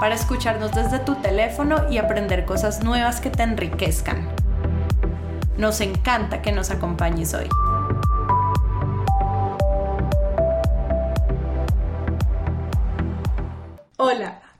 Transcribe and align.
para 0.00 0.14
escucharnos 0.14 0.72
desde 0.72 0.98
tu 0.98 1.16
teléfono 1.16 1.90
y 1.90 1.98
aprender 1.98 2.44
cosas 2.44 2.82
nuevas 2.82 3.20
que 3.20 3.30
te 3.30 3.42
enriquezcan. 3.42 4.28
Nos 5.56 5.80
encanta 5.80 6.40
que 6.40 6.52
nos 6.52 6.70
acompañes 6.70 7.34
hoy. 7.34 7.48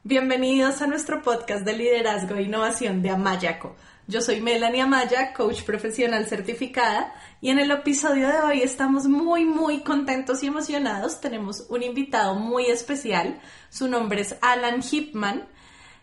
Bienvenidos 0.08 0.80
a 0.80 0.86
nuestro 0.86 1.20
podcast 1.20 1.66
de 1.66 1.74
liderazgo 1.74 2.34
e 2.36 2.44
innovación 2.44 3.02
de 3.02 3.10
Amayaco. 3.10 3.76
Yo 4.06 4.22
soy 4.22 4.40
Melanie 4.40 4.80
Amaya, 4.80 5.34
coach 5.34 5.64
profesional 5.64 6.24
certificada, 6.24 7.12
y 7.42 7.50
en 7.50 7.58
el 7.58 7.70
episodio 7.70 8.28
de 8.28 8.40
hoy 8.40 8.62
estamos 8.62 9.06
muy, 9.06 9.44
muy 9.44 9.80
contentos 9.80 10.42
y 10.42 10.46
emocionados. 10.46 11.20
Tenemos 11.20 11.66
un 11.68 11.82
invitado 11.82 12.36
muy 12.36 12.68
especial. 12.68 13.38
Su 13.68 13.86
nombre 13.86 14.22
es 14.22 14.34
Alan 14.40 14.80
Hipman, 14.82 15.46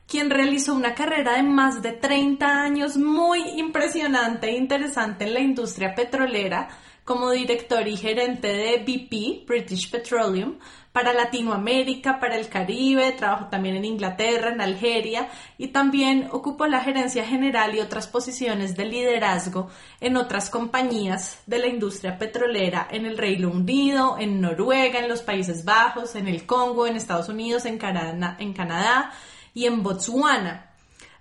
quien 0.07 0.29
realizó 0.29 0.75
una 0.75 0.93
carrera 0.93 1.37
de 1.37 1.41
más 1.41 1.81
de 1.81 1.93
30 1.93 2.61
años 2.61 2.97
muy 2.97 3.41
impresionante 3.57 4.49
e 4.49 4.57
interesante 4.57 5.23
en 5.23 5.33
la 5.33 5.39
industria 5.39 5.95
petrolera 5.95 6.69
como 7.05 7.31
director 7.31 7.87
y 7.87 7.97
gerente 7.97 8.49
de 8.49 8.77
BP, 8.79 9.47
British 9.47 9.89
Petroleum, 9.89 10.59
para 10.95 11.11
Latinoamérica, 11.11 12.21
para 12.21 12.37
el 12.37 12.47
Caribe, 12.47 13.11
trabajó 13.11 13.47
también 13.47 13.75
en 13.75 13.83
Inglaterra, 13.83 14.53
en 14.53 14.61
Algeria 14.61 15.27
y 15.57 15.67
también 15.67 16.29
ocupó 16.31 16.67
la 16.67 16.79
gerencia 16.79 17.25
general 17.25 17.75
y 17.75 17.81
otras 17.81 18.07
posiciones 18.07 18.77
de 18.77 18.85
liderazgo 18.85 19.67
en 19.99 20.15
otras 20.15 20.49
compañías 20.49 21.43
de 21.47 21.59
la 21.59 21.67
industria 21.67 22.17
petrolera 22.17 22.87
en 22.89 23.05
el 23.05 23.17
Reino 23.17 23.49
Unido, 23.49 24.15
en 24.17 24.39
Noruega, 24.39 24.99
en 24.99 25.09
los 25.09 25.21
Países 25.21 25.65
Bajos, 25.65 26.15
en 26.15 26.29
el 26.29 26.45
Congo, 26.45 26.87
en 26.87 26.95
Estados 26.95 27.27
Unidos, 27.27 27.65
en 27.65 27.77
Canadá 27.77 29.11
y 29.53 29.65
en 29.65 29.83
Botswana. 29.83 30.71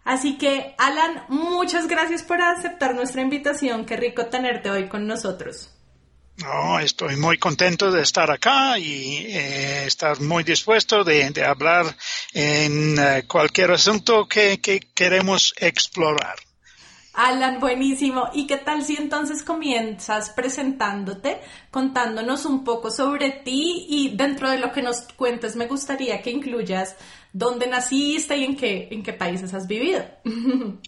Así 0.05 0.39
que, 0.39 0.77
Alan, 0.79 1.25
muchas 1.27 1.89
gracias 1.89 2.23
por 2.23 2.41
aceptar 2.41 2.95
nuestra 2.95 3.23
invitación. 3.23 3.87
Qué 3.87 3.97
rico 3.97 4.27
tenerte 4.27 4.71
hoy 4.71 4.89
con 4.89 5.09
nosotros. 5.09 5.74
No, 6.43 6.81
estoy 6.81 7.17
muy 7.17 7.39
contento 7.39 7.93
de 7.93 8.03
estar 8.03 8.29
acá 8.31 8.77
y 8.79 9.27
eh, 9.29 9.87
estar 9.87 10.21
muy 10.21 10.43
dispuesto 10.43 11.05
de, 11.05 11.33
hablar 11.45 11.87
en 12.33 12.99
eh, 12.99 13.25
cualquier 13.29 13.71
asunto 13.71 14.27
que, 14.27 14.59
queremos 14.95 15.55
explorar. 15.59 16.35
Alan, 17.13 17.61
buenísimo. 17.61 18.31
¿Y 18.35 18.49
qué 18.49 18.57
tal 18.57 18.85
si 18.85 18.97
entonces 18.97 19.45
comienzas 19.45 20.31
presentándote, 20.31 21.41
contándonos 21.71 22.45
un 22.45 22.65
poco 22.65 22.91
sobre 22.91 23.31
ti 23.31 23.87
y 23.89 24.17
dentro 24.17 24.51
de 24.51 24.59
lo 24.59 24.73
que 24.73 24.83
nos 24.83 25.03
cuentes 25.17 25.55
me 25.55 25.69
gustaría 25.69 26.21
que 26.21 26.31
incluyas 26.31 26.97
dónde 27.33 27.69
naciste 27.69 28.37
y 28.37 28.45
en 28.45 28.57
qué, 28.57 28.89
en 28.91 29.05
qué 29.05 29.13
países 29.13 29.55
has 29.55 29.69
vivido? 29.69 30.05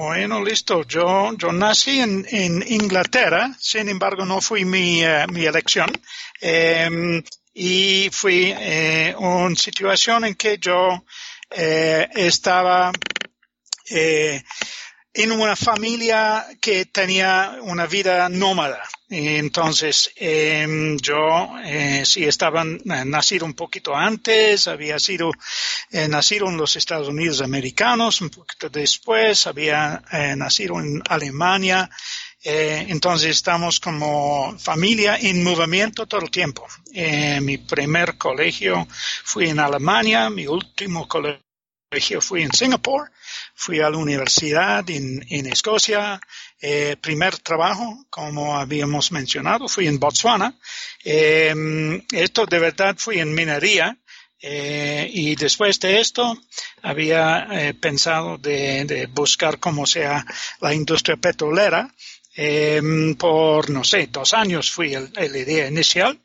Bueno, 0.00 0.44
listo. 0.44 0.84
Yo, 0.84 1.32
yo 1.36 1.50
nací 1.50 1.98
en, 1.98 2.24
en 2.30 2.64
Inglaterra, 2.68 3.50
sin 3.58 3.88
embargo 3.88 4.24
no 4.24 4.40
fui 4.40 4.64
mi, 4.64 5.02
eh, 5.02 5.26
mi 5.32 5.44
elección. 5.44 5.90
Em, 6.40 7.20
y 7.52 8.08
fui 8.12 8.54
eh, 8.56 9.12
una 9.18 9.56
situación 9.56 10.24
en 10.24 10.36
que 10.36 10.56
yo 10.58 11.04
eh, 11.50 12.06
estaba 12.14 12.92
eh, 13.90 14.40
en 15.18 15.32
una 15.32 15.56
familia 15.56 16.46
que 16.60 16.84
tenía 16.86 17.58
una 17.62 17.86
vida 17.86 18.28
nómada. 18.28 18.80
Entonces, 19.10 20.12
eh, 20.14 20.96
yo 21.02 21.58
eh, 21.64 22.04
sí 22.06 22.22
estaba 22.22 22.62
eh, 22.62 23.04
nacido 23.04 23.44
un 23.44 23.54
poquito 23.54 23.96
antes, 23.96 24.68
había 24.68 25.00
sido 25.00 25.32
eh, 25.90 26.06
nacido 26.06 26.46
en 26.46 26.56
los 26.56 26.76
Estados 26.76 27.08
Unidos 27.08 27.40
americanos, 27.40 28.20
un 28.20 28.30
poquito 28.30 28.68
después, 28.68 29.48
había 29.48 30.04
eh, 30.12 30.36
nacido 30.36 30.78
en 30.78 31.02
Alemania. 31.08 31.90
Entonces 32.40 33.30
estamos 33.30 33.80
como 33.80 34.56
familia 34.58 35.18
en 35.20 35.42
movimiento 35.42 36.06
todo 36.06 36.20
el 36.20 36.30
tiempo. 36.30 36.64
mi 37.42 37.58
primer 37.58 38.16
colegio 38.16 38.86
fui 39.24 39.48
en 39.48 39.58
Alemania, 39.58 40.30
mi 40.30 40.46
último 40.46 41.08
colegio 41.08 41.47
fui 42.20 42.42
en 42.42 42.52
Singapur 42.52 43.10
fui 43.54 43.80
a 43.80 43.88
la 43.88 43.96
universidad 43.96 44.88
en, 44.90 45.46
Escocia. 45.46 46.20
Eh, 46.60 46.96
primer 47.00 47.38
trabajo, 47.38 48.04
como 48.10 48.58
habíamos 48.58 49.10
mencionado, 49.12 49.68
fui 49.68 49.86
en 49.86 49.98
Botswana. 49.98 50.54
Eh, 51.04 51.54
esto 52.12 52.46
de 52.46 52.58
verdad 52.58 52.96
fui 52.98 53.20
en 53.20 53.34
minería. 53.34 53.96
Eh, 54.40 55.10
y 55.12 55.34
después 55.34 55.80
de 55.80 55.98
esto 55.98 56.36
había 56.82 57.48
eh, 57.50 57.74
pensado 57.74 58.38
de, 58.38 59.08
buscar 59.12 59.58
cómo 59.58 59.86
sea 59.86 60.24
la 60.60 60.74
industria 60.74 61.16
petrolera. 61.16 61.92
Eh, 62.36 62.80
por, 63.18 63.70
no 63.70 63.82
sé, 63.82 64.08
dos 64.12 64.32
años 64.34 64.70
fui 64.70 64.94
el, 64.94 65.10
el 65.16 65.34
idea 65.34 65.66
inicial 65.66 66.20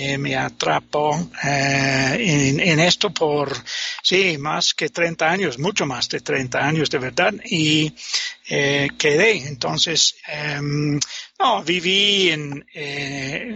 eh, 0.00 0.16
me 0.16 0.36
atrapó 0.36 1.28
eh, 1.42 2.54
en, 2.60 2.78
esto 2.78 3.10
por, 3.10 3.52
sí, 4.00 4.38
más 4.38 4.72
que 4.72 4.90
30 4.90 5.28
años, 5.28 5.58
mucho 5.58 5.86
más 5.86 6.08
de 6.08 6.20
30 6.20 6.64
años 6.64 6.88
de 6.88 6.98
verdad, 6.98 7.34
y 7.44 7.92
eh, 8.48 8.90
quedé. 8.96 9.38
Entonces, 9.48 10.14
em, 10.28 11.00
no, 11.40 11.64
viví 11.64 12.30
en, 12.30 12.64
eh, 12.72 13.54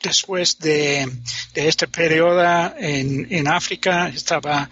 después 0.00 0.60
de, 0.60 1.10
de, 1.54 1.68
este 1.68 1.88
periodo 1.88 2.72
en, 2.78 3.48
África, 3.48 4.08
estaba 4.14 4.70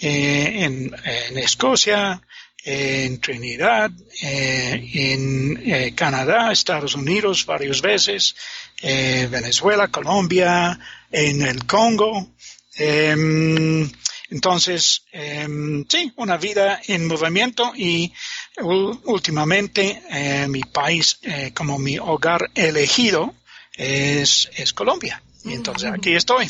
en, 0.00 0.94
Escocia, 1.34 2.20
en 2.62 3.18
Trinidad, 3.20 3.90
en 4.20 5.94
Canadá, 5.94 6.52
Estados 6.52 6.94
Unidos 6.94 7.46
varias 7.46 7.80
veces, 7.80 8.34
eh, 8.82 9.28
Venezuela, 9.30 9.88
Colombia, 9.88 10.78
en 11.10 11.42
el 11.42 11.66
Congo. 11.66 12.30
Em, 12.76 13.90
entonces, 14.30 15.04
em, 15.12 15.84
sí, 15.88 16.12
una 16.16 16.36
vida 16.36 16.80
en 16.86 17.06
movimiento 17.06 17.72
y 17.74 18.12
últimamente 18.62 20.02
mi 20.48 20.60
país 20.60 21.18
como 21.54 21.78
mi 21.78 21.98
hogar 21.98 22.50
elegido 22.54 23.34
es, 23.72 24.50
es 24.54 24.72
Colombia. 24.72 25.22
Y 25.44 25.54
entonces 25.54 25.90
aquí 25.90 26.14
estoy. 26.14 26.48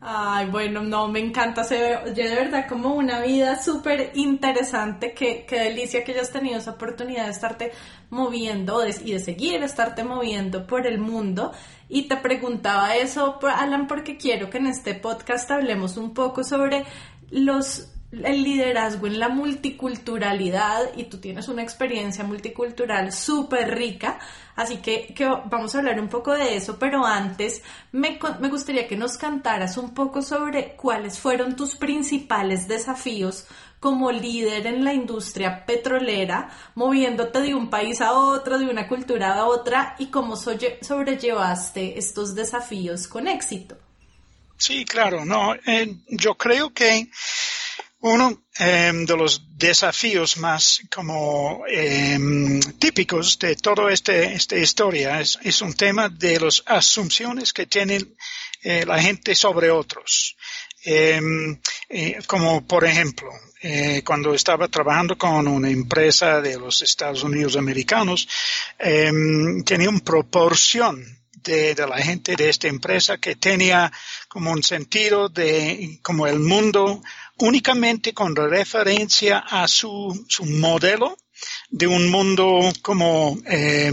Ay, 0.00 0.46
bueno, 0.46 0.82
no, 0.82 1.08
me 1.08 1.18
encanta. 1.18 1.64
Se 1.64 1.76
ve 1.76 2.12
de 2.12 2.34
verdad 2.34 2.68
como 2.68 2.94
una 2.94 3.20
vida 3.20 3.60
súper 3.60 4.12
interesante. 4.14 5.12
Qué, 5.12 5.44
qué 5.48 5.58
delicia 5.60 6.04
que 6.04 6.12
hayas 6.12 6.30
tenido 6.30 6.58
esa 6.58 6.72
oportunidad 6.72 7.24
de 7.24 7.32
estarte 7.32 7.72
moviendo 8.10 8.86
y 8.86 9.12
de 9.12 9.18
seguir 9.18 9.62
estarte 9.62 10.04
moviendo 10.04 10.66
por 10.66 10.86
el 10.86 10.98
mundo. 10.98 11.52
Y 11.88 12.02
te 12.06 12.16
preguntaba 12.16 12.94
eso, 12.96 13.40
Alan, 13.42 13.88
porque 13.88 14.16
quiero 14.16 14.50
que 14.50 14.58
en 14.58 14.66
este 14.68 14.94
podcast 14.94 15.50
hablemos 15.50 15.96
un 15.96 16.14
poco 16.14 16.44
sobre 16.44 16.84
los 17.30 17.88
el 18.10 18.42
liderazgo 18.42 19.06
en 19.06 19.18
la 19.18 19.28
multiculturalidad 19.28 20.96
y 20.96 21.04
tú 21.04 21.18
tienes 21.18 21.48
una 21.48 21.62
experiencia 21.62 22.24
multicultural 22.24 23.12
súper 23.12 23.74
rica, 23.74 24.18
así 24.56 24.78
que, 24.78 25.14
vamos 25.46 25.74
a 25.74 25.78
hablar 25.78 26.00
un 26.00 26.08
poco 26.08 26.32
de 26.32 26.56
eso, 26.56 26.78
pero 26.78 27.04
antes 27.04 27.62
me, 27.92 28.18
me 28.40 28.48
gustaría 28.48 28.88
que 28.88 28.96
nos 28.96 29.18
cantaras 29.18 29.76
un 29.76 29.92
poco 29.92 30.22
sobre 30.22 30.74
cuáles 30.74 31.18
fueron 31.18 31.54
tus 31.54 31.76
principales 31.76 32.66
desafíos 32.66 33.46
como 33.78 34.10
líder 34.10 34.66
en 34.66 34.84
la 34.84 34.92
industria 34.92 35.64
petrolera, 35.64 36.48
moviéndote 36.74 37.40
de 37.40 37.54
un 37.54 37.70
país 37.70 38.00
a 38.00 38.12
otro, 38.12 38.58
de 38.58 38.66
una 38.66 38.88
cultura 38.88 39.34
a 39.34 39.44
otra 39.44 39.94
y 39.98 40.06
cómo 40.06 40.34
sobrellevaste 40.36 41.98
estos 41.98 42.34
desafíos 42.34 43.06
con 43.06 43.28
éxito. 43.28 43.76
Sí, 44.56 44.84
claro, 44.84 45.24
no, 45.24 45.54
eh, 45.54 45.94
yo 46.08 46.34
creo 46.34 46.70
que 46.70 47.08
uno 48.00 48.44
eh, 48.58 48.92
de 48.94 49.16
los 49.16 49.42
desafíos 49.56 50.36
más 50.38 50.80
como 50.94 51.64
eh, 51.68 52.18
típicos 52.78 53.38
de 53.38 53.56
toda 53.56 53.92
este, 53.92 54.34
esta 54.34 54.56
historia 54.56 55.20
es, 55.20 55.62
un 55.62 55.74
tema 55.74 56.08
de 56.08 56.38
las 56.40 56.62
asunciones 56.66 57.52
que 57.52 57.66
tienen 57.66 58.14
eh, 58.62 58.84
la 58.86 59.00
gente 59.00 59.34
sobre 59.34 59.70
otros. 59.70 60.36
eh, 60.84 62.18
como 62.26 62.64
por 62.66 62.84
ejemplo, 62.84 63.30
eh, 63.60 64.02
cuando 64.04 64.34
estaba 64.34 64.68
trabajando 64.68 65.18
con 65.18 65.48
una 65.48 65.68
empresa 65.68 66.40
de 66.40 66.56
los 66.58 66.80
Estados 66.80 67.24
Unidos 67.24 67.56
americanos, 67.56 68.28
em, 68.78 69.64
tenía 69.64 69.88
una 69.88 69.98
proporción 69.98 71.04
de, 71.42 71.74
la 71.74 71.98
gente 71.98 72.36
de 72.36 72.50
esta 72.50 72.68
empresa 72.68 73.18
que 73.18 73.34
tenía 73.34 73.90
como 74.28 74.52
un 74.52 74.62
sentido 74.62 75.28
de 75.28 75.98
como 76.02 76.26
el 76.28 76.38
mundo 76.38 77.02
únicamente 77.38 78.12
con 78.12 78.34
referencia 78.34 79.38
a 79.38 79.68
su, 79.68 80.24
su 80.28 80.44
modelo 80.44 81.16
de 81.70 81.86
un 81.86 82.10
mundo 82.10 82.60
como, 82.82 83.38
eh, 83.46 83.92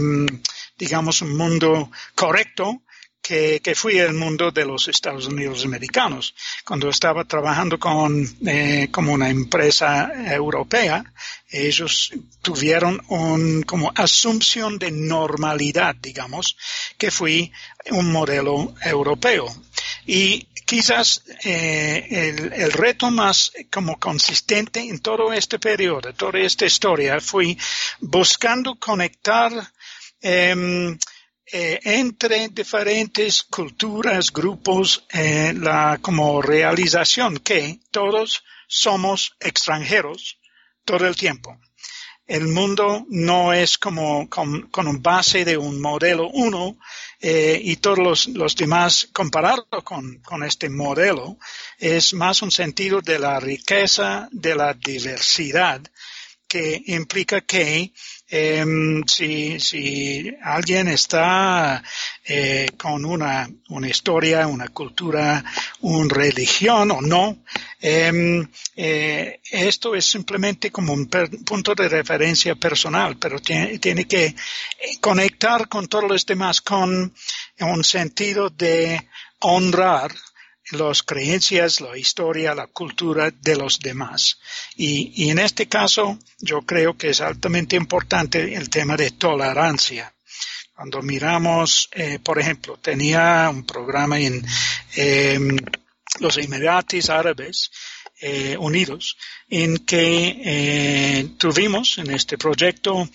digamos, 0.76 1.22
un 1.22 1.36
mundo 1.36 1.90
correcto 2.14 2.82
que, 3.22 3.60
que, 3.62 3.74
fui 3.74 3.98
el 3.98 4.14
mundo 4.14 4.52
de 4.52 4.64
los 4.64 4.86
Estados 4.88 5.26
Unidos 5.26 5.64
americanos. 5.64 6.34
Cuando 6.64 6.88
estaba 6.88 7.24
trabajando 7.24 7.78
con 7.78 8.24
eh, 8.46 8.88
como 8.92 9.12
una 9.12 9.28
empresa 9.30 10.12
europea, 10.32 11.04
ellos 11.50 12.12
tuvieron 12.42 13.02
un 13.08 13.62
como 13.62 13.92
asunción 13.94 14.78
de 14.78 14.90
normalidad, 14.90 15.94
digamos, 15.96 16.56
que 16.98 17.10
fui 17.10 17.52
un 17.90 18.10
modelo 18.10 18.74
europeo. 18.82 19.46
Y 20.06 20.48
quizás 20.66 21.22
eh, 21.44 22.06
el, 22.10 22.52
el, 22.52 22.72
reto 22.72 23.10
más 23.10 23.52
como 23.70 23.98
consistente 23.98 24.80
en 24.80 24.98
todo 24.98 25.32
este 25.32 25.58
periodo, 25.58 26.12
toda 26.14 26.40
esta 26.40 26.66
historia, 26.66 27.20
fue 27.20 27.56
buscando 28.00 28.76
conectar 28.76 29.52
eh, 30.20 30.96
eh, 31.52 31.78
entre 31.84 32.48
diferentes 32.48 33.44
culturas, 33.44 34.32
grupos, 34.32 35.04
eh, 35.12 35.54
la 35.56 35.98
como 36.02 36.42
realización 36.42 37.38
que 37.38 37.78
todos 37.92 38.42
somos 38.66 39.36
extranjeros 39.38 40.40
todo 40.86 41.06
el 41.06 41.14
tiempo. 41.14 41.58
El 42.26 42.48
mundo 42.48 43.04
no 43.08 43.52
es 43.52 43.78
como 43.78 44.28
con, 44.28 44.62
con 44.68 45.00
base 45.00 45.44
de 45.44 45.56
un 45.56 45.80
modelo 45.80 46.28
uno 46.28 46.76
eh, 47.20 47.60
y 47.62 47.76
todos 47.76 47.98
los, 47.98 48.26
los 48.28 48.56
demás 48.56 49.08
comparado 49.12 49.66
con, 49.84 50.18
con, 50.24 50.42
este 50.42 50.68
modelo 50.68 51.38
es 51.78 52.14
más 52.14 52.42
un 52.42 52.50
sentido 52.50 53.00
de 53.00 53.18
la 53.20 53.38
riqueza, 53.38 54.28
de 54.32 54.56
la 54.56 54.74
diversidad, 54.74 55.80
que 56.48 56.82
implica 56.86 57.42
que 57.42 57.92
eh, 58.28 59.02
si, 59.06 60.36
alguien 60.42 60.88
está 60.88 61.82
eh, 62.24 62.70
con 62.76 63.04
una, 63.04 63.48
una, 63.68 63.88
historia, 63.88 64.46
una 64.46 64.68
cultura, 64.68 65.44
una 65.80 66.14
religión 66.14 66.90
o 66.90 67.00
no, 67.00 67.38
eh, 67.80 68.46
eh, 68.74 69.40
esto 69.50 69.94
es 69.94 70.06
simplemente 70.06 70.72
como 70.72 70.92
un 70.92 71.06
punto 71.06 71.74
de 71.74 71.88
referencia 71.88 72.54
personal, 72.56 73.16
pero 73.16 73.38
tiene, 73.38 73.78
tiene, 73.78 74.06
que 74.06 74.34
conectar 75.00 75.68
con 75.68 75.86
todos 75.86 76.08
los 76.08 76.26
demás 76.26 76.60
con 76.60 77.14
un 77.60 77.84
sentido 77.84 78.50
de 78.50 79.06
honrar 79.40 80.10
las 80.72 81.02
creencias, 81.02 81.80
la 81.80 81.96
historia, 81.96 82.54
la 82.54 82.66
cultura 82.66 83.30
de 83.30 83.56
los 83.56 83.78
demás. 83.78 84.38
Y, 84.76 85.12
y, 85.24 85.30
en 85.30 85.38
este 85.38 85.68
caso, 85.68 86.18
yo 86.40 86.62
creo 86.62 86.96
que 86.96 87.10
es 87.10 87.20
altamente 87.20 87.76
importante 87.76 88.54
el 88.54 88.68
tema 88.68 88.96
de 88.96 89.12
tolerancia. 89.12 90.12
Cuando 90.74 91.00
miramos, 91.02 91.88
eh, 91.92 92.18
por 92.18 92.38
ejemplo, 92.38 92.78
tenía 92.78 93.48
un 93.48 93.64
programa 93.64 94.18
en 94.18 94.44
eh, 94.96 95.38
los 96.20 96.36
Emiratos 96.36 97.08
Árabes 97.10 97.70
eh, 98.20 98.56
Unidos 98.58 99.16
en 99.48 99.78
que 99.78 100.36
eh, 100.44 101.28
tuvimos 101.38 101.98
en 101.98 102.10
este 102.10 102.36
proyecto 102.38 103.08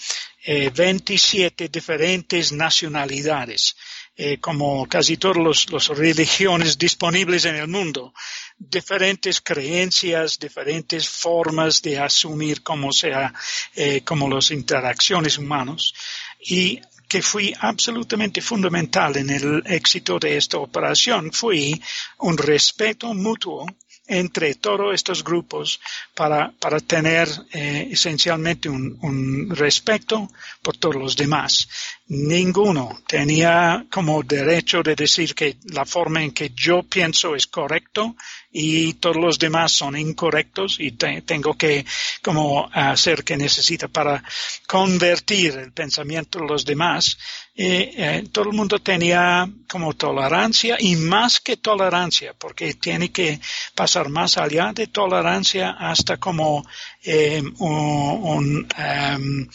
27 0.44 1.70
diferentes 1.70 2.52
nacionalidades 2.52 3.76
eh, 4.24 4.38
como 4.40 4.86
casi 4.86 5.18
todas 5.18 5.66
las 5.72 5.88
religiones 5.88 6.78
disponibles 6.78 7.46
en 7.46 7.56
el 7.56 7.68
mundo, 7.68 8.14
diferentes 8.56 9.42
creencias, 9.42 10.38
diferentes 10.38 11.10
formas 11.10 11.82
de 11.82 11.98
asumir 11.98 12.62
cómo 12.62 12.94
sea, 12.94 13.34
eh, 13.74 14.02
como 14.02 14.30
las 14.30 14.52
interacciones 14.52 15.40
humanas 15.40 15.94
y 16.40 16.80
que 17.08 17.24
fue 17.24 17.52
absolutamente 17.60 18.42
fundamental 18.42 19.18
en 19.18 19.32
el 19.32 19.64
éxito 19.66 20.20
de 20.20 20.38
esta 20.38 20.60
operación 20.60 21.32
fue 21.32 21.82
un 22.20 22.38
respeto 22.38 23.16
mutuo 23.16 23.66
entre 24.12 24.56
todos 24.56 24.94
estos 24.94 25.24
grupos 25.24 25.80
para, 26.14 26.52
para 26.60 26.82
tener 26.82 27.30
eh, 27.54 27.88
esencialmente 27.92 28.68
un, 28.68 29.50
respeto 29.52 30.30
por 30.62 30.76
todos 30.76 30.96
los 30.96 31.16
demás. 31.16 31.70
Ninguno 32.08 33.02
tenía 33.08 33.86
como 33.90 34.22
derecho 34.22 34.84
de 34.84 34.96
decir 34.96 35.34
que 35.34 35.58
la 35.72 35.86
forma 35.86 36.22
en 36.22 36.32
que 36.32 36.52
yo 36.54 36.84
pienso 36.84 37.36
es 37.36 37.48
correcto 37.48 38.16
y 38.52 38.96
todos 38.96 39.16
los 39.16 39.40
demás 39.40 39.72
son 39.72 39.96
incorrectos 39.98 40.78
y 40.80 40.92
te, 40.92 41.22
tengo 41.22 41.58
que 41.58 41.86
como 42.22 42.70
hacer 42.74 43.24
que 43.24 43.38
necesita 43.38 43.88
para 43.88 44.22
convertir 44.68 45.54
el 45.54 45.72
pensamiento 45.72 46.40
de 46.40 46.48
los 46.48 46.66
demás. 46.66 47.18
Eh, 47.56 47.94
eh, 47.96 48.24
todo 48.32 48.50
el 48.50 48.56
mundo 48.56 48.80
tenía 48.80 49.48
como 49.70 49.94
tolerancia 49.94 50.78
y 50.80 50.96
más 50.96 51.40
que 51.40 51.58
tolerancia, 51.58 52.34
porque 52.34 52.74
tiene 52.74 53.12
que 53.12 53.40
pasar 53.82 54.10
más 54.10 54.38
allá 54.38 54.74
de 54.76 54.86
tolerancia 54.86 55.72
hasta 55.72 56.18
como 56.18 56.64
eh, 57.04 57.42
un, 57.58 58.68
um, 58.78 59.48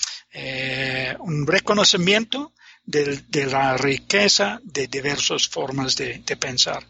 un 1.21 1.47
reconocimiento 1.47 2.53
de, 2.85 3.23
de, 3.29 3.47
la 3.47 3.77
riqueza 3.77 4.61
de 4.65 4.89
diversas 4.89 5.47
formas 5.47 5.95
de, 5.95 6.19
de 6.27 6.37
pensar. 6.37 6.85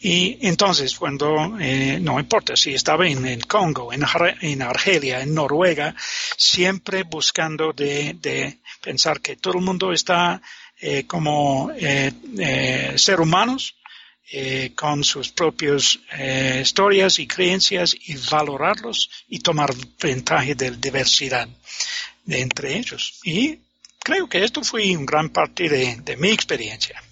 Y 0.00 0.38
entonces, 0.46 0.94
cuando, 0.94 1.58
eh, 1.60 1.98
no 2.00 2.18
importa 2.18 2.56
si 2.56 2.72
estaba 2.72 3.06
en 3.06 3.26
el 3.26 3.46
Congo, 3.46 3.92
en, 3.92 4.06
en 4.40 4.62
Argelia, 4.62 5.20
en 5.20 5.34
Noruega, 5.34 5.94
siempre 6.38 7.02
buscando 7.02 7.74
de, 7.74 8.16
de, 8.18 8.60
pensar 8.80 9.20
que 9.20 9.36
todo 9.36 9.58
el 9.58 9.64
mundo 9.64 9.92
está 9.92 10.40
eh, 10.80 11.04
como 11.06 11.70
eh, 11.76 12.12
eh 12.38 12.94
ser 12.96 13.20
humanos, 13.20 13.74
eh, 14.30 14.72
con 14.74 15.04
sus 15.04 15.30
propias 15.30 15.98
eh, 16.12 16.60
historias 16.62 17.18
y 17.18 17.26
creencias 17.26 17.94
y 17.94 18.14
valorarlos 18.30 19.10
y 19.28 19.38
tomar 19.38 19.70
ventaja 20.00 20.54
de 20.54 20.70
la 20.70 20.76
diversidad 20.76 21.48
de 22.24 22.40
entre 22.40 22.76
ellos. 22.76 23.20
Y 23.24 23.58
creo 23.98 24.28
que 24.28 24.44
esto 24.44 24.62
fue 24.62 24.94
un 24.96 25.06
gran 25.06 25.30
parte 25.30 25.68
de, 25.68 25.96
de 26.02 26.16
mi 26.16 26.28
experiencia. 26.28 27.02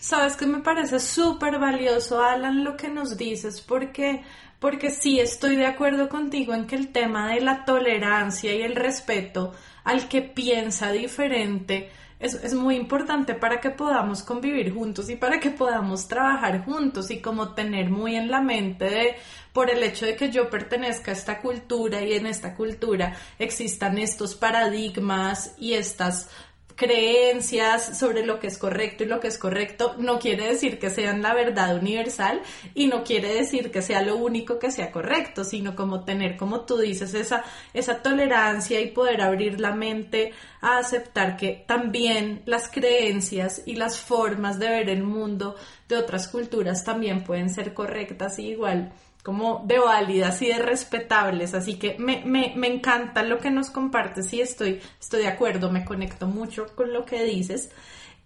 Sabes 0.00 0.36
que 0.36 0.46
me 0.46 0.60
parece 0.60 1.00
súper 1.00 1.58
valioso, 1.58 2.22
Alan, 2.22 2.62
lo 2.62 2.76
que 2.76 2.88
nos 2.88 3.16
dices, 3.16 3.60
porque, 3.60 4.22
porque 4.60 4.90
sí 4.90 5.18
estoy 5.18 5.56
de 5.56 5.66
acuerdo 5.66 6.08
contigo 6.08 6.54
en 6.54 6.66
que 6.66 6.76
el 6.76 6.92
tema 6.92 7.32
de 7.32 7.40
la 7.40 7.64
tolerancia 7.64 8.54
y 8.54 8.62
el 8.62 8.76
respeto 8.76 9.54
al 9.82 10.08
que 10.08 10.22
piensa 10.22 10.92
diferente 10.92 11.90
es, 12.18 12.34
es, 12.34 12.54
muy 12.54 12.76
importante 12.76 13.34
para 13.34 13.60
que 13.60 13.70
podamos 13.70 14.22
convivir 14.22 14.72
juntos 14.72 15.10
y 15.10 15.16
para 15.16 15.38
que 15.38 15.50
podamos 15.50 16.08
trabajar 16.08 16.64
juntos 16.64 17.10
y 17.10 17.20
como 17.20 17.54
tener 17.54 17.90
muy 17.90 18.16
en 18.16 18.30
la 18.30 18.40
mente 18.40 18.86
de 18.86 19.16
por 19.52 19.70
el 19.70 19.82
hecho 19.82 20.06
de 20.06 20.16
que 20.16 20.30
yo 20.30 20.50
pertenezca 20.50 21.10
a 21.10 21.14
esta 21.14 21.40
cultura 21.40 22.02
y 22.02 22.14
en 22.14 22.26
esta 22.26 22.54
cultura 22.54 23.16
existan 23.38 23.98
estos 23.98 24.34
paradigmas 24.34 25.54
y 25.58 25.74
estas 25.74 26.28
creencias 26.76 27.98
sobre 27.98 28.24
lo 28.24 28.38
que 28.38 28.46
es 28.46 28.58
correcto 28.58 29.02
y 29.02 29.06
lo 29.06 29.18
que 29.18 29.28
es 29.28 29.38
correcto 29.38 29.96
no 29.98 30.18
quiere 30.18 30.46
decir 30.46 30.78
que 30.78 30.90
sean 30.90 31.22
la 31.22 31.34
verdad 31.34 31.78
universal 31.78 32.42
y 32.74 32.86
no 32.86 33.02
quiere 33.02 33.34
decir 33.34 33.70
que 33.70 33.80
sea 33.80 34.02
lo 34.02 34.16
único 34.16 34.58
que 34.58 34.70
sea 34.70 34.92
correcto, 34.92 35.42
sino 35.42 35.74
como 35.74 36.04
tener, 36.04 36.36
como 36.36 36.60
tú 36.60 36.76
dices, 36.78 37.14
esa, 37.14 37.44
esa 37.72 38.02
tolerancia 38.02 38.80
y 38.80 38.90
poder 38.90 39.22
abrir 39.22 39.58
la 39.58 39.74
mente 39.74 40.32
a 40.60 40.78
aceptar 40.78 41.36
que 41.36 41.64
también 41.66 42.42
las 42.44 42.68
creencias 42.68 43.62
y 43.64 43.76
las 43.76 43.98
formas 43.98 44.58
de 44.58 44.68
ver 44.68 44.90
el 44.90 45.02
mundo 45.02 45.56
de 45.88 45.96
otras 45.96 46.28
culturas 46.28 46.84
también 46.84 47.24
pueden 47.24 47.48
ser 47.48 47.72
correctas 47.72 48.38
y 48.38 48.48
igual 48.48 48.92
como 49.26 49.64
de 49.66 49.80
válidas 49.80 50.40
y 50.40 50.46
de 50.46 50.60
respetables. 50.60 51.52
Así 51.52 51.80
que 51.80 51.96
me, 51.98 52.24
me, 52.24 52.52
me, 52.54 52.68
encanta 52.68 53.24
lo 53.24 53.38
que 53.38 53.50
nos 53.50 53.70
compartes 53.70 54.32
y 54.32 54.40
estoy, 54.40 54.80
estoy 55.00 55.22
de 55.22 55.26
acuerdo, 55.26 55.68
me 55.68 55.84
conecto 55.84 56.28
mucho 56.28 56.68
con 56.76 56.92
lo 56.92 57.04
que 57.04 57.24
dices. 57.24 57.70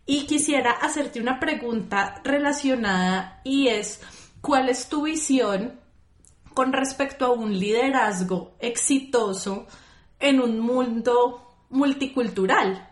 Y 0.05 0.27
quisiera 0.27 0.73
hacerte 0.73 1.19
una 1.19 1.41
pregunta 1.41 2.21
relacionada 2.23 3.41
y 3.45 3.69
es, 3.69 4.03
¿cuál 4.43 4.69
es 4.69 4.91
tu 4.91 5.05
visión 5.05 5.81
con 6.53 6.75
respecto 6.75 7.25
a 7.25 7.33
un 7.33 7.59
liderazgo 7.59 8.53
exitoso 8.61 9.69
en 10.19 10.39
un 10.39 10.61
mundo 10.61 11.65
multicultural? 11.71 12.90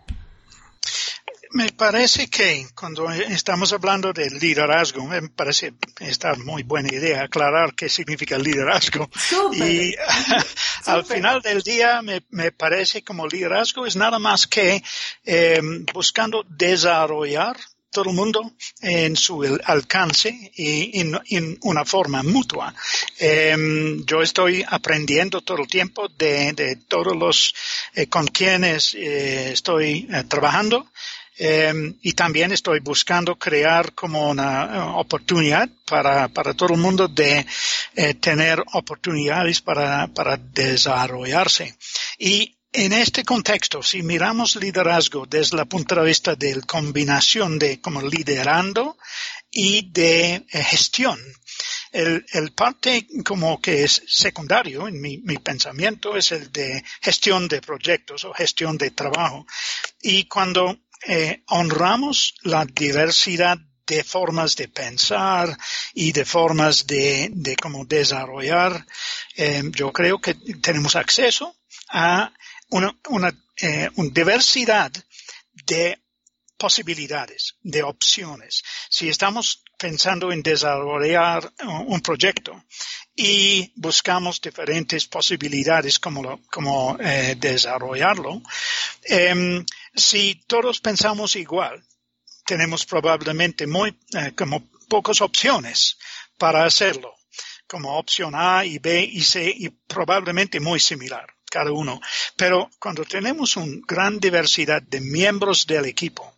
Me 1.53 1.71
parece 1.73 2.29
que 2.29 2.67
cuando 2.75 3.11
estamos 3.11 3.73
hablando 3.73 4.13
de 4.13 4.31
liderazgo, 4.31 5.05
me 5.05 5.29
parece 5.29 5.75
esta 6.01 6.35
muy 6.35 6.63
buena 6.63 6.93
idea 6.93 7.25
aclarar 7.25 7.75
qué 7.75 7.89
significa 7.89 8.39
liderazgo. 8.39 9.09
Y 9.53 9.95
al 10.87 11.05
final 11.05 11.41
del 11.43 11.63
día 11.63 12.03
me, 12.03 12.23
me, 12.31 12.53
parece 12.53 13.03
como 13.03 13.27
liderazgo 13.27 13.87
es 13.87 13.97
nada 13.97 14.19
más 14.19 14.47
que 14.47 14.83
eh, 15.25 15.61
buscando 15.93 16.45
desarrollar 16.49 17.57
todo 17.91 18.11
el 18.11 18.17
mundo 18.17 18.53
en 18.83 19.17
su 19.17 19.43
alcance 19.65 20.53
y 20.55 21.01
en, 21.01 21.59
una 21.63 21.85
forma 21.85 22.23
mutua. 22.23 22.75
Em, 23.19 24.05
yo 24.05 24.23
estoy 24.23 24.65
aprendiendo 24.67 25.41
todo 25.41 25.59
el 25.59 25.69
tiempo 25.69 26.09
de, 26.09 26.79
todos 26.87 27.17
los 27.17 27.55
eh, 27.95 28.07
con 28.07 28.27
quienes 28.27 28.95
eh, 28.95 29.53
estoy 29.53 30.07
eh, 30.13 30.25
trabajando. 30.29 30.87
Em, 31.39 31.97
y 32.03 32.13
también 32.15 32.53
estoy 32.53 32.81
buscando 32.81 33.37
crear 33.37 33.93
como 33.95 34.31
una 34.31 34.97
oportunidad 34.97 35.69
para, 35.87 36.29
para 36.29 36.55
todo 36.55 36.75
el 36.75 36.81
mundo 36.81 37.07
de 37.09 37.47
tener 38.21 38.63
oportunidades 38.73 39.61
para, 39.61 40.09
para 40.09 40.37
desarrollarse. 40.37 41.77
Y 42.19 42.59
en 42.73 42.93
este 42.93 43.25
contexto, 43.25 43.83
si 43.83 44.03
miramos 44.03 44.57
liderazgo 44.57 45.27
desde 45.27 45.59
el 45.59 45.67
punto 45.67 45.95
de 45.95 46.05
vista 46.05 46.35
de 46.35 46.55
la 46.55 46.63
combinación 46.63 47.59
de 47.59 47.81
como 47.81 48.03
liderando 48.03 48.99
y 49.51 49.91
de 49.91 50.35
eh, 50.35 50.65
gestión, 50.65 51.19
el, 51.93 52.25
el, 52.33 52.53
parte 52.53 53.07
como 53.25 53.61
que 53.61 53.85
es 53.85 54.03
secundario 54.07 54.87
en 54.87 55.01
mi, 55.01 55.17
mi, 55.19 55.39
pensamiento 55.39 56.15
es 56.15 56.31
el 56.33 56.53
de 56.53 56.85
gestión 57.01 57.49
de 57.49 57.63
proyectos 57.63 58.25
o 58.25 58.35
gestión 58.35 58.77
de 58.77 58.91
trabajo. 58.91 59.47
Y 60.03 60.25
cuando 60.25 60.79
eh, 61.09 61.43
honramos 61.49 62.35
la 62.43 62.65
diversidad 62.67 63.59
de 63.87 64.05
formas 64.05 64.55
de 64.55 64.69
pensar 64.69 65.57
y 65.95 66.13
de 66.13 66.25
formas 66.27 66.87
de, 66.87 67.31
de 67.33 67.57
cómo 67.57 67.87
desarrollar, 67.87 68.85
eh, 69.35 69.63
yo 69.75 69.91
creo 69.93 70.21
que 70.21 70.35
tenemos 70.61 70.95
acceso 70.95 71.57
a 71.89 72.31
una, 72.69 72.95
una, 73.09 73.33
eh, 73.57 73.89
una 73.97 74.11
diversidad 74.13 74.93
de 75.65 75.99
posibilidades, 76.59 77.55
de 77.63 77.83
opciones. 77.83 78.63
Si 78.91 79.09
estamos 79.09 79.63
pensando 79.79 80.33
en 80.33 80.43
desarrollar 80.43 81.51
un 81.87 82.01
proyecto 82.01 82.65
y 83.15 83.73
buscamos 83.77 84.41
diferentes 84.41 85.07
posibilidades 85.07 85.99
como, 85.99 86.43
como 86.51 86.99
eh, 87.01 87.37
desarrollarlo, 87.39 88.43
eh, 89.05 89.65
si 89.99 90.35
todos 90.47 90.81
pensamos 90.81 91.37
igual, 91.37 91.83
tenemos 92.45 92.87
probablemente 92.87 93.67
muy, 93.67 93.99
eh, 94.15 94.33
como 94.37 94.71
pocas 94.89 95.21
opciones 95.21 95.99
para 96.39 96.65
hacerlo, 96.65 97.15
como 97.67 97.99
opción 97.99 98.33
A 98.35 98.65
y 98.65 98.79
B 98.79 99.03
y 99.03 99.23
C 99.23 99.53
y 99.55 99.69
probablemente 99.69 100.61
muy 100.61 100.81
similar 100.81 101.27
cada 101.51 101.73
uno. 101.73 102.01
Pero 102.37 102.71
cuando 102.79 103.05
tenemos 103.05 103.57
una 103.57 103.81
gran 103.87 104.19
diversidad 104.19 104.83
de 104.83 105.01
miembros 105.01 105.67
del 105.67 105.87
equipo 105.87 106.37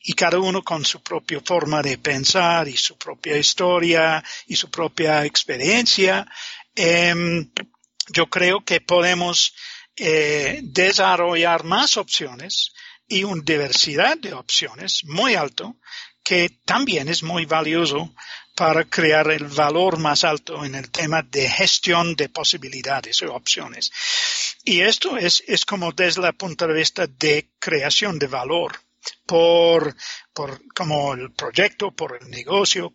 y 0.00 0.12
cada 0.14 0.38
uno 0.38 0.62
con 0.62 0.84
su 0.84 1.02
propia 1.02 1.40
forma 1.40 1.82
de 1.82 1.98
pensar 1.98 2.68
y 2.68 2.76
su 2.76 2.96
propia 2.96 3.36
historia 3.36 4.22
y 4.46 4.56
su 4.56 4.70
propia 4.70 5.24
experiencia, 5.24 6.26
em, 6.74 7.50
yo 8.08 8.26
creo 8.26 8.64
que 8.64 8.80
podemos 8.80 9.54
eh, 10.00 10.60
desarrollar 10.62 11.64
más 11.64 11.96
opciones 11.96 12.72
y 13.08 13.24
una 13.24 13.42
diversidad 13.42 14.18
de 14.18 14.34
opciones 14.34 15.04
muy 15.04 15.34
alto 15.34 15.76
que 16.22 16.50
también 16.64 17.08
es 17.08 17.22
muy 17.22 17.46
valioso 17.46 18.12
para 18.54 18.84
crear 18.84 19.30
el 19.30 19.44
valor 19.44 19.98
más 19.98 20.24
alto 20.24 20.64
en 20.64 20.74
el 20.74 20.90
tema 20.90 21.22
de 21.22 21.48
gestión 21.48 22.14
de 22.16 22.28
posibilidades 22.28 23.22
o 23.22 23.34
opciones. 23.34 23.90
Y 24.64 24.80
esto 24.80 25.16
es, 25.16 25.42
es 25.46 25.64
como 25.64 25.92
desde 25.92 26.26
el 26.26 26.34
punto 26.34 26.66
de 26.66 26.74
vista 26.74 27.06
de 27.06 27.48
creación 27.58 28.18
de 28.18 28.26
valor 28.26 28.78
por, 29.24 29.96
por 30.34 30.60
como 30.74 31.14
el 31.14 31.30
proyecto, 31.32 31.92
por 31.92 32.18
el 32.20 32.28
negocio, 32.28 32.92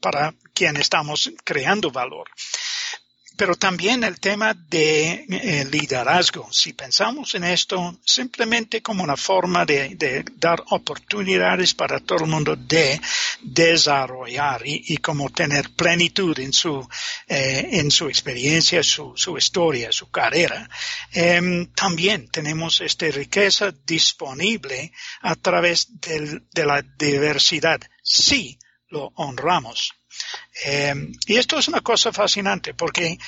para 0.00 0.34
quien 0.52 0.76
estamos 0.76 1.32
creando 1.42 1.90
valor 1.90 2.28
pero 3.36 3.54
también 3.54 4.02
el 4.04 4.18
tema 4.18 4.54
de 4.54 5.26
eh, 5.28 5.64
liderazgo. 5.70 6.48
Si 6.50 6.72
pensamos 6.72 7.34
en 7.34 7.44
esto 7.44 7.98
simplemente 8.04 8.82
como 8.82 9.04
una 9.04 9.16
forma 9.16 9.64
de, 9.64 10.24
dar 10.36 10.62
oportunidades 10.70 11.74
para 11.74 12.00
todo 12.00 12.24
el 12.24 12.30
mundo 12.30 12.56
de 12.56 13.00
desarrollar 13.42 14.62
y, 14.64 14.96
como 14.98 15.30
tener 15.30 15.70
plenitud 15.70 16.38
en 16.38 16.52
su, 16.52 16.86
eh, 17.28 17.68
en 17.72 17.90
su 17.90 18.08
experiencia, 18.08 18.82
su, 18.82 19.12
su 19.16 19.36
historia, 19.36 19.92
su 19.92 20.10
carrera, 20.10 20.68
em, 21.12 21.66
también 21.72 22.28
tenemos 22.28 22.80
esta 22.80 23.06
riqueza 23.08 23.72
disponible 23.86 24.92
a 25.20 25.34
través 25.34 25.88
de 26.00 26.66
la 26.66 26.82
diversidad 26.82 27.80
si 28.02 28.58
lo 28.88 29.12
honramos. 29.16 29.92
Eh, 30.64 30.94
y 31.26 31.36
esto 31.36 31.58
es 31.58 31.68
una 31.68 31.80
cosa 31.80 32.12
fascinante 32.12 32.74
porque 32.74 33.18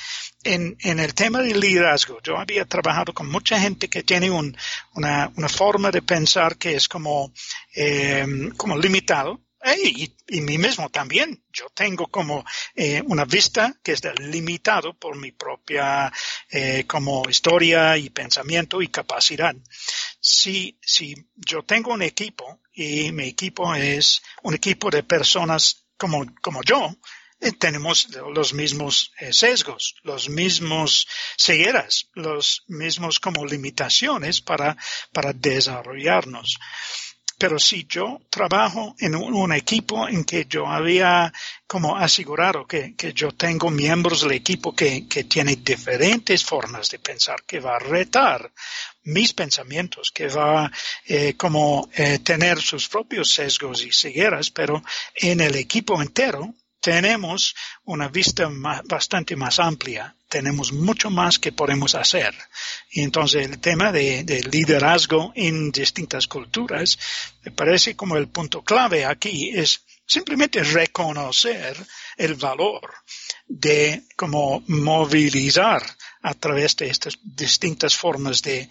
en, 0.43 0.77
en, 0.79 0.99
el 0.99 1.13
tema 1.13 1.41
del 1.41 1.59
liderazgo, 1.59 2.19
yo 2.23 2.37
había 2.37 2.65
trabajado 2.65 3.13
con 3.13 3.29
mucha 3.29 3.59
gente 3.59 3.89
que 3.89 4.03
tiene 4.03 4.31
un, 4.31 4.55
una, 4.93 5.31
una, 5.35 5.49
forma 5.49 5.91
de 5.91 6.01
pensar 6.01 6.57
que 6.57 6.75
es 6.75 6.87
como, 6.87 7.31
eh, 7.75 8.25
como 8.55 8.77
limitado. 8.77 9.41
y, 9.83 10.13
y, 10.29 10.41
mí 10.41 10.57
mismo 10.57 10.89
también. 10.89 11.43
Yo 11.51 11.67
tengo 11.73 12.07
como 12.07 12.45
eh, 12.73 13.03
una 13.05 13.25
vista 13.25 13.75
que 13.83 13.91
es 13.91 14.01
limitado 14.19 14.93
por 14.93 15.17
mi 15.17 15.33
propia 15.33 16.11
eh, 16.49 16.85
como 16.87 17.29
historia 17.29 17.97
y 17.97 18.09
pensamiento 18.09 18.81
y 18.81 18.87
capacidad. 18.87 19.53
Si, 20.21 20.79
si 20.81 21.15
yo 21.35 21.63
tengo 21.63 21.93
un 21.93 22.01
equipo 22.01 22.61
y 22.71 23.11
mi 23.11 23.27
equipo 23.27 23.75
es 23.75 24.21
un 24.43 24.55
equipo 24.55 24.89
de 24.89 25.03
personas 25.03 25.88
como, 25.99 26.25
como 26.41 26.63
yo, 26.63 26.95
eh, 27.41 27.51
tenemos 27.51 28.09
los 28.33 28.53
mismos 28.53 29.11
eh, 29.19 29.31
sesgos, 29.31 29.95
los 30.03 30.29
mismos 30.29 31.07
cegueras, 31.37 32.09
los 32.13 32.63
mismos 32.67 33.19
como 33.19 33.45
limitaciones 33.45 34.41
para, 34.41 34.75
para 35.13 35.31
desarrollarnos. 35.33 36.57
Pero 37.39 37.57
si 37.57 37.85
yo 37.85 38.19
trabajo 38.29 38.95
en 38.99 39.15
un, 39.15 39.53
equipo 39.53 40.09
en 40.09 40.25
que 40.25 40.45
yo 40.45 40.67
había 40.67 41.31
como 41.65 41.95
asegurado 41.95 42.67
que, 42.67 42.95
que 42.95 43.13
yo 43.13 43.31
tengo 43.31 43.71
miembros 43.71 44.23
del 44.23 44.33
equipo 44.33 44.75
que, 44.75 45.07
que 45.07 45.23
diferentes 45.55 46.43
formas 46.43 46.89
de 46.89 46.99
pensar, 46.99 47.43
que 47.47 47.61
va 47.61 47.77
a 47.77 47.79
retar 47.79 48.51
mis 49.03 49.33
pensamientos, 49.33 50.11
que 50.11 50.27
va 50.27 50.69
eh, 51.05 51.35
como 51.37 51.89
eh, 51.93 52.19
tener 52.19 52.61
sus 52.61 52.89
propios 52.89 53.31
sesgos 53.31 53.85
y 53.85 53.91
cegueras, 53.93 54.51
pero 54.51 54.83
en 55.15 55.39
el 55.39 55.55
equipo 55.55 56.01
entero 56.01 56.53
tenemos 56.79 57.55
una 57.85 58.07
vista 58.07 58.49
bastante 58.85 59.35
más 59.35 59.59
amplia, 59.59 60.15
tenemos 60.29 60.71
mucho 60.71 61.09
más 61.09 61.39
que 61.39 61.51
podemos 61.51 61.95
hacer. 61.95 62.33
Y 62.91 63.01
entonces 63.01 63.45
el 63.47 63.59
tema 63.59 63.91
de, 63.91 64.23
liderazgo 64.51 65.33
en 65.35 65.71
distintas 65.71 66.27
culturas 66.27 66.97
me 67.43 67.51
parece 67.51 67.95
como 67.95 68.15
el 68.15 68.27
punto 68.27 68.61
clave 68.61 69.05
aquí 69.05 69.51
es 69.53 69.81
simplemente 70.05 70.63
reconocer 70.63 71.77
el 72.17 72.35
valor 72.35 72.93
de 73.47 74.03
como 74.15 74.63
movilizar 74.67 75.83
a 76.21 76.33
través 76.33 76.75
de 76.75 76.89
estas 76.89 77.17
distintas 77.23 77.95
formas 77.95 78.41
de, 78.41 78.69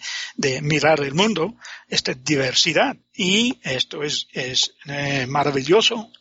mirar 0.61 0.99
el 1.01 1.13
mundo, 1.13 1.55
esta 1.87 2.13
diversidad. 2.13 2.95
Y 3.13 3.59
esto 3.63 4.03
es, 4.03 4.27
es 4.33 4.73
eh, 4.85 5.25
maravilloso 5.27 6.11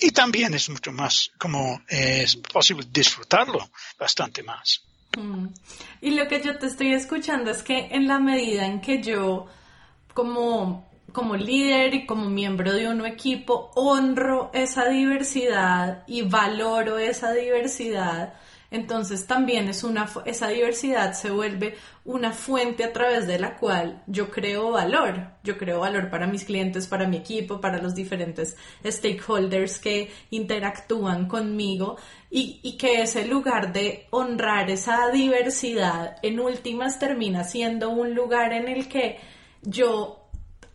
y 0.00 0.10
también 0.10 0.54
es 0.54 0.68
mucho 0.68 0.92
más 0.92 1.30
como 1.38 1.80
es 1.88 2.36
posible 2.36 2.86
disfrutarlo 2.90 3.70
bastante 3.98 4.42
más. 4.42 4.82
Mm. 5.16 5.46
Y 6.02 6.10
lo 6.10 6.28
que 6.28 6.42
yo 6.42 6.58
te 6.58 6.66
estoy 6.66 6.92
escuchando 6.92 7.50
es 7.50 7.62
que 7.62 7.88
en 7.90 8.06
la 8.06 8.18
medida 8.18 8.66
en 8.66 8.80
que 8.80 9.02
yo 9.02 9.46
como, 10.12 10.88
como 11.12 11.36
líder 11.36 11.94
y 11.94 12.06
como 12.06 12.28
miembro 12.28 12.72
de 12.72 12.88
un 12.88 13.04
equipo 13.06 13.70
honro 13.74 14.50
esa 14.52 14.88
diversidad 14.88 16.04
y 16.06 16.22
valoro 16.22 16.98
esa 16.98 17.32
diversidad, 17.32 18.34
entonces 18.70 19.26
también 19.26 19.68
es 19.68 19.84
una, 19.84 20.08
esa 20.24 20.48
diversidad 20.48 21.12
se 21.12 21.30
vuelve 21.30 21.76
una 22.04 22.32
fuente 22.32 22.84
a 22.84 22.92
través 22.92 23.26
de 23.26 23.38
la 23.38 23.56
cual 23.56 24.02
yo 24.06 24.30
creo 24.30 24.72
valor. 24.72 25.34
Yo 25.42 25.56
creo 25.56 25.80
valor 25.80 26.10
para 26.10 26.26
mis 26.26 26.44
clientes, 26.44 26.86
para 26.86 27.06
mi 27.06 27.16
equipo, 27.18 27.60
para 27.60 27.80
los 27.80 27.94
diferentes 27.94 28.56
stakeholders 28.84 29.78
que 29.78 30.10
interactúan 30.30 31.28
conmigo 31.28 31.96
y, 32.30 32.60
y 32.62 32.76
que 32.76 33.02
ese 33.02 33.26
lugar 33.26 33.72
de 33.72 34.06
honrar 34.10 34.70
esa 34.70 35.10
diversidad 35.10 36.16
en 36.22 36.40
últimas 36.40 36.98
termina 36.98 37.44
siendo 37.44 37.90
un 37.90 38.14
lugar 38.14 38.52
en 38.52 38.68
el 38.68 38.88
que 38.88 39.18
yo 39.62 40.26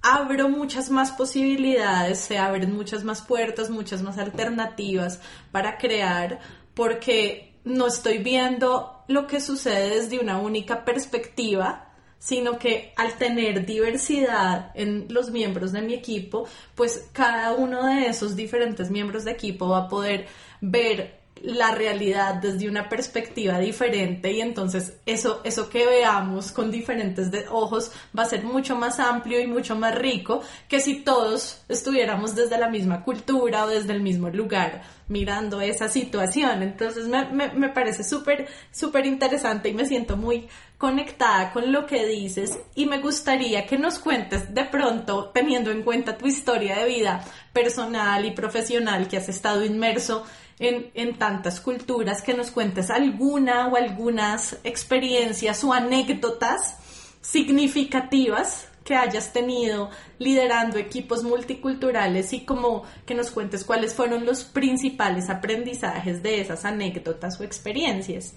abro 0.01 0.49
muchas 0.49 0.89
más 0.89 1.11
posibilidades, 1.11 2.19
se 2.19 2.37
abren 2.37 2.73
muchas 2.75 3.03
más 3.03 3.21
puertas, 3.21 3.69
muchas 3.69 4.01
más 4.01 4.17
alternativas 4.17 5.21
para 5.51 5.77
crear, 5.77 6.39
porque 6.73 7.50
no 7.63 7.87
estoy 7.87 8.19
viendo 8.19 9.03
lo 9.07 9.27
que 9.27 9.39
sucede 9.39 10.01
desde 10.01 10.19
una 10.19 10.39
única 10.39 10.85
perspectiva, 10.85 11.89
sino 12.19 12.59
que 12.59 12.93
al 12.97 13.17
tener 13.17 13.65
diversidad 13.65 14.71
en 14.75 15.07
los 15.09 15.31
miembros 15.31 15.71
de 15.71 15.81
mi 15.81 15.93
equipo, 15.93 16.47
pues 16.75 17.09
cada 17.13 17.53
uno 17.53 17.87
de 17.87 18.07
esos 18.07 18.35
diferentes 18.35 18.91
miembros 18.91 19.25
de 19.25 19.31
equipo 19.31 19.69
va 19.69 19.85
a 19.85 19.89
poder 19.89 20.27
ver 20.61 21.20
la 21.43 21.71
realidad 21.71 22.35
desde 22.35 22.69
una 22.69 22.89
perspectiva 22.89 23.59
diferente 23.59 24.31
y 24.31 24.41
entonces 24.41 24.93
eso, 25.05 25.41
eso 25.43 25.69
que 25.69 25.85
veamos 25.85 26.51
con 26.51 26.71
diferentes 26.71 27.29
ojos 27.49 27.91
va 28.17 28.23
a 28.23 28.27
ser 28.27 28.43
mucho 28.43 28.75
más 28.75 28.99
amplio 28.99 29.39
y 29.39 29.47
mucho 29.47 29.75
más 29.75 29.95
rico 29.95 30.41
que 30.67 30.79
si 30.79 30.95
todos 31.01 31.61
estuviéramos 31.67 32.35
desde 32.35 32.57
la 32.57 32.69
misma 32.69 33.03
cultura 33.03 33.65
o 33.65 33.67
desde 33.67 33.93
el 33.93 34.01
mismo 34.01 34.29
lugar 34.29 34.83
mirando 35.07 35.59
esa 35.61 35.89
situación. 35.89 36.63
Entonces 36.63 37.07
me, 37.07 37.49
me 37.49 37.69
parece 37.69 38.03
súper, 38.03 38.47
súper 38.71 39.05
interesante 39.05 39.69
y 39.69 39.73
me 39.73 39.85
siento 39.85 40.15
muy 40.17 40.47
conectada 40.77 41.51
con 41.51 41.71
lo 41.71 41.85
que 41.85 42.07
dices 42.07 42.57
y 42.73 42.87
me 42.87 42.97
gustaría 42.97 43.67
que 43.67 43.77
nos 43.77 43.99
cuentes 43.99 44.51
de 44.53 44.65
pronto, 44.65 45.29
teniendo 45.33 45.69
en 45.69 45.83
cuenta 45.83 46.17
tu 46.17 46.25
historia 46.25 46.79
de 46.79 46.85
vida 46.85 47.23
personal 47.53 48.25
y 48.25 48.31
profesional 48.31 49.07
que 49.07 49.17
has 49.17 49.29
estado 49.29 49.63
inmerso 49.63 50.25
en, 50.59 51.17
tantas 51.17 51.59
culturas, 51.59 52.21
que 52.21 52.33
nos 52.33 52.51
cuentes 52.51 52.89
alguna 52.89 53.67
o 53.67 53.75
algunas 53.75 54.57
experiencias 54.63 55.63
o 55.63 55.73
anécdotas 55.73 56.77
significativas 57.21 58.67
que 58.83 58.95
hayas 58.95 59.31
tenido 59.31 59.89
liderando 60.17 60.77
equipos 60.77 61.23
multiculturales 61.23 62.33
y 62.33 62.45
como 62.45 62.83
que 63.05 63.13
nos 63.13 63.31
cuentes 63.31 63.63
cuáles 63.63 63.93
fueron 63.93 64.25
los 64.25 64.43
principales 64.43 65.29
aprendizajes 65.29 66.23
de 66.23 66.41
esas 66.41 66.65
anécdotas 66.65 67.39
o 67.39 67.43
experiencias. 67.43 68.33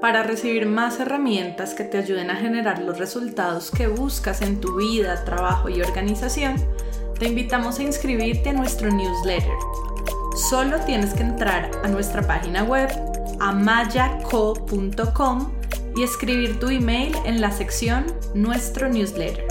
Para 0.00 0.22
recibir 0.22 0.64
más 0.64 0.98
herramientas 0.98 1.74
que 1.74 1.84
te 1.84 1.98
ayuden 1.98 2.30
a 2.30 2.36
generar 2.36 2.78
los 2.80 2.98
resultados 2.98 3.70
que 3.70 3.86
buscas 3.86 4.40
en 4.40 4.58
tu 4.58 4.76
vida, 4.76 5.26
trabajo 5.26 5.68
y 5.68 5.82
organización, 5.82 6.56
te 7.20 7.28
invitamos 7.28 7.78
a 7.78 7.82
inscribirte 7.82 8.48
a 8.48 8.52
nuestro 8.54 8.90
newsletter. 8.90 9.52
Solo 10.48 10.80
tienes 10.80 11.12
que 11.12 11.22
entrar 11.22 11.70
a 11.84 11.88
nuestra 11.88 12.26
página 12.26 12.64
web 12.64 12.88
amayaco.com 13.40 14.72
y 15.96 16.02
escribir 16.02 16.58
tu 16.58 16.70
email 16.70 17.14
en 17.26 17.42
la 17.42 17.52
sección 17.52 18.06
Nuestro 18.34 18.88
newsletter. 18.88 19.46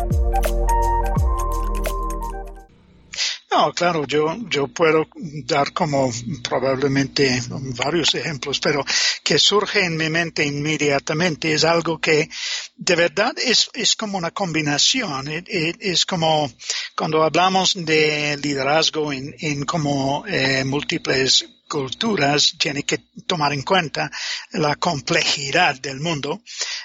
No, 3.52 3.74
claro, 3.74 4.06
yo, 4.06 4.38
yo 4.48 4.68
puedo 4.68 5.08
dar 5.46 5.74
como 5.74 6.12
probablemente 6.44 7.42
varios 7.76 8.14
ejemplos, 8.14 8.60
pero 8.60 8.86
que 9.24 9.40
surge 9.40 9.86
en 9.86 9.98
mi 9.98 10.08
mente 10.08 10.46
inmediatamente 10.46 11.54
es 11.54 11.64
algo 11.64 12.00
que 12.00 12.30
de 12.76 12.96
verdad 12.96 13.34
es, 13.44 13.72
es 13.74 13.96
como 13.96 14.20
una 14.20 14.30
combinación, 14.30 15.26
es, 15.48 16.06
como 16.06 16.52
cuando 16.96 17.24
hablamos 17.24 17.74
de 17.74 18.38
liderazgo 18.38 19.12
en, 19.12 19.36
en 19.40 19.66
como 19.66 20.26
eh, 20.28 20.64
múltiples 20.64 21.46
culturas 21.70 22.56
tiene 22.58 22.84
que 22.84 22.98
tomar 23.28 23.54
en 23.54 23.62
cuenta 23.62 24.12
la 24.54 24.76
complejidad 24.76 25.80
del 25.80 26.02
mundo. 26.02 26.42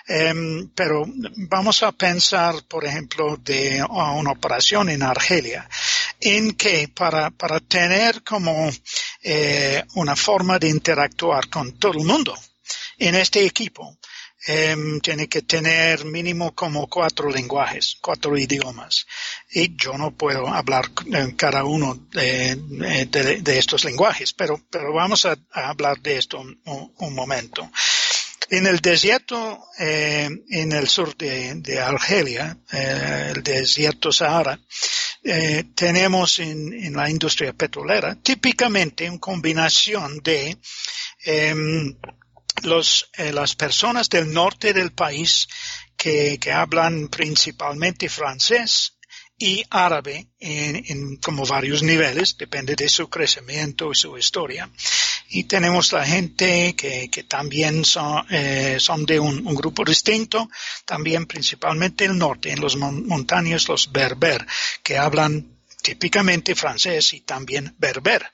Em, 0.07 0.69
pero 0.75 1.05
vamos 1.49 1.83
a 1.83 1.93
pensar, 1.93 2.55
por 2.69 2.85
ejemplo, 2.85 3.37
de 3.39 3.83
una 3.83 4.31
operación 4.31 4.91
en 4.91 5.03
Argelia, 5.03 5.69
en 6.25 6.53
que 6.53 6.89
para, 6.89 7.31
para 7.31 7.61
tener 7.61 8.25
como 8.25 8.71
eh, 9.23 9.85
una 9.95 10.17
forma 10.17 10.59
de 10.59 10.69
interactuar 10.69 11.49
con 11.49 11.79
todo 11.79 11.93
el 11.93 12.05
mundo 12.05 12.35
en 12.99 13.15
este 13.15 13.45
equipo, 13.45 13.99
Em, 14.47 15.01
tiene 15.01 15.27
que 15.27 15.41
tener 15.41 16.05
mínimo 16.05 16.55
como 16.55 16.87
cuatro 16.87 17.31
lenguajes, 17.31 17.97
cuatro 17.99 18.37
idiomas. 18.37 19.07
Y 19.51 19.75
yo 19.75 19.97
no 19.97 20.11
puedo 20.11 20.47
hablar 20.49 20.91
cada 21.35 21.65
uno 21.65 21.95
de, 22.13 22.59
estos 23.57 23.85
lenguajes, 23.85 24.35
pero, 24.35 24.61
pero 24.69 24.93
vamos 24.93 25.25
a, 25.25 25.39
hablar 25.51 25.99
de 26.01 26.19
esto 26.19 26.41
un, 26.41 27.15
momento. 27.15 27.71
En 28.57 28.69
el 28.69 28.79
desierto, 28.79 29.67
eh, 29.81 30.31
en 30.51 30.71
el 30.71 30.87
sur 30.87 31.17
de, 31.17 31.81
Argelia, 31.81 32.57
eh, 32.71 33.33
el 33.35 33.43
desierto 33.43 34.13
Sahara, 34.13 34.57
eh, 35.25 35.65
tenemos 35.75 36.39
en, 36.39 36.95
la 36.95 37.11
industria 37.11 37.53
petrolera 37.53 38.15
típicamente 38.15 39.11
una 39.11 39.19
combinación 39.19 40.21
de 40.23 40.57
em, 41.25 41.97
los, 42.63 43.11
las 43.33 43.57
personas 43.57 44.09
del 44.09 44.33
norte 44.33 44.73
del 44.73 44.93
país 44.93 45.49
que 45.97 46.39
hablan 46.53 47.09
principalmente 47.09 48.09
francés 48.09 48.94
y 49.45 49.63
árabe 49.69 50.29
en, 50.41 50.83
en, 50.89 51.17
como 51.17 51.45
varios 51.45 51.83
niveles, 51.83 52.39
depende 52.39 52.75
de 52.75 52.89
su 52.89 53.11
crecimiento 53.11 53.93
y 53.93 53.95
su 53.95 54.17
historia. 54.17 54.71
Y 55.29 55.45
tenemos 55.45 55.93
la 55.93 56.07
gente 56.07 56.75
que, 56.75 57.11
que 57.11 57.25
también 57.25 57.85
son, 57.85 58.25
eh, 58.31 58.77
son 58.81 59.05
de 59.05 59.21
un, 59.21 59.47
un, 59.47 59.55
grupo 59.55 59.85
distinto, 59.85 60.49
también 60.87 61.27
principalmente 61.27 62.07
el 62.07 62.17
norte, 62.17 62.53
en 62.53 62.61
los 62.63 62.77
montañas 62.77 63.69
los 63.69 63.93
berber, 63.93 64.47
que 64.83 64.97
hablan 64.97 65.47
típicamente 65.83 66.55
francés 66.55 67.13
y 67.13 67.21
también 67.21 67.75
berber. 67.77 68.25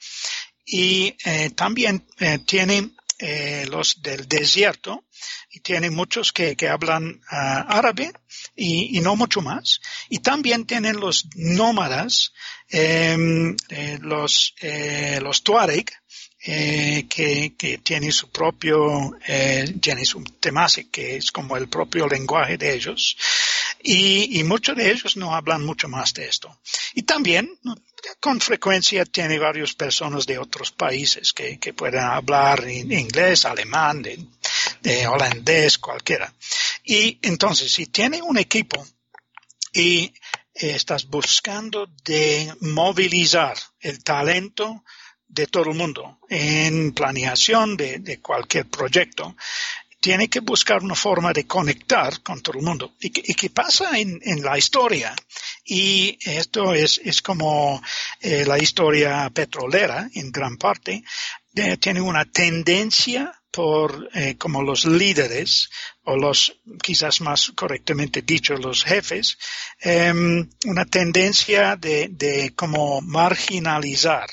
Y 0.64 1.16
eh, 1.25 1.51
también 1.57 2.07
eh, 2.20 2.38
tienen 2.46 2.94
eh, 3.18 3.66
los 3.68 4.01
del 4.01 4.29
desierto 4.29 5.07
y 5.51 5.59
tienen 5.59 5.92
muchos 5.92 6.33
que, 6.33 6.55
que 6.55 6.68
hablan 6.68 7.20
ah, 7.29 7.66
árabe 7.68 8.12
y, 8.61 8.99
y, 8.99 9.01
no 9.01 9.16
mucho 9.16 9.40
más. 9.40 9.81
Y 10.11 10.18
también 10.18 10.66
tienen 10.66 11.01
los 11.01 11.27
nómadas, 11.35 12.33
em, 12.68 13.57
eh, 13.70 13.99
los, 14.03 14.55
eh, 14.61 15.18
los 15.23 15.42
tuareg, 15.42 15.90
eh, 16.42 17.07
que, 17.09 17.55
que 17.57 17.79
tiene 17.79 18.11
su 18.12 18.31
propio, 18.31 19.12
eh, 19.27 19.75
tiene 19.81 20.05
su 20.05 20.25
temase, 20.25 20.88
que 20.88 21.16
es 21.16 21.33
como 21.33 21.57
el 21.57 21.68
propio 21.68 22.07
lenguaje 22.07 22.57
de 22.57 22.75
ellos. 22.75 23.16
Y, 23.83 24.38
y 24.38 24.44
muchos 24.44 24.77
de 24.77 24.90
ellos 24.90 25.16
no 25.16 25.35
hablan 25.35 25.64
mucho 25.64 25.88
más 25.88 26.12
de 26.14 26.27
esto. 26.27 26.61
Y 26.94 27.03
también, 27.03 27.59
con 28.20 28.40
frecuencia 28.40 29.05
tiene 29.05 29.38
varias 29.38 29.75
personas 29.75 30.27
de 30.27 30.38
otros 30.38 30.70
países 30.70 31.33
que, 31.33 31.59
que 31.59 31.75
pueden 31.75 32.01
hablar 32.01 32.64
en 32.64 32.90
inglés, 32.90 33.44
alemán, 33.44 34.03
de, 34.03 34.18
de, 34.81 35.07
holandés, 35.07 35.79
cualquiera. 35.79 36.33
Y 36.90 37.20
entonces, 37.22 37.70
si 37.70 37.87
tiene 37.87 38.20
un 38.20 38.37
equipo 38.37 38.85
y 39.72 40.12
estás 40.53 41.07
buscando 41.07 41.87
de 42.03 42.53
movilizar 42.62 43.57
el 43.79 44.03
talento 44.03 44.83
de 45.29 45.46
todo 45.46 45.70
el 45.70 45.76
mundo 45.76 46.18
en 46.29 46.92
planeación 46.92 47.76
de, 47.76 48.00
de 48.00 48.20
cualquier 48.20 48.68
proyecto, 48.68 49.37
tiene 50.00 50.29
que 50.29 50.40
buscar 50.40 50.83
una 50.83 50.96
forma 50.96 51.33
de 51.33 51.46
conectar 51.46 52.22
con 52.22 52.42
todo 52.42 52.59
el 52.59 52.64
mundo. 52.64 52.96
¿Y, 52.98 53.11
qué 53.11 53.50
pasa 53.50 53.96
en, 53.96 54.42
la 54.42 54.59
historia? 54.59 55.14
Y 55.64 56.18
esto 56.24 56.74
es, 56.74 57.00
es 57.05 57.22
como 57.22 57.81
eh, 58.20 58.44
la 58.44 58.59
historia 58.59 59.31
petrolera 59.33 60.11
en 60.12 60.33
gran 60.33 60.57
parte, 60.57 61.05
tiene 61.79 62.00
una 62.00 62.24
tendencia 62.24 63.39
por 63.50 64.08
eh, 64.14 64.36
como 64.36 64.62
los 64.62 64.84
líderes 64.84 65.70
o 66.04 66.16
los 66.16 66.60
quizás 66.82 67.20
más 67.20 67.52
correctamente 67.54 68.22
dicho 68.22 68.54
los 68.56 68.84
jefes 68.84 69.38
em, 69.80 70.48
una 70.66 70.84
tendencia 70.84 71.76
de, 71.76 72.08
de 72.08 72.54
como 72.54 73.00
marginalizar 73.00 74.28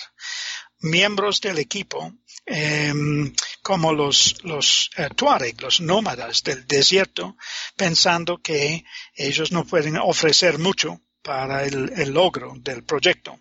miembros 0.79 1.41
del 1.41 1.57
equipo 1.57 2.13
Em, 2.49 3.33
como 3.61 3.91
los, 3.91 4.41
los 4.45 4.89
eh, 4.95 5.09
Tuareg, 5.13 5.61
los 5.61 5.81
nómadas 5.81 6.43
del 6.43 6.65
desierto, 6.65 7.35
pensando 7.75 8.37
que 8.37 8.85
ellos 9.13 9.51
no 9.51 9.65
pueden 9.65 9.97
ofrecer 9.97 10.57
mucho 10.57 11.01
para 11.21 11.65
el, 11.65 11.91
el 11.97 12.11
logro 12.11 12.53
del 12.59 12.85
proyecto. 12.85 13.37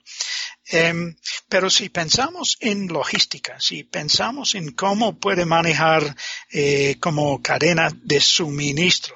Em, 0.69 1.15
pero 1.49 1.71
si 1.71 1.89
pensamos 1.91 2.57
en 2.61 2.89
logística, 2.89 3.61
si 3.61 3.85
pensamos 3.85 4.55
en 4.57 4.73
cómo 4.73 5.19
puede 5.19 5.45
manejar 5.45 6.17
eh, 6.51 6.97
como 6.99 7.41
cadena 7.41 7.89
de 8.03 8.21
suministro 8.21 9.15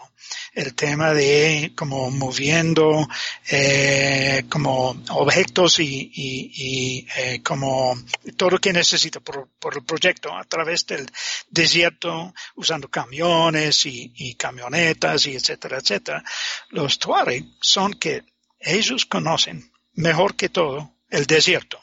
el 0.53 0.75
tema 0.75 1.13
de 1.13 1.73
como 1.75 2.11
moviendo 2.11 3.09
eh, 3.49 4.45
como 4.49 5.03
objetos 5.11 5.81
y, 5.81 7.07
eh, 7.17 7.43
como 7.43 7.95
todo 8.37 8.51
lo 8.51 8.59
que 8.59 8.73
necesita 8.73 9.21
por, 9.21 9.49
por, 9.59 9.77
el 9.77 9.85
proyecto 9.85 10.33
a 10.37 10.45
través 10.45 10.87
del 10.87 11.11
desierto 11.49 12.33
usando 12.55 12.89
camiones 12.89 13.87
y, 13.87 14.13
y 14.15 14.35
camionetas 14.35 15.27
y 15.27 15.35
etcétera, 15.35 15.79
etcétera. 15.79 16.23
Los 16.71 16.99
Tuareg 16.99 17.45
son 17.61 17.95
que 17.95 18.23
ellos 18.61 19.07
conocen 19.07 19.73
mejor 19.95 20.37
que 20.37 20.49
todo 20.49 20.93
el 21.11 21.27
desierto 21.27 21.81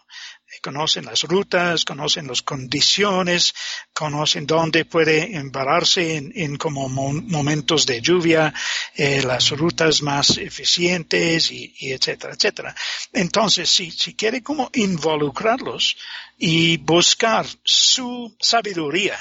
conocen 0.62 1.06
las 1.06 1.24
rutas, 1.24 1.86
conocen 1.86 2.28
las 2.28 2.42
condiciones, 2.42 3.54
conocen 3.94 4.46
dónde 4.46 4.86
puede 4.86 5.36
embararse 5.36 6.16
en, 6.18 6.58
como 6.58 6.90
momentos 6.90 7.86
de 7.86 8.02
lluvia, 8.02 8.54
eh, 8.96 9.22
las 9.24 9.50
rutas 9.52 10.02
más 10.02 10.38
eficientes 10.38 11.52
y, 11.52 11.74
y, 11.80 11.92
etcétera, 11.92 12.34
etcétera. 12.34 12.76
Entonces, 13.14 13.70
si, 13.70 13.92
si 13.92 14.16
quiere 14.16 14.42
como 14.42 14.70
involucrarlos 14.74 15.98
y 16.38 16.78
buscar 16.78 17.46
su 17.64 18.36
sabiduría 18.40 19.18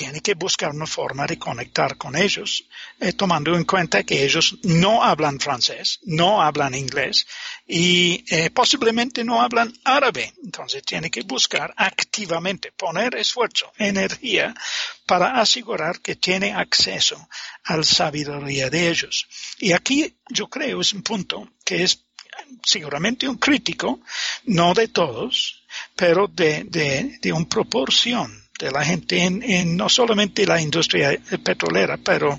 tiene 0.00 0.22
que 0.22 0.32
buscar 0.32 0.70
una 0.70 0.86
forma 0.86 1.26
de 1.26 1.38
conectar 1.38 1.98
con 1.98 2.16
ellos, 2.16 2.64
eh, 2.98 3.12
tomando 3.12 3.54
en 3.54 3.64
cuenta 3.64 4.02
que 4.02 4.24
ellos 4.24 4.56
no 4.62 5.04
hablan 5.04 5.38
francés, 5.38 5.98
no 6.04 6.40
hablan 6.40 6.74
inglés 6.74 7.26
y 7.66 8.24
eh, 8.34 8.48
posiblemente 8.48 9.22
no 9.24 9.42
hablan 9.42 9.70
árabe. 9.84 10.32
Entonces 10.42 10.82
tiene 10.84 11.10
que 11.10 11.20
buscar 11.20 11.74
activamente, 11.76 12.72
poner 12.72 13.14
esfuerzo, 13.16 13.74
energía 13.76 14.54
para 15.04 15.38
asegurar 15.38 16.00
que 16.00 16.16
tiene 16.16 16.54
acceso 16.54 17.28
a 17.64 17.76
la 17.76 17.82
sabiduría 17.82 18.70
de 18.70 18.88
ellos. 18.88 19.28
Y 19.58 19.72
aquí 19.72 20.16
yo 20.30 20.48
creo 20.48 20.80
es 20.80 20.94
un 20.94 21.02
punto 21.02 21.46
que 21.62 21.82
es 21.82 22.06
seguramente 22.64 23.28
un 23.28 23.36
crítico, 23.36 24.00
no 24.44 24.72
de 24.72 24.88
todos, 24.88 25.62
pero 25.94 26.26
de, 26.26 26.64
de, 26.64 27.18
de 27.20 27.32
una 27.34 27.46
proporción 27.46 28.40
de 28.60 28.70
la 28.70 28.84
gente 28.84 29.24
en, 29.24 29.76
no 29.76 29.88
solamente 29.88 30.46
la 30.46 30.60
industria 30.60 31.18
petrolera, 31.42 31.96
pero 31.96 32.38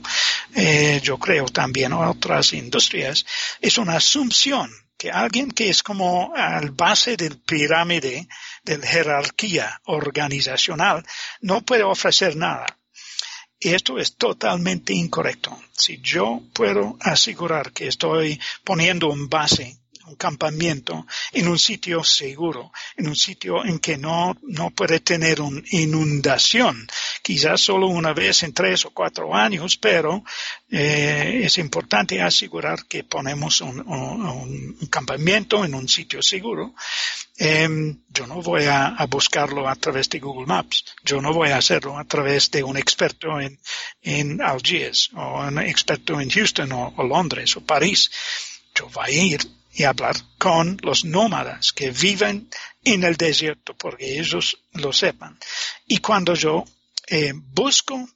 eh, 0.55 1.01
yo 1.03 1.17
creo 1.17 1.45
también 1.45 1.93
otras 1.93 2.53
industrias, 2.53 3.25
es 3.59 3.77
una 3.77 3.95
asunción 3.95 4.71
que 4.97 5.09
alguien 5.09 5.49
que 5.49 5.69
es 5.69 5.81
como 5.81 6.31
al 6.35 6.69
base 6.69 7.17
del 7.17 7.39
pirámide 7.39 8.27
de 8.63 8.77
la 8.77 8.85
jerarquía 8.85 9.81
organizacional 9.85 11.03
no 11.41 11.61
puede 11.61 11.81
ofrecer 11.81 12.35
nada. 12.35 12.67
Esto 13.59 13.97
es 13.97 14.15
totalmente 14.15 14.93
incorrecto. 14.93 15.59
Si 15.71 15.99
yo 16.01 16.41
puedo 16.53 16.97
asegurar 16.99 17.71
que 17.71 17.87
estoy 17.87 18.39
poniendo 18.63 19.07
un 19.07 19.27
base 19.27 19.80
un 20.11 20.17
campamento 20.17 21.05
en 21.31 21.47
un 21.47 21.57
sitio 21.57 22.03
seguro, 22.03 22.71
en 22.97 23.07
un 23.07 23.15
sitio 23.15 23.65
en 23.65 23.79
que 23.79 23.97
no, 23.97 24.37
no 24.43 24.69
puede 24.71 24.99
tener 24.99 25.41
una 25.41 25.61
inundación, 25.71 26.87
quizás 27.21 27.61
solo 27.61 27.87
una 27.87 28.13
vez 28.13 28.43
en 28.43 28.53
tres 28.53 28.85
o 28.85 28.91
cuatro 28.91 29.33
años, 29.33 29.77
pero 29.77 30.23
eh, 30.69 31.41
es 31.43 31.57
importante 31.57 32.21
asegurar 32.21 32.85
que 32.85 33.03
ponemos 33.03 33.61
un, 33.61 34.77
campamento 34.89 35.63
en 35.63 35.73
un 35.73 35.87
sitio 35.87 36.21
seguro. 36.21 36.73
Em, 37.37 38.01
yo 38.09 38.27
no 38.27 38.41
voy 38.41 38.65
a, 38.65 38.95
buscarlo 39.09 39.67
a 39.67 39.75
través 39.75 40.09
de 40.09 40.19
Google 40.19 40.45
Maps, 40.45 40.85
yo 41.03 41.21
no 41.21 41.33
voy 41.33 41.49
a 41.49 41.57
hacerlo 41.57 41.97
a 41.97 42.03
través 42.05 42.51
de 42.51 42.63
un 42.63 42.77
experto 42.77 43.39
en, 43.39 43.57
en 44.01 44.41
Algiers 44.41 45.09
o 45.15 45.41
un 45.41 45.57
experto 45.59 46.19
en 46.19 46.29
Houston 46.29 46.71
o, 46.71 46.93
o 46.97 47.03
Londres 47.03 47.55
o 47.55 47.61
París. 47.61 48.11
Yo 48.75 48.87
voy 48.89 49.05
a 49.05 49.09
ir 49.11 49.60
y 49.73 49.83
hablar 49.83 50.15
con 50.37 50.77
los 50.81 51.05
nómadas 51.05 51.71
que 51.71 51.91
viven 51.91 52.49
en 52.83 53.03
el 53.03 53.15
desierto, 53.15 53.75
porque 53.75 54.19
ellos 54.19 54.57
lo 54.73 54.91
sepan. 54.91 55.37
Y 55.87 55.97
cuando 55.99 56.33
yo 56.33 56.65
eh, 57.07 57.33
busco 57.35 58.07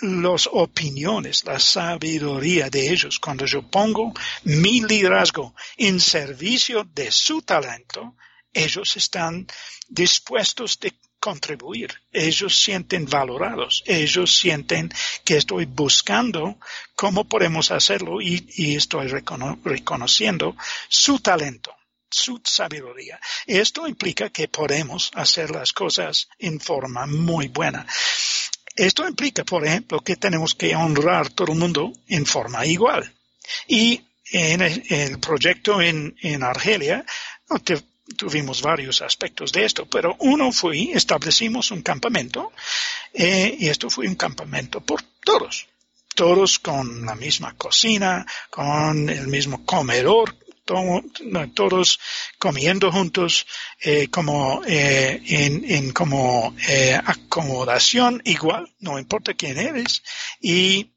las 0.00 0.48
opiniones, 0.52 1.44
la 1.44 1.58
sabiduría 1.58 2.68
de 2.68 2.90
ellos, 2.90 3.18
cuando 3.18 3.46
yo 3.46 3.62
pongo 3.62 4.12
mi 4.44 4.82
liderazgo 4.82 5.54
en 5.76 6.00
servicio 6.00 6.84
de 6.84 7.10
su 7.10 7.42
talento, 7.42 8.16
ellos 8.52 8.96
están 8.96 9.46
dispuestos 9.88 10.78
de 10.80 10.92
contribuir. 11.26 11.90
Ellos 12.12 12.56
sienten 12.56 13.04
valorados. 13.06 13.82
Ellos 13.84 14.38
sienten 14.38 14.92
que 15.24 15.36
estoy 15.36 15.64
buscando 15.64 16.56
cómo 16.94 17.24
podemos 17.24 17.72
hacerlo 17.72 18.20
y, 18.20 18.76
estoy 18.76 19.08
reconociendo 19.08 20.54
su 20.88 21.18
talento 21.18 21.74
su 22.08 22.40
sabiduría. 22.44 23.18
Esto 23.46 23.88
implica 23.88 24.30
que 24.30 24.46
podemos 24.46 25.10
hacer 25.14 25.50
las 25.50 25.72
cosas 25.72 26.28
en 26.38 26.60
forma 26.60 27.04
muy 27.06 27.48
buena. 27.48 27.84
Esto 28.76 29.06
implica, 29.08 29.42
por 29.44 29.66
ejemplo, 29.66 30.00
que 30.00 30.14
tenemos 30.14 30.54
que 30.54 30.76
honrar 30.76 31.30
todo 31.30 31.52
el 31.52 31.58
mundo 31.58 31.92
en 32.06 32.24
forma 32.24 32.64
igual. 32.64 33.12
Y 33.66 34.00
en 34.30 34.62
el, 34.62 35.18
proyecto 35.18 35.82
en, 35.82 36.16
en 36.22 36.44
Argelia, 36.44 37.04
tuvimos 38.14 38.62
varios 38.62 39.02
aspectos 39.02 39.52
de 39.52 39.64
esto, 39.64 39.86
pero 39.86 40.16
uno 40.20 40.52
fue, 40.52 40.90
establecimos 40.92 41.70
un 41.70 41.82
campamento, 41.82 42.52
eh, 43.12 43.56
y 43.58 43.68
esto 43.68 43.90
fue 43.90 44.06
un 44.06 44.14
campamento 44.14 44.80
por 44.80 45.02
todos, 45.24 45.66
todos 46.14 46.58
con 46.58 47.04
la 47.04 47.14
misma 47.14 47.54
cocina, 47.56 48.24
con 48.50 49.08
el 49.08 49.26
mismo 49.26 49.64
comedor, 49.64 50.36
todos 51.54 52.00
comiendo 52.38 52.90
juntos, 52.90 53.46
eh, 53.80 54.08
como 54.08 54.62
eh, 54.66 55.22
en, 55.24 55.64
en, 55.70 55.92
como 55.92 56.56
acomodación 57.04 58.20
igual, 58.24 58.72
no 58.80 58.98
importa 58.98 59.34
quién 59.34 59.58
eres, 59.58 60.02
y 60.40 60.95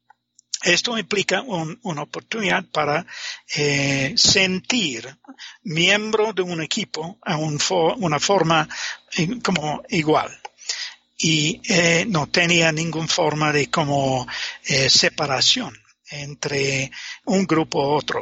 esto 0.62 0.98
implica 0.98 1.42
una 1.42 2.02
oportunidad 2.02 2.64
para 2.66 3.06
eh, 3.54 4.12
sentir 4.16 5.16
miembro 5.62 6.32
de 6.32 6.42
un 6.42 6.62
equipo 6.62 7.18
a 7.22 7.36
una 7.36 8.20
forma 8.20 8.68
eh, 9.16 9.40
como 9.42 9.82
igual 9.88 10.30
y 11.16 11.60
eh, 11.68 12.04
no 12.08 12.28
tenía 12.28 12.72
ninguna 12.72 13.08
forma 13.08 13.52
de 13.52 13.70
como 13.70 14.26
separación 14.88 15.76
entre 16.10 16.90
un 17.24 17.46
grupo 17.46 17.78
u 17.78 17.92
otro. 17.92 18.20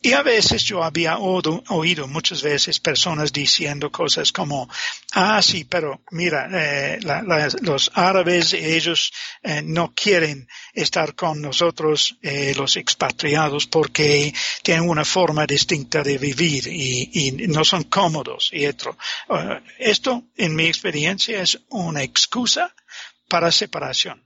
Y 0.00 0.12
a 0.12 0.22
veces 0.22 0.62
yo 0.62 0.84
había 0.84 1.18
oído, 1.18 2.06
muchas 2.06 2.40
veces 2.42 2.78
personas 2.78 3.32
diciendo 3.32 3.90
cosas 3.90 4.30
como, 4.30 4.68
ah, 5.14 5.42
sí, 5.42 5.64
pero 5.64 6.02
mira, 6.12 6.48
eh, 6.52 7.00
los 7.62 7.90
árabes, 7.94 8.52
ellos 8.52 9.12
eh, 9.42 9.60
no 9.64 9.92
quieren 9.94 10.46
estar 10.72 11.16
con 11.16 11.42
nosotros, 11.42 12.16
eh, 12.22 12.54
los 12.56 12.76
expatriados, 12.76 13.66
porque 13.66 14.32
tienen 14.62 14.88
una 14.88 15.04
forma 15.04 15.46
distinta 15.46 16.04
de 16.04 16.16
vivir 16.16 16.68
y, 16.68 17.32
no 17.48 17.64
son 17.64 17.84
cómodos 17.84 18.50
y 18.52 18.66
otro. 18.66 18.96
esto, 19.78 20.28
en 20.36 20.54
mi 20.54 20.66
experiencia, 20.66 21.42
es 21.42 21.58
una 21.70 22.02
excusa 22.04 22.72
para 23.28 23.50
separación 23.50 24.22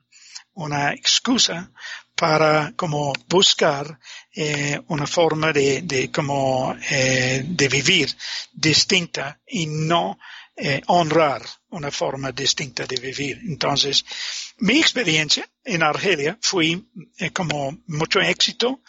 una 0.54 0.92
excusa 0.92 1.70
para 2.14 2.72
como 2.76 3.12
buscar 3.28 3.98
eh, 4.34 4.80
una 4.88 5.06
forma 5.06 5.52
de, 5.52 5.82
de 5.82 6.10
como 6.10 6.74
eh, 6.90 7.42
de 7.46 7.68
vivir 7.68 8.14
distinta 8.52 9.40
y 9.46 9.66
no 9.66 10.18
eh, 10.56 10.80
honrar 10.86 11.42
una 11.70 11.90
forma 11.90 12.32
distinta 12.32 12.86
de 12.86 12.96
vivir. 12.96 13.40
Entonces, 13.46 14.04
mi 14.58 14.78
experiencia 14.78 15.48
en 15.64 15.82
Argelia 15.82 16.38
fue 16.40 16.80
eh, 17.18 17.30
como 17.30 17.78
mucho 17.86 18.20
éxito, 18.20 18.82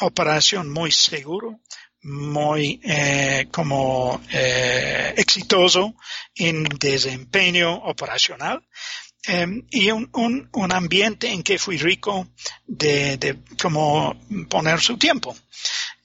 operación 0.00 0.70
muy 0.70 0.90
seguro, 0.90 1.60
muy 2.02 2.80
eh, 2.82 3.46
como 3.50 4.20
eh, 4.32 5.14
exitoso 5.16 5.94
en 6.34 6.64
desempeño 6.64 7.74
operacional 7.74 8.66
Em, 9.24 9.62
y 9.70 9.90
un, 9.92 10.10
un, 10.52 10.72
ambiente 10.72 11.30
en 11.30 11.44
que 11.44 11.58
fui 11.58 11.78
rico 11.78 12.26
de, 12.66 13.16
de 13.18 13.38
como 13.60 14.16
poner 14.48 14.80
su 14.80 14.96
tiempo. 14.98 15.36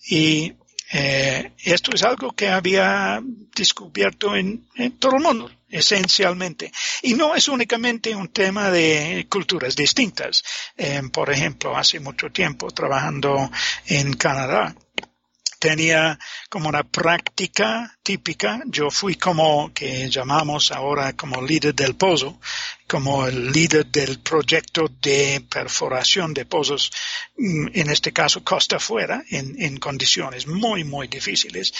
Y 0.09 0.53
eh, 0.91 1.51
esto 1.63 1.91
es 1.93 2.03
algo 2.03 2.31
que 2.33 2.47
había 2.47 3.19
descubierto 3.55 4.35
en, 4.35 4.67
todo 4.99 5.17
el 5.17 5.23
mundo, 5.23 5.51
esencialmente. 5.69 6.71
Y 7.01 7.15
no 7.15 7.35
es 7.35 7.47
únicamente 7.47 8.15
un 8.15 8.29
tema 8.29 8.69
de 8.69 9.25
culturas 9.29 9.75
distintas. 9.75 10.43
Eh, 10.77 11.01
por 11.11 11.31
ejemplo, 11.31 11.75
hace 11.75 11.99
mucho 11.99 12.29
tiempo 12.29 12.69
trabajando 12.71 13.49
en 13.87 14.13
Canadá, 14.13 14.75
tenía 15.59 16.17
como 16.49 16.69
una 16.69 16.83
práctica 16.83 17.97
típica. 18.03 18.61
Yo 18.67 18.89
fui 18.89 19.15
como 19.15 19.73
que 19.73 20.09
llamamos 20.09 20.71
ahora 20.71 21.13
como 21.13 21.41
líder 21.41 21.75
del 21.75 21.95
pozo, 21.95 22.39
como 22.87 23.27
el 23.27 23.51
líder 23.51 23.85
del 23.87 24.19
proyecto 24.19 24.89
de 25.01 25.45
perforación 25.49 26.33
de 26.33 26.45
pozos, 26.45 26.91
mm, 27.37 27.67
en 27.73 27.89
este 27.89 28.13
caso 28.13 28.43
costa 28.43 28.77
afuera, 28.77 29.23
en, 29.29 29.77
condiciones 29.77 30.47
muy, 30.47 30.83
muy 30.83 31.07
difíciles. 31.07 31.73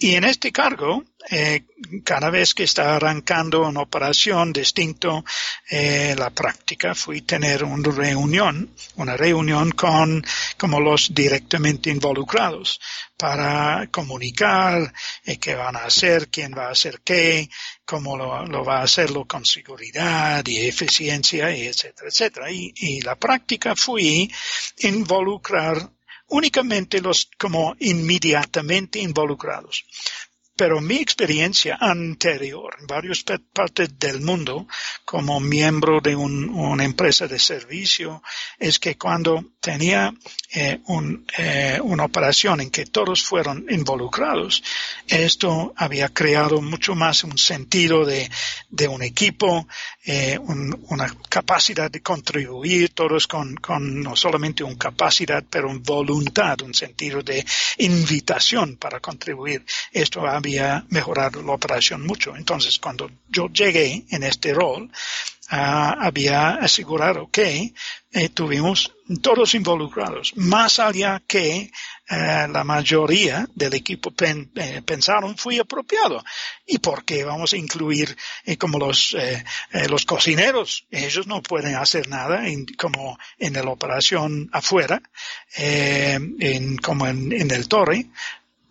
Y 0.00 0.14
en 0.14 0.24
este 0.24 0.52
cargo, 0.52 1.04
eh, 1.30 1.62
cada 2.04 2.30
vez 2.30 2.54
que 2.54 2.64
estaba 2.64 2.96
arrancando 2.96 3.66
una 3.66 3.80
operación 3.80 4.52
distinto, 4.52 5.24
eh, 5.70 6.14
la 6.18 6.30
práctica 6.30 6.94
fui 6.94 7.22
tener 7.22 7.64
una 7.64 7.90
reunión, 7.90 8.70
una 8.96 9.16
reunión 9.16 9.70
con 9.72 10.24
como 10.56 10.80
los 10.80 11.14
directamente 11.14 11.90
involucrados 11.90 12.80
para 13.16 13.88
comunicar 13.90 14.92
eh, 15.24 15.38
qué 15.38 15.54
van 15.54 15.76
a 15.76 15.84
hacer, 15.84 16.28
quién 16.28 16.54
va 16.56 16.68
a 16.68 16.70
hacer 16.70 17.00
qué, 17.04 17.50
cómo 17.84 18.16
lo, 18.16 18.64
va 18.64 18.80
a 18.80 18.84
hacerlo 18.84 19.24
con 19.26 19.44
seguridad 19.44 20.46
y 20.48 20.66
eficiencia, 20.66 21.50
etcétera, 21.54 22.08
etcétera. 22.08 22.50
Y, 22.50 22.72
y 22.76 23.00
la 23.02 23.16
práctica 23.16 23.76
fue 23.76 24.28
involucrar 24.78 25.90
únicamente 26.28 27.00
los 27.00 27.30
como 27.38 27.74
inmediatamente 27.78 28.98
involucrados. 28.98 29.84
Pero 30.58 30.80
mi 30.80 30.96
experiencia 30.96 31.78
anterior 31.80 32.74
en 32.80 32.88
varias 32.88 33.22
partes 33.52 33.96
del 33.96 34.20
mundo 34.20 34.66
como 35.04 35.38
miembro 35.38 36.00
de 36.00 36.16
una 36.16 36.84
empresa 36.84 37.28
de 37.28 37.38
servicio 37.38 38.24
es 38.58 38.80
que 38.80 38.98
cuando 38.98 39.52
tenía 39.60 40.12
eh, 40.52 40.80
eh, 41.38 41.78
una 41.80 42.04
operación 42.06 42.60
en 42.60 42.70
que 42.70 42.86
todos 42.86 43.22
fueron 43.22 43.66
involucrados, 43.70 44.64
esto 45.06 45.72
había 45.76 46.08
creado 46.08 46.60
mucho 46.60 46.96
más 46.96 47.22
un 47.22 47.38
sentido 47.38 48.04
de, 48.04 48.28
un 48.88 49.02
equipo, 49.04 49.68
eh, 50.04 50.40
una 50.42 51.14
capacidad 51.28 51.88
de 51.88 52.02
contribuir, 52.02 52.94
todos 52.94 53.28
con, 53.28 53.54
con 53.58 54.02
no 54.02 54.16
solamente 54.16 54.64
una 54.64 54.76
capacidad, 54.76 55.44
pero 55.48 55.70
una 55.70 55.82
voluntad, 55.84 56.60
un 56.62 56.74
sentido 56.74 57.22
de 57.22 57.46
invitación 57.76 58.76
para 58.76 58.98
contribuir. 58.98 59.64
Esto 59.92 60.26
había 60.26 60.47
había 60.48 60.86
mejorado 60.88 61.42
la 61.42 61.52
operación 61.52 62.06
mucho. 62.06 62.34
Entonces, 62.34 62.78
cuando 62.78 63.10
yo 63.28 63.48
llegué 63.48 64.04
en 64.10 64.22
este 64.22 64.54
rol, 64.54 64.90
ah, 65.50 65.94
había 66.00 66.54
asegurado 66.54 67.28
que 67.30 67.74
eh, 68.12 68.30
tuvimos 68.30 68.94
todos 69.20 69.54
involucrados, 69.54 70.32
más 70.36 70.78
allá 70.78 71.22
que 71.26 71.70
eh, 72.08 72.48
la 72.50 72.64
mayoría 72.64 73.46
del 73.54 73.74
equipo 73.74 74.10
eh, 74.18 74.82
pensaron 74.86 75.36
fue 75.36 75.60
apropiado. 75.60 76.24
¿Y 76.66 76.78
por 76.78 77.04
qué 77.04 77.24
vamos 77.24 77.52
a 77.52 77.58
incluir 77.58 78.16
como 78.58 78.78
los, 78.78 79.14
los 79.88 80.06
cocineros? 80.06 80.86
Ellos 80.90 81.26
no 81.26 81.42
pueden 81.42 81.74
hacer 81.74 82.08
nada 82.08 82.42
como 82.78 83.18
en 83.38 83.52
la 83.52 83.70
operación 83.70 84.48
afuera, 84.52 85.02
como 86.82 87.06
en 87.06 87.50
el 87.50 87.68
torre, 87.68 88.06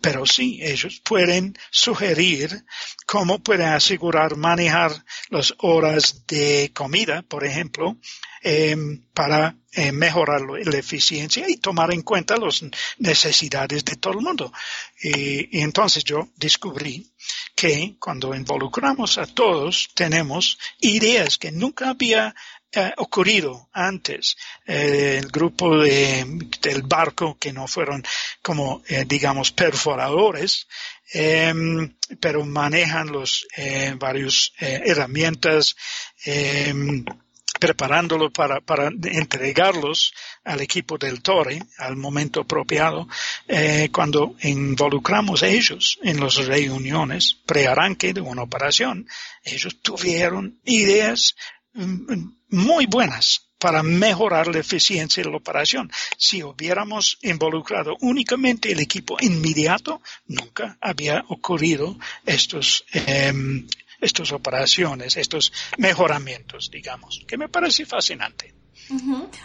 pero 0.00 0.26
sí, 0.26 0.60
ellos 0.62 1.00
pueden 1.04 1.56
sugerir 1.70 2.64
cómo 3.06 3.40
pueden 3.40 3.68
asegurar 3.68 4.36
manejar 4.36 4.92
las 5.30 5.54
horas 5.58 6.24
de 6.26 6.70
comida, 6.72 7.22
por 7.22 7.44
ejemplo, 7.44 7.96
em, 8.42 9.02
para 9.12 9.56
eh, 9.72 9.92
mejorar 9.92 10.40
la 10.42 10.78
eficiencia 10.78 11.44
y 11.48 11.56
tomar 11.56 11.92
en 11.92 12.02
cuenta 12.02 12.36
las 12.36 12.64
necesidades 12.98 13.84
de 13.84 13.96
todo 13.96 14.14
el 14.14 14.20
mundo. 14.20 14.52
y 15.00 15.60
entonces 15.60 16.02
yo 16.04 16.28
descubrí 16.36 17.12
que 17.54 17.96
cuando 17.98 18.34
involucramos 18.34 19.18
a 19.18 19.26
todos 19.26 19.90
tenemos 19.94 20.58
ideas 20.80 21.38
que 21.38 21.52
nunca 21.52 21.90
había 21.90 22.34
eh, 22.70 22.92
ocurrido 22.98 23.70
antes. 23.72 24.36
Eh, 24.66 25.16
el 25.22 25.28
grupo 25.28 25.78
de, 25.78 26.26
del 26.60 26.82
barco 26.82 27.38
que 27.40 27.50
no 27.50 27.66
fueron 27.66 28.04
como, 28.42 28.82
eh, 28.88 29.06
digamos, 29.06 29.52
perforadores, 29.52 30.68
em, 31.14 31.94
pero 32.20 32.44
manejan 32.44 33.10
los 33.10 33.46
varios 33.96 34.52
herramientas 34.58 35.76
em, 36.26 37.06
preparándolo 37.58 38.30
para, 38.30 38.60
para 38.60 38.88
entregarlos 38.88 40.12
al 40.44 40.60
equipo 40.60 40.98
del 40.98 41.22
Torre 41.22 41.62
al 41.78 41.96
momento 41.96 42.42
apropiado, 42.42 43.08
cuando 43.90 44.36
involucramos 44.42 45.42
ellos 45.42 45.98
en 46.02 46.20
las 46.20 46.36
reuniones 46.36 47.36
pre-arranque 47.46 48.12
de 48.12 48.20
una 48.20 48.42
operación, 48.42 49.08
ellos 49.42 49.80
tuvieron 49.82 50.60
ideas 50.64 51.34
muy 52.50 52.86
buenas 52.86 53.48
para 53.58 53.82
mejorar 53.82 54.48
la 54.48 54.60
eficiencia 54.60 55.22
de 55.22 55.30
la 55.30 55.36
operación. 55.36 55.90
Si 56.16 56.42
hubiéramos 56.42 57.18
involucrado 57.22 57.96
únicamente 58.00 58.70
el 58.70 58.80
equipo 58.80 59.16
inmediato, 59.20 60.00
nunca 60.26 60.78
había 60.80 61.24
ocurrido 61.28 61.96
estos, 62.24 62.84
eh, 62.92 63.32
estas 64.00 64.32
operaciones, 64.32 65.16
estos 65.16 65.52
mejoramientos, 65.76 66.70
digamos, 66.70 67.24
que 67.26 67.36
me 67.36 67.48
parece 67.48 67.84
fascinante. 67.84 68.54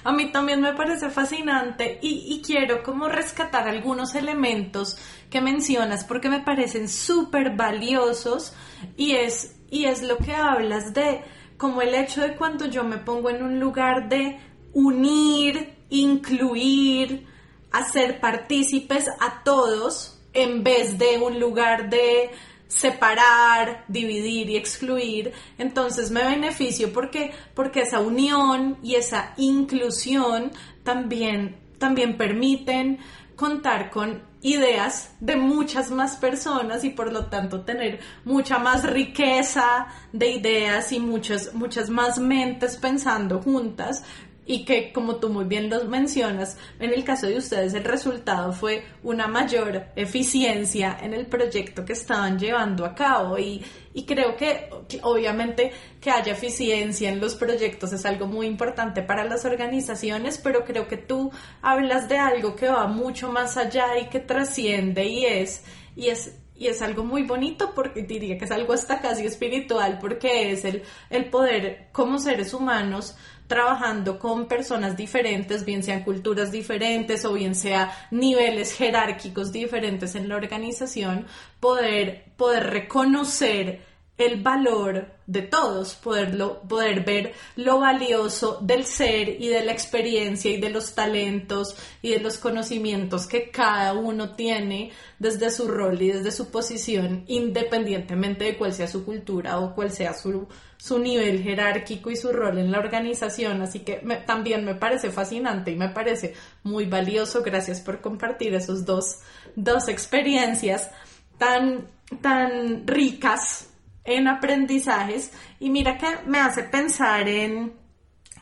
A 0.05 0.13
mí 0.13 0.31
también 0.31 0.61
me 0.61 0.73
parece 0.73 1.09
fascinante 1.09 1.99
y, 2.01 2.33
y, 2.33 2.41
quiero 2.41 2.81
como 2.81 3.09
rescatar 3.09 3.67
algunos 3.67 4.15
elementos 4.15 4.97
que 5.29 5.41
mencionas 5.41 6.05
porque 6.05 6.29
me 6.29 6.39
parecen 6.39 6.87
súper 6.87 7.53
valiosos 7.53 8.53
y 8.95 9.15
es, 9.15 9.55
y 9.69 9.83
es 9.83 10.01
lo 10.01 10.17
que 10.17 10.33
hablas 10.33 10.93
de 10.93 11.25
como 11.57 11.81
el 11.81 11.93
hecho 11.95 12.21
de 12.21 12.35
cuando 12.35 12.65
yo 12.65 12.83
me 12.83 12.97
pongo 12.97 13.29
en 13.29 13.43
un 13.43 13.59
lugar 13.59 14.09
de 14.09 14.39
unir, 14.73 15.73
incluir, 15.89 17.25
hacer 17.71 18.19
partícipes 18.19 19.07
a 19.19 19.43
todos 19.43 20.19
en 20.33 20.63
vez 20.63 20.97
de 20.97 21.17
un 21.17 21.39
lugar 21.39 21.89
de 21.89 22.31
separar, 22.67 23.85
dividir 23.87 24.49
y 24.49 24.57
excluir, 24.57 25.31
entonces 25.57 26.09
me 26.11 26.23
beneficio. 26.23 26.91
Porque 26.91 27.31
porque 27.53 27.81
esa 27.81 27.99
unión 27.99 28.77
y 28.81 28.95
esa 28.95 29.33
inclusión 29.37 30.51
también 30.83 31.57
también 31.77 32.17
permiten 32.17 32.99
contar 33.35 33.89
con 33.89 34.32
ideas 34.43 35.09
de 35.21 35.37
muchas 35.37 35.89
más 35.89 36.17
personas 36.17 36.83
y 36.83 36.89
por 36.89 37.11
lo 37.11 37.25
tanto 37.27 37.61
tener 37.61 37.99
mucha 38.25 38.59
más 38.59 38.83
riqueza 38.83 39.87
de 40.11 40.31
ideas 40.31 40.91
y 40.91 40.99
muchas, 40.99 41.53
muchas 41.53 41.89
más 41.89 42.19
mentes 42.19 42.75
pensando 42.75 43.41
juntas 43.41 44.03
y 44.45 44.65
que 44.65 44.91
como 44.91 45.17
tú 45.17 45.29
muy 45.29 45.45
bien 45.45 45.69
lo 45.69 45.83
mencionas, 45.85 46.57
en 46.79 46.93
el 46.93 47.03
caso 47.03 47.27
de 47.27 47.37
ustedes 47.37 47.73
el 47.73 47.83
resultado 47.83 48.51
fue 48.51 48.83
una 49.03 49.27
mayor 49.27 49.87
eficiencia 49.95 50.97
en 51.01 51.13
el 51.13 51.25
proyecto 51.27 51.85
que 51.85 51.93
estaban 51.93 52.37
llevando 52.37 52.85
a 52.85 52.93
cabo. 52.93 53.37
Y, 53.37 53.63
y 53.93 54.05
creo 54.05 54.35
que, 54.35 54.69
obviamente 55.01 55.71
que 56.01 56.11
haya 56.11 56.33
eficiencia 56.33 57.09
en 57.09 57.21
los 57.21 57.35
proyectos 57.35 57.93
es 57.93 58.05
algo 58.05 58.27
muy 58.27 58.47
importante 58.47 59.01
para 59.01 59.23
las 59.23 59.45
organizaciones, 59.45 60.37
pero 60.37 60.65
creo 60.65 60.87
que 60.87 60.97
tú 60.97 61.31
hablas 61.61 62.09
de 62.09 62.17
algo 62.17 62.55
que 62.55 62.67
va 62.67 62.87
mucho 62.87 63.31
más 63.31 63.55
allá 63.57 63.97
y 63.99 64.09
que 64.09 64.19
trasciende 64.19 65.05
y 65.05 65.25
es, 65.25 65.63
y 65.95 66.09
es 66.09 66.35
y 66.55 66.67
es 66.67 66.81
algo 66.81 67.03
muy 67.03 67.23
bonito 67.23 67.73
porque 67.73 68.03
diría 68.03 68.37
que 68.37 68.45
es 68.45 68.51
algo 68.51 68.73
hasta 68.73 69.01
casi 69.01 69.25
espiritual 69.25 69.97
porque 69.99 70.51
es 70.51 70.65
el, 70.65 70.83
el 71.09 71.29
poder 71.29 71.89
como 71.91 72.19
seres 72.19 72.53
humanos 72.53 73.17
trabajando 73.53 74.17
con 74.17 74.47
personas 74.47 74.97
diferentes, 74.97 75.63
bien 75.63 75.83
sean 75.83 76.03
culturas 76.03 76.51
diferentes 76.51 77.23
o 77.23 77.33
bien 77.33 77.53
sea 77.53 77.95
niveles 78.09 78.73
jerárquicos 78.73 79.51
diferentes 79.51 80.15
en 80.15 80.27
la 80.27 80.37
organización, 80.37 81.27
poder, 81.59 82.25
poder 82.35 82.71
reconocer 82.71 83.92
el 84.17 84.41
valor 84.43 85.07
de 85.25 85.41
todos, 85.41 85.95
poderlo, 85.95 86.61
poder 86.61 87.03
ver 87.03 87.33
lo 87.55 87.79
valioso 87.79 88.59
del 88.61 88.85
ser 88.85 89.41
y 89.41 89.47
de 89.47 89.65
la 89.65 89.71
experiencia 89.71 90.51
y 90.51 90.59
de 90.59 90.69
los 90.69 90.93
talentos 90.93 91.75
y 92.01 92.11
de 92.11 92.19
los 92.19 92.37
conocimientos 92.37 93.25
que 93.25 93.49
cada 93.49 93.93
uno 93.93 94.35
tiene 94.35 94.91
desde 95.17 95.49
su 95.49 95.67
rol 95.67 95.99
y 96.01 96.11
desde 96.11 96.31
su 96.31 96.51
posición, 96.51 97.23
independientemente 97.27 98.45
de 98.45 98.57
cuál 98.57 98.73
sea 98.73 98.87
su 98.87 99.03
cultura 99.03 99.59
o 99.59 99.73
cuál 99.73 99.91
sea 99.91 100.13
su, 100.13 100.47
su 100.77 100.99
nivel 100.99 101.41
jerárquico 101.41 102.11
y 102.11 102.15
su 102.15 102.31
rol 102.31 102.59
en 102.59 102.71
la 102.71 102.79
organización. 102.79 103.63
Así 103.63 103.79
que 103.79 103.95
también 104.27 104.63
me 104.63 104.75
parece 104.75 105.09
fascinante 105.09 105.71
y 105.71 105.75
me 105.75 105.89
parece 105.89 106.35
muy 106.61 106.85
valioso. 106.85 107.41
Gracias 107.41 107.81
por 107.81 107.99
compartir 107.99 108.53
esos 108.53 108.85
dos, 108.85 109.21
dos 109.55 109.87
experiencias 109.87 110.91
tan, 111.39 111.87
tan 112.21 112.85
ricas 112.85 113.69
en 114.03 114.27
aprendizajes. 114.27 115.31
Y 115.59 115.69
mira 115.69 115.97
que 115.97 116.07
me 116.25 116.39
hace 116.39 116.63
pensar 116.63 117.27
en, 117.27 117.73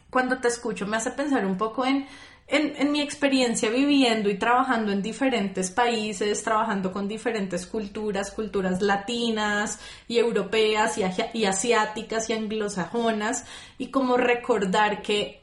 cuando 0.09 0.37
te 0.39 0.47
escucho, 0.47 0.85
me 0.87 0.97
hace 0.97 1.11
pensar 1.11 1.45
un 1.45 1.57
poco 1.57 1.85
en, 1.85 2.07
en, 2.47 2.91
mi 2.91 3.01
experiencia 3.01 3.69
viviendo 3.69 4.29
y 4.29 4.37
trabajando 4.37 4.91
en 4.91 5.01
diferentes 5.01 5.71
países, 5.71 6.43
trabajando 6.43 6.91
con 6.91 7.07
diferentes 7.07 7.65
culturas, 7.65 8.31
culturas 8.31 8.81
latinas 8.81 9.79
y 10.07 10.17
europeas 10.17 10.97
y, 10.97 11.03
y 11.33 11.45
asiáticas 11.45 12.29
y 12.29 12.33
anglosajonas, 12.33 13.45
y 13.77 13.87
como 13.87 14.17
recordar 14.17 15.01
que 15.01 15.41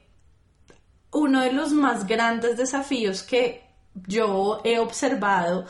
uno 1.13 1.41
de 1.41 1.53
los 1.53 1.73
más 1.73 2.07
grandes 2.07 2.59
desafíos 2.59 3.23
que 3.23 3.65
yo 4.07 4.61
he 4.65 4.79
observado 4.79 5.67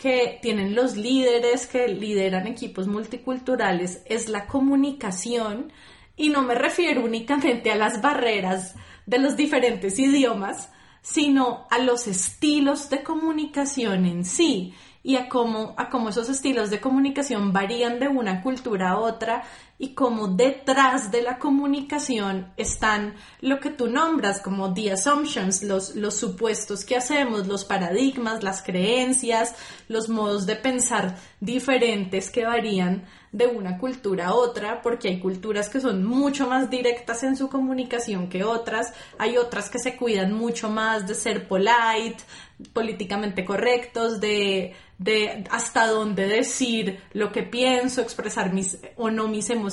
que 0.00 0.38
tienen 0.40 0.74
los 0.74 0.96
líderes 0.96 1.66
que 1.66 1.86
lideran 1.88 2.46
equipos 2.46 2.86
multiculturales 2.88 4.02
es 4.06 4.30
la 4.30 4.46
comunicación 4.46 5.72
y 6.16 6.30
no 6.30 6.42
me 6.42 6.54
refiero 6.54 7.04
únicamente 7.04 7.70
a 7.70 7.76
las 7.76 8.00
barreras 8.00 8.74
de 9.04 9.18
los 9.18 9.36
diferentes 9.36 9.98
idiomas, 9.98 10.70
sino 11.02 11.66
a 11.70 11.78
los 11.78 12.06
estilos 12.06 12.88
de 12.88 13.02
comunicación 13.02 14.06
en 14.06 14.24
sí 14.24 14.72
y 15.02 15.16
a 15.16 15.28
cómo, 15.28 15.74
a 15.76 15.90
cómo 15.90 16.08
esos 16.08 16.30
estilos 16.30 16.70
de 16.70 16.80
comunicación 16.80 17.52
varían 17.52 18.00
de 18.00 18.08
una 18.08 18.42
cultura 18.42 18.90
a 18.90 18.98
otra 18.98 19.42
y 19.80 19.94
cómo 19.94 20.28
detrás 20.28 21.10
de 21.10 21.22
la 21.22 21.38
comunicación 21.38 22.52
están 22.58 23.14
lo 23.40 23.60
que 23.60 23.70
tú 23.70 23.88
nombras 23.88 24.42
como 24.42 24.74
the 24.74 24.92
assumptions, 24.92 25.62
los, 25.62 25.96
los 25.96 26.16
supuestos 26.16 26.84
que 26.84 26.96
hacemos, 26.96 27.46
los 27.46 27.64
paradigmas, 27.64 28.42
las 28.42 28.62
creencias, 28.62 29.54
los 29.88 30.10
modos 30.10 30.44
de 30.44 30.56
pensar 30.56 31.16
diferentes 31.40 32.30
que 32.30 32.44
varían 32.44 33.06
de 33.32 33.46
una 33.46 33.78
cultura 33.78 34.28
a 34.28 34.34
otra, 34.34 34.82
porque 34.82 35.08
hay 35.08 35.20
culturas 35.20 35.68
que 35.68 35.80
son 35.80 36.04
mucho 36.04 36.48
más 36.48 36.68
directas 36.68 37.22
en 37.22 37.36
su 37.36 37.48
comunicación 37.48 38.28
que 38.28 38.44
otras, 38.44 38.92
hay 39.18 39.36
otras 39.36 39.70
que 39.70 39.78
se 39.78 39.96
cuidan 39.96 40.32
mucho 40.32 40.68
más 40.68 41.06
de 41.06 41.14
ser 41.14 41.46
polite, 41.46 42.24
políticamente 42.72 43.44
correctos, 43.44 44.20
de, 44.20 44.74
de 44.98 45.44
hasta 45.50 45.86
dónde 45.86 46.26
decir 46.26 47.00
lo 47.12 47.30
que 47.30 47.44
pienso, 47.44 48.00
expresar 48.00 48.52
mis 48.52 48.78
o 48.96 49.10
no 49.10 49.28
mis 49.28 49.48
emociones, 49.48 49.69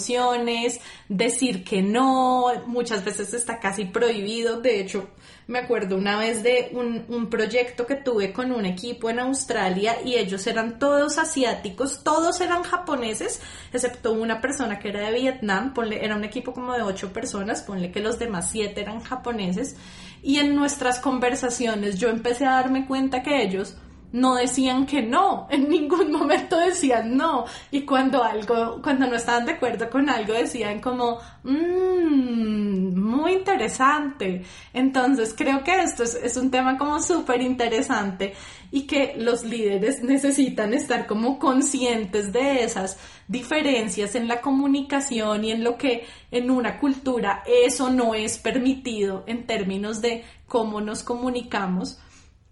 decir 1.10 1.64
que 1.64 1.82
no, 1.82 2.48
muchas 2.68 3.04
veces 3.04 3.34
está 3.34 3.60
casi 3.60 3.86
prohibido, 3.86 4.62
de 4.62 4.80
hecho 4.80 5.10
me 5.48 5.60
acuerdo 5.60 5.96
una 5.96 6.20
vez 6.20 6.44
de 6.44 6.72
un, 6.74 7.30
proyecto 7.30 7.86
que 7.86 7.96
tuve 7.96 8.34
con 8.34 8.52
un 8.52 8.66
equipo 8.66 9.10
en 9.10 9.20
Australia 9.20 9.98
y 10.04 10.16
ellos 10.16 10.46
eran 10.46 10.78
todos 10.78 11.18
asiáticos, 11.18 12.04
todos 12.04 12.42
eran 12.42 12.64
japoneses, 12.64 13.42
excepto 13.72 14.12
una 14.12 14.42
persona 14.42 14.80
que 14.80 14.90
era 14.90 15.10
de 15.10 15.20
Vietnam, 15.20 15.74
era 15.92 16.16
un 16.16 16.26
equipo 16.26 16.54
como 16.54 16.74
de 16.74 16.82
ocho 16.82 17.14
personas, 17.14 17.62
ponle 17.62 17.92
que 17.92 18.02
los 18.02 18.20
demás 18.20 18.52
siete 18.52 18.82
eran 18.82 19.02
japoneses. 19.02 19.78
Y 20.22 20.40
en 20.40 20.56
nuestras 20.56 21.00
conversaciones 21.00 21.98
yo 21.98 22.10
empecé 22.10 22.46
a 22.46 22.56
darme 22.56 22.86
cuenta 22.86 23.24
que 23.24 23.42
ellos 23.42 23.78
no 24.12 24.36
decían 24.36 24.86
que 24.86 25.02
no, 25.02 25.48
en 25.50 25.70
ningún 25.70 26.12
momento 26.18 26.58
decían 26.58 27.18
no. 27.18 27.46
Y 27.72 27.82
cuando 27.82 28.24
algo, 28.24 28.82
cuando 28.82 29.08
no 29.08 29.16
estaban 29.16 29.46
de 29.46 29.54
acuerdo 29.54 29.90
con 29.90 30.10
algo, 30.10 30.34
decían 30.34 30.80
como, 30.80 31.20
mmm, 31.44 32.98
muy 32.98 33.34
interesante. 33.34 34.44
Entonces 34.74 35.34
creo 35.38 35.64
que 35.64 35.82
esto 35.82 36.04
es, 36.04 36.16
es 36.16 36.38
un 36.38 36.52
tema 36.52 36.78
como 36.78 37.02
súper 37.02 37.42
interesante 37.42 38.34
y 38.72 38.82
que 38.82 39.16
los 39.18 39.44
líderes 39.44 40.04
necesitan 40.04 40.74
estar 40.74 41.08
como 41.08 41.40
conscientes 41.40 42.34
de 42.34 42.64
esas 42.64 42.98
diferencias 43.28 44.16
en 44.16 44.28
la 44.28 44.42
comunicación 44.42 45.44
y 45.46 45.52
en 45.52 45.64
lo 45.64 45.78
que 45.78 46.06
en 46.32 46.52
una 46.52 46.80
cultura 46.80 47.44
eso 47.46 47.90
no 47.90 48.14
es 48.14 48.38
permitido 48.38 49.24
en 49.28 49.46
términos 49.46 50.02
de 50.02 50.24
cómo 50.48 50.82
nos 50.82 51.04
comunicamos 51.04 52.00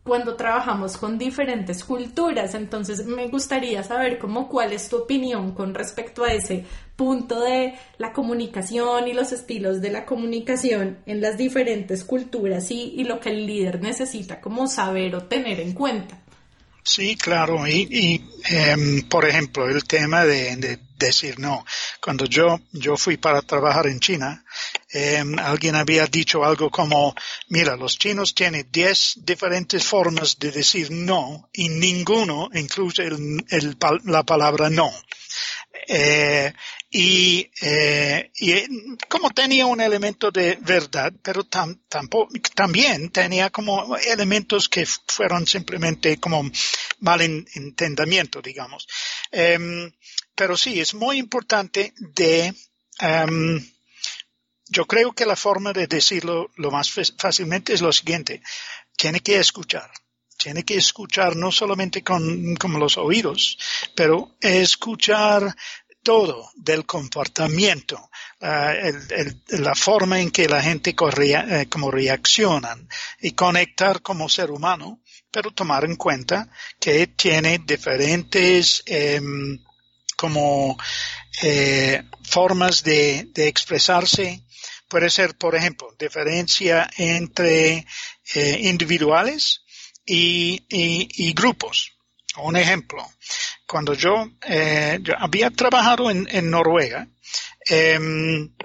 cuando 0.06 0.36
trabajamos 0.36 0.98
con 0.98 1.18
diferentes 1.18 1.84
culturas. 1.84 2.54
Entonces 2.54 3.06
me 3.08 3.28
gustaría 3.28 3.84
saber 3.84 4.20
cómo 4.20 4.48
cuál 4.48 4.72
es 4.72 4.88
tu 4.88 4.98
opinión 4.98 5.54
con 5.54 5.74
respecto 5.74 6.24
a 6.24 6.32
ese 6.32 6.63
punto 6.96 7.41
de 7.41 7.74
la 7.98 8.13
comunicación 8.13 9.08
y 9.08 9.13
los 9.13 9.32
estilos 9.32 9.82
de 9.82 9.89
la 9.89 10.06
comunicación 10.06 11.00
en 11.08 11.22
las 11.22 11.38
diferentes 11.38 12.04
culturas 12.04 12.70
y, 12.70 13.04
lo 13.04 13.20
que 13.20 13.30
el 13.30 13.48
líder 13.48 13.82
necesita 13.82 14.39
como 14.39 14.68
saber 14.68 15.15
o 15.15 15.24
tener 15.24 15.60
en 15.60 15.74
cuenta. 15.74 16.20
Sí, 16.84 17.18
claro. 17.18 17.68
Y, 17.68 18.24
em, 18.48 19.02
por 19.10 19.28
ejemplo, 19.28 19.68
el 19.68 19.86
tema 19.86 20.24
de, 20.24 20.80
decir 20.98 21.39
no. 21.39 21.65
Cuando 22.00 22.26
yo, 22.26 22.62
yo 22.72 22.96
fui 22.96 23.18
para 23.18 23.41
trabajar 23.41 23.88
en 23.88 24.00
China, 24.00 24.46
em, 24.96 25.38
alguien 25.40 25.76
había 25.76 26.08
dicho 26.08 26.46
algo 26.46 26.70
como, 26.70 27.14
mira, 27.50 27.76
los 27.76 27.98
chinos 27.98 28.34
tienen 28.34 28.70
10 28.72 29.26
diferentes 29.26 29.84
formas 29.84 30.40
de 30.40 30.52
decir 30.52 30.90
no 30.90 31.50
y 31.52 31.68
ninguno 31.68 32.50
incluye 32.54 33.10
la 34.06 34.24
palabra 34.24 34.70
no. 34.70 34.90
Eh, 35.88 36.54
y, 36.90 37.52
eh, 37.62 38.32
y, 38.40 38.54
como 39.10 39.32
tenía 39.32 39.66
un 39.66 39.82
elemento 39.82 40.32
de 40.32 40.58
verdad, 40.62 41.12
pero 41.22 41.44
tampoco, 41.44 42.30
también 42.56 43.10
tenía 43.10 43.50
como 43.50 43.98
elementos 43.98 44.70
que 44.70 44.86
fueron 44.86 45.46
simplemente 45.46 46.18
como 46.22 46.50
malentendimiento, 47.00 48.42
digamos. 48.42 48.88
Em, 49.30 49.92
pero 50.34 50.56
sí, 50.56 50.80
es 50.80 50.94
muy 50.94 51.18
importante 51.18 51.94
de, 52.00 52.54
em, 53.00 53.75
yo 54.76 54.86
creo 54.86 55.14
que 55.14 55.26
la 55.26 55.38
forma 55.38 55.72
de 55.72 55.88
decirlo 55.88 56.52
lo 56.58 56.70
más 56.70 56.92
fácilmente 57.18 57.74
es 57.74 57.82
lo 57.82 57.94
siguiente. 57.94 58.42
Tiene 58.98 59.22
que 59.22 59.40
escuchar. 59.40 59.90
Tiene 60.38 60.66
que 60.66 60.76
escuchar 60.76 61.38
no 61.38 61.50
solamente 61.50 62.04
con, 62.04 62.58
los 62.78 62.98
oídos, 62.98 63.58
pero 63.96 64.36
escuchar 64.42 65.56
todo 66.04 66.52
del 66.56 66.86
comportamiento, 66.86 68.10
eh, 68.42 68.94
la 69.48 69.74
forma 69.74 70.20
en 70.20 70.30
que 70.30 70.50
la 70.50 70.62
gente 70.62 70.94
corría, 70.94 71.62
eh, 71.62 71.70
como 71.70 71.90
reaccionan 71.90 72.88
y 73.22 73.32
conectar 73.32 74.02
como 74.02 74.28
ser 74.28 74.52
humano, 74.52 75.02
pero 75.32 75.52
tomar 75.52 75.86
en 75.86 75.96
cuenta 75.96 76.50
que 76.82 77.08
tiene 77.08 77.60
diferentes 77.60 78.84
em, 78.86 79.58
como 80.16 80.78
eh, 81.42 82.04
formas 82.24 82.84
de, 82.84 83.30
expresarse. 83.36 84.45
Puede 84.96 85.10
ser, 85.10 85.36
por 85.36 85.56
ejemplo, 85.56 85.94
diferencia 86.00 86.90
entre 86.96 87.86
individuales 88.62 89.62
y 90.06 91.34
grupos. 91.34 91.92
Un 92.38 92.56
ejemplo, 92.56 93.06
cuando 93.68 93.94
yo, 93.94 94.30
eh, 94.48 94.98
había 95.18 95.52
trabajado 95.52 96.10
en, 96.10 96.50
Noruega 96.50 97.10
em, 97.66 98.56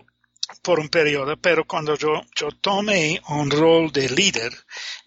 por 0.62 0.78
un 0.78 0.88
periodo, 0.88 1.36
pero 1.36 1.66
cuando 1.66 1.96
yo, 1.96 2.22
yo 2.36 2.52
tomé 2.60 3.20
un 3.28 3.50
rol 3.50 3.90
de 3.90 4.08
líder 4.08 4.52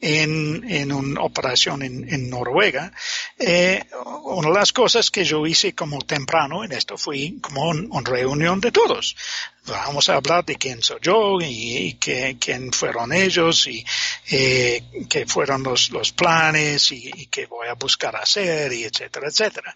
en, 0.01 0.69
en 0.69 0.91
una 0.91 1.21
operación 1.21 1.83
en, 1.83 2.29
Noruega, 2.29 2.91
eh, 3.39 3.81
una 4.23 4.49
de 4.49 4.55
las 4.55 4.73
cosas 4.73 5.09
que 5.09 5.23
yo 5.23 5.47
hice 5.47 5.73
como 5.73 5.99
temprano 5.99 6.65
en 6.65 6.73
esto 6.73 6.97
fue 6.97 7.35
como 7.41 7.69
una 7.69 8.09
reunión 8.09 8.59
de 8.59 8.73
todos 8.73 9.15
vamos 9.65 10.09
a 10.09 10.15
hablar 10.15 10.45
de 10.45 10.55
quién 10.55 10.81
soy 10.81 10.99
yo 11.01 11.37
y, 11.41 11.97
quién 11.99 12.71
fueron 12.71 13.13
ellos 13.13 13.67
y 13.67 13.85
eh, 14.29 14.83
qué 15.09 15.25
fueron 15.25 15.63
los, 15.63 15.89
los 15.91 16.11
planes 16.11 16.91
y, 16.91 17.27
qué 17.27 17.45
voy 17.45 17.67
a 17.67 17.73
buscar 17.73 18.15
hacer 18.15 18.71
y 18.73 18.83
etcétera, 18.83 19.27
etcétera. 19.27 19.75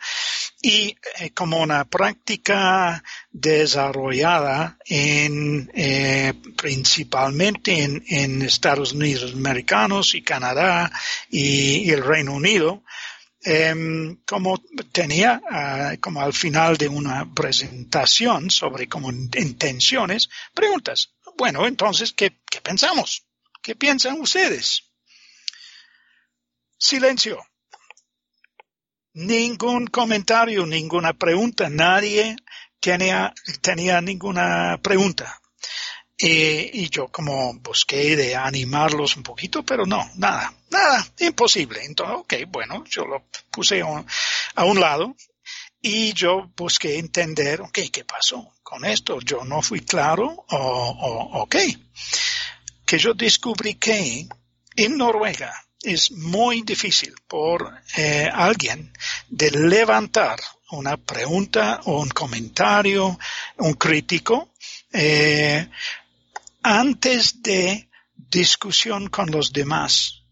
Y 0.62 0.96
eh, 1.20 1.32
como 1.32 1.62
una 1.62 1.86
práctica 1.86 3.04
desarrollada 3.32 4.78
en 4.86 5.72
eh, 5.74 6.34
principalmente 6.56 7.84
en, 7.84 8.04
en 8.08 8.42
Estados 8.42 8.94
Unidos 8.94 9.34
americanos 9.34 10.16
y 10.16 10.22
Canadá 10.22 10.92
y 11.30 11.90
el 11.92 12.04
Reino 12.04 12.34
Unido, 12.34 12.84
Em, 13.50 14.18
como 14.26 14.62
tenía, 14.92 15.42
ah, 15.50 15.94
como 16.02 16.22
al 16.22 16.34
final 16.34 16.76
de 16.76 16.90
una 16.90 17.34
presentación 17.34 18.52
sobre 18.52 18.90
como 18.90 19.10
intenciones, 19.10 20.28
preguntas. 20.54 21.14
Bueno, 21.38 21.66
entonces, 21.66 22.12
¿qué, 22.12 22.42
qué 22.52 22.60
pensamos? 22.60 23.24
¿Qué 23.62 23.74
piensan 23.74 24.20
ustedes? 24.20 24.84
Silencio. 26.78 27.42
Ningún 29.14 29.88
comentario, 29.88 30.66
ninguna 30.66 31.14
pregunta. 31.14 31.70
Nadie 31.70 32.36
tenía, 32.82 33.34
tenía 33.62 34.02
ninguna 34.02 34.78
pregunta. 34.84 35.40
Eh, 36.20 36.72
y 36.74 36.90
yo 36.90 37.10
como 37.10 37.54
busqué 37.60 38.16
de 38.16 38.36
animarlos 38.36 39.18
un 39.18 39.24
poquito, 39.24 39.64
pero 39.64 39.86
no, 39.86 40.04
nada, 40.16 40.52
nada, 40.70 41.08
imposible. 41.20 41.84
Entonces, 41.84 42.18
ok, 42.18 42.34
bueno, 42.48 42.84
yo 42.86 43.06
lo 43.06 43.26
puse 43.52 43.82
a 43.82 44.66
un 44.66 44.80
lado 44.80 45.16
y 45.82 46.14
yo 46.14 46.52
busqué 46.56 46.98
entender, 46.98 47.62
ok, 47.62 47.80
¿qué 47.92 48.04
pasó 48.04 48.54
con 48.64 48.84
esto? 48.84 49.20
Yo 49.22 49.44
no 49.44 49.62
fui 49.62 49.82
claro, 49.82 50.46
o, 50.50 50.58
o 50.58 51.42
ok. 51.44 51.56
Que 52.86 52.98
yo 52.98 53.14
descubrí 53.14 53.76
que 53.76 54.28
en 54.76 54.98
Noruega 54.98 55.54
es 55.82 56.12
muy 56.12 56.64
difícil 56.64 57.14
por 57.28 57.82
eh, 57.96 58.30
alguien 58.32 58.92
de 59.30 59.52
levantar 59.52 60.40
una 60.72 60.98
pregunta 60.98 61.82
o 61.86 62.02
un 62.02 62.10
comentario, 62.10 63.18
un 63.58 63.74
crítico, 63.74 64.54
eh, 64.92 65.70
antes 66.70 67.42
de 67.42 67.90
discusión 68.14 69.08
con 69.08 69.32
los 69.32 69.54
demás 69.54 70.26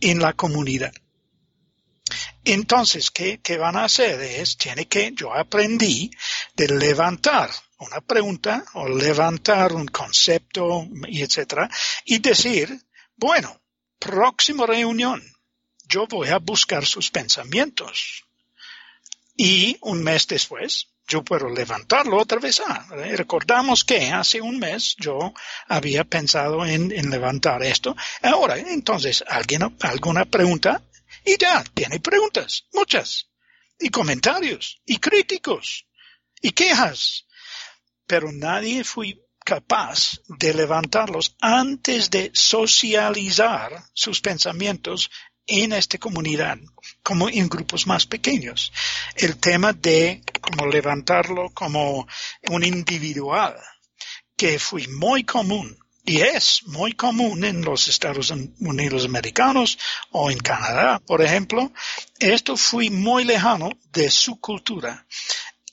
en 0.00 0.20
la 0.20 0.32
comunidad. 0.32 0.94
Entonces, 2.44 3.10
¿qué, 3.10 3.40
¿qué, 3.42 3.58
van 3.58 3.76
a 3.76 3.84
hacer? 3.84 4.18
Es, 4.22 4.56
tiene 4.56 4.88
que, 4.88 5.12
yo 5.12 5.34
aprendí 5.34 6.10
de 6.54 6.68
levantar 6.68 7.50
una 7.78 8.00
pregunta 8.00 8.64
o 8.72 8.88
levantar 8.88 9.74
un 9.74 9.86
concepto, 9.88 10.88
etcétera, 11.08 11.68
y 12.06 12.20
decir, 12.20 12.74
bueno, 13.16 13.60
próxima 13.98 14.64
reunión, 14.64 15.22
yo 15.86 16.06
voy 16.06 16.28
a 16.28 16.38
buscar 16.38 16.86
sus 16.86 17.10
pensamientos. 17.10 18.24
Y 19.36 19.76
un 19.82 20.02
mes 20.02 20.26
después, 20.26 20.88
yo 21.06 21.22
puedo 21.22 21.48
levantarlo 21.48 22.18
otra 22.18 22.38
vez. 22.38 22.60
Ah, 22.66 22.86
recordamos 22.90 23.84
que 23.84 24.10
hace 24.10 24.40
un 24.40 24.58
mes 24.58 24.96
yo 24.98 25.32
había 25.68 26.04
pensado 26.04 26.64
en, 26.66 26.88
levantar 27.10 27.62
esto. 27.62 27.96
Ahora, 28.22 28.58
entonces, 28.58 29.24
¿alguien, 29.28 29.76
alguna 29.80 30.24
pregunta? 30.24 30.82
Y 31.24 31.36
ya, 31.38 31.64
tiene 31.74 32.00
preguntas, 32.00 32.66
muchas. 32.72 33.28
Y 33.78 33.90
comentarios, 33.90 34.80
y 34.86 34.98
críticos, 34.98 35.86
y 36.40 36.52
quejas. 36.52 37.26
Pero 38.06 38.32
nadie 38.32 38.84
fue 38.84 39.14
capaz 39.44 40.20
de 40.28 40.54
levantarlos 40.54 41.36
antes 41.40 42.10
de 42.10 42.30
socializar 42.34 43.84
sus 43.92 44.20
pensamientos 44.20 45.10
en 45.46 45.72
esta 45.72 45.98
comunidad, 45.98 46.58
como 47.02 47.28
en 47.28 47.48
grupos 47.48 47.86
más 47.86 48.06
pequeños. 48.06 48.72
El 49.14 49.36
tema 49.38 49.72
de 49.72 50.22
como 50.40 50.66
levantarlo 50.66 51.50
como 51.50 52.06
un 52.50 52.64
individual, 52.64 53.56
que 54.36 54.58
fue 54.58 54.86
muy 54.88 55.24
común 55.24 55.78
y 56.04 56.20
es 56.20 56.62
muy 56.66 56.92
común 56.92 57.44
en 57.44 57.62
los 57.62 57.88
Estados 57.88 58.30
Unidos 58.60 59.04
americanos 59.04 59.76
o 60.12 60.30
en 60.30 60.38
Canadá, 60.38 61.00
por 61.00 61.20
ejemplo, 61.20 61.72
esto 62.20 62.56
fue 62.56 62.90
muy 62.90 63.24
lejano 63.24 63.70
de 63.92 64.08
su 64.10 64.38
cultura. 64.40 65.04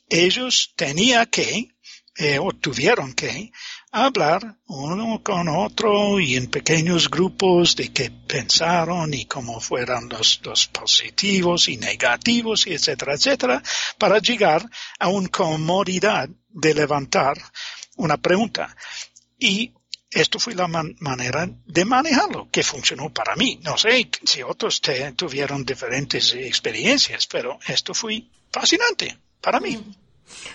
Ellos 0.09 0.73
tenían 0.75 1.27
que 1.27 1.75
eh, 2.15 2.39
o 2.39 2.51
tuvieron 2.51 3.13
que 3.13 3.51
hablar 3.93 4.57
uno 4.65 5.21
con 5.23 5.47
otro 5.47 6.19
y 6.19 6.35
en 6.35 6.47
pequeños 6.47 7.11
grupos 7.11 7.75
de 7.75 7.93
qué 7.93 8.09
pensaron 8.09 9.13
y 9.13 9.25
cómo 9.25 9.59
fueron 9.59 10.09
los, 10.09 10.41
los 10.43 10.65
positivos 10.67 11.69
y 11.69 11.77
negativos 11.77 12.65
y 12.65 12.73
etcétera, 12.73 13.13
etcétera, 13.13 13.61
para 13.99 14.17
llegar 14.17 14.67
a 14.97 15.09
una 15.09 15.29
comodidad 15.29 16.27
de 16.49 16.73
levantar 16.73 17.37
una 17.95 18.17
pregunta. 18.17 18.75
Y 19.37 19.71
esto 20.09 20.39
fue 20.39 20.55
la 20.55 20.67
manera 20.67 21.47
de 21.47 21.85
manejarlo 21.85 22.49
que 22.49 22.63
funcionó 22.63 23.13
para 23.13 23.35
mí. 23.35 23.59
No 23.61 23.77
sé 23.77 24.09
si 24.23 24.41
otros 24.41 24.81
tuvieron 25.15 25.63
diferentes 25.63 26.33
experiencias, 26.33 27.27
pero 27.27 27.59
esto 27.67 27.93
fue 27.93 28.23
fascinante 28.51 29.19
para 29.39 29.59
mí. 29.59 30.02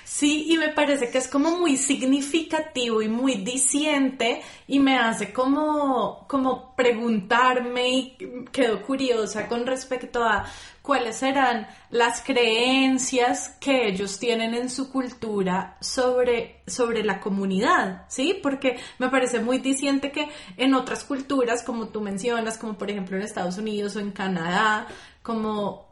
Sí, 0.05 0.47
y 0.49 0.59
me 0.59 0.71
parece 0.71 1.11
que 1.11 1.19
es 1.19 1.29
como 1.29 1.59
muy 1.59 1.77
significativo 1.77 3.03
y 3.03 3.09
muy 3.09 3.37
diciente 3.37 4.43
y 4.67 4.81
me 4.81 4.99
hace 4.99 5.33
como, 5.33 6.27
como 6.27 6.75
preguntarme 6.75 7.89
y 7.89 8.17
quedo 8.51 8.83
curiosa 8.83 9.47
con 9.47 9.67
respecto 9.67 10.25
a 10.25 10.45
cuáles 10.83 11.17
serán 11.17 11.69
las 11.91 12.23
creencias 12.23 13.51
que 13.61 13.87
ellos 13.89 14.19
tienen 14.19 14.55
en 14.55 14.71
su 14.71 14.91
cultura 14.91 15.77
sobre, 15.81 16.63
sobre 16.67 17.05
la 17.05 17.21
comunidad, 17.21 18.07
¿sí? 18.09 18.41
Porque 18.43 18.79
me 18.99 19.11
parece 19.11 19.39
muy 19.39 19.59
diciente 19.59 20.11
que 20.11 20.29
en 20.57 20.75
otras 20.75 21.05
culturas, 21.05 21.63
como 21.63 21.89
tú 21.89 22.01
mencionas, 22.01 22.59
como 22.59 22.79
por 22.79 22.91
ejemplo 22.91 23.17
en 23.17 23.23
Estados 23.23 23.59
Unidos 23.59 23.97
o 23.97 24.01
en 24.01 24.13
Canadá, 24.13 24.87
como 25.23 25.88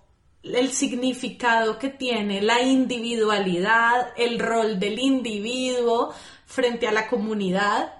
el 0.54 0.70
significado 0.70 1.78
que 1.78 1.88
tiene 1.88 2.42
la 2.42 2.62
individualidad, 2.62 4.08
el 4.16 4.38
rol 4.38 4.78
del 4.78 4.98
individuo 4.98 6.12
frente 6.44 6.86
a 6.86 6.92
la 6.92 7.08
comunidad 7.08 7.92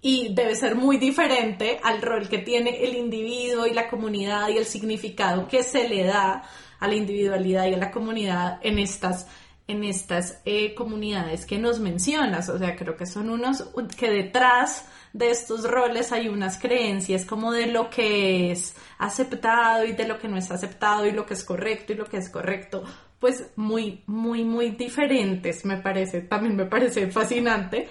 y 0.00 0.34
debe 0.34 0.56
ser 0.56 0.74
muy 0.74 0.96
diferente 0.96 1.78
al 1.82 2.02
rol 2.02 2.28
que 2.28 2.38
tiene 2.38 2.84
el 2.84 2.96
individuo 2.96 3.66
y 3.66 3.72
la 3.72 3.88
comunidad 3.88 4.48
y 4.48 4.58
el 4.58 4.66
significado 4.66 5.46
que 5.46 5.62
se 5.62 5.88
le 5.88 6.04
da 6.04 6.42
a 6.80 6.88
la 6.88 6.94
individualidad 6.94 7.66
y 7.66 7.74
a 7.74 7.78
la 7.78 7.90
comunidad 7.90 8.58
en 8.62 8.78
estas 8.78 9.28
en 9.68 9.84
estas 9.84 10.40
eh, 10.44 10.74
comunidades 10.74 11.46
que 11.46 11.56
nos 11.56 11.78
mencionas. 11.78 12.48
O 12.48 12.58
sea, 12.58 12.74
creo 12.76 12.96
que 12.96 13.06
son 13.06 13.30
unos 13.30 13.64
que 13.96 14.10
detrás 14.10 14.86
de 15.12 15.30
estos 15.30 15.68
roles 15.68 16.12
hay 16.12 16.28
unas 16.28 16.58
creencias 16.58 17.24
como 17.24 17.52
de 17.52 17.66
lo 17.66 17.90
que 17.90 18.52
es 18.52 18.74
aceptado 18.98 19.84
y 19.84 19.92
de 19.92 20.06
lo 20.06 20.18
que 20.18 20.28
no 20.28 20.36
es 20.36 20.50
aceptado 20.50 21.06
y 21.06 21.12
lo 21.12 21.26
que 21.26 21.34
es 21.34 21.44
correcto 21.44 21.92
y 21.92 21.96
lo 21.96 22.06
que 22.06 22.16
es 22.16 22.30
correcto, 22.30 22.82
pues 23.18 23.52
muy, 23.54 24.02
muy, 24.06 24.42
muy 24.42 24.70
diferentes, 24.70 25.64
me 25.64 25.76
parece, 25.76 26.22
también 26.22 26.56
me 26.56 26.66
parece 26.66 27.08
fascinante. 27.08 27.88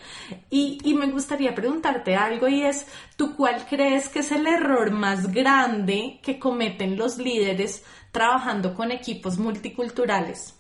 Y, 0.50 0.78
y 0.84 0.94
me 0.94 1.10
gustaría 1.10 1.56
preguntarte 1.56 2.16
algo 2.16 2.50
y 2.50 2.64
es, 2.64 2.86
¿tú 3.16 3.36
cuál 3.38 3.66
crees 3.66 4.10
que 4.10 4.20
es 4.20 4.32
el 4.34 4.46
error 4.46 4.92
más 4.92 5.32
grande 5.32 6.20
que 6.22 6.38
cometen 6.38 6.98
los 6.98 7.18
líderes 7.18 7.84
trabajando 8.12 8.74
con 8.74 8.92
equipos 8.92 9.38
multiculturales? 9.38 10.56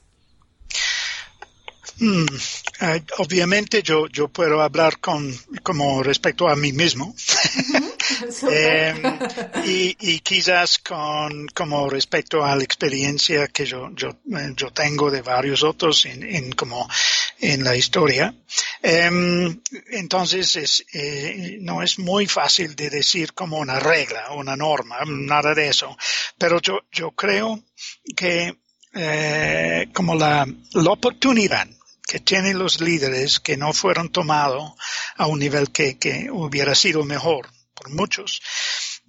Eh, 2.81 3.03
obviamente 3.19 3.83
yo, 3.83 4.07
yo 4.07 4.27
puedo 4.29 4.59
hablar 4.59 4.99
con, 4.99 5.31
como 5.61 6.01
respecto 6.01 6.49
a 6.49 6.55
mí 6.55 6.73
mismo. 6.73 7.15
Em, 8.51 9.01
y, 9.65 9.95
y, 9.99 10.19
quizás 10.19 10.79
con, 10.79 11.47
como 11.47 11.89
respecto 11.89 12.43
a 12.43 12.55
la 12.55 12.63
experiencia 12.63 13.47
que 13.47 13.65
yo, 13.65 13.89
yo, 13.95 14.09
eh, 14.09 14.53
yo 14.55 14.71
tengo 14.71 15.09
de 15.09 15.21
varios 15.21 15.63
otros 15.63 16.05
en, 16.05 16.23
en 16.23 16.51
como 16.51 16.87
en 17.39 17.63
la 17.63 17.75
historia. 17.75 18.33
Em, 18.81 19.61
entonces 19.91 20.55
es, 20.55 20.85
eh, 20.93 21.57
no 21.61 21.81
es 21.81 21.99
muy 21.99 22.27
fácil 22.27 22.75
de 22.75 22.89
decir 22.89 23.33
como 23.33 23.57
una 23.57 23.79
regla, 23.79 24.31
una 24.31 24.55
norma, 24.55 24.97
nada 25.05 25.53
de 25.53 25.69
eso. 25.69 25.95
Pero 26.37 26.59
yo, 26.59 26.79
yo 26.91 27.11
creo 27.11 27.63
que 28.15 28.55
eh, 28.93 29.89
como 29.93 30.15
la, 30.15 30.45
la 30.73 30.91
oportunidad 30.91 31.67
que 32.07 32.19
tienen 32.19 32.59
los 32.59 32.81
líderes 32.81 33.39
que 33.39 33.57
no 33.57 33.73
fueron 33.73 34.11
tomados 34.11 34.73
a 35.15 35.27
un 35.27 35.39
nivel 35.39 35.71
que, 35.71 36.29
hubiera 36.31 36.75
sido 36.75 37.03
mejor 37.03 37.49
por 37.73 37.89
muchos, 37.89 38.41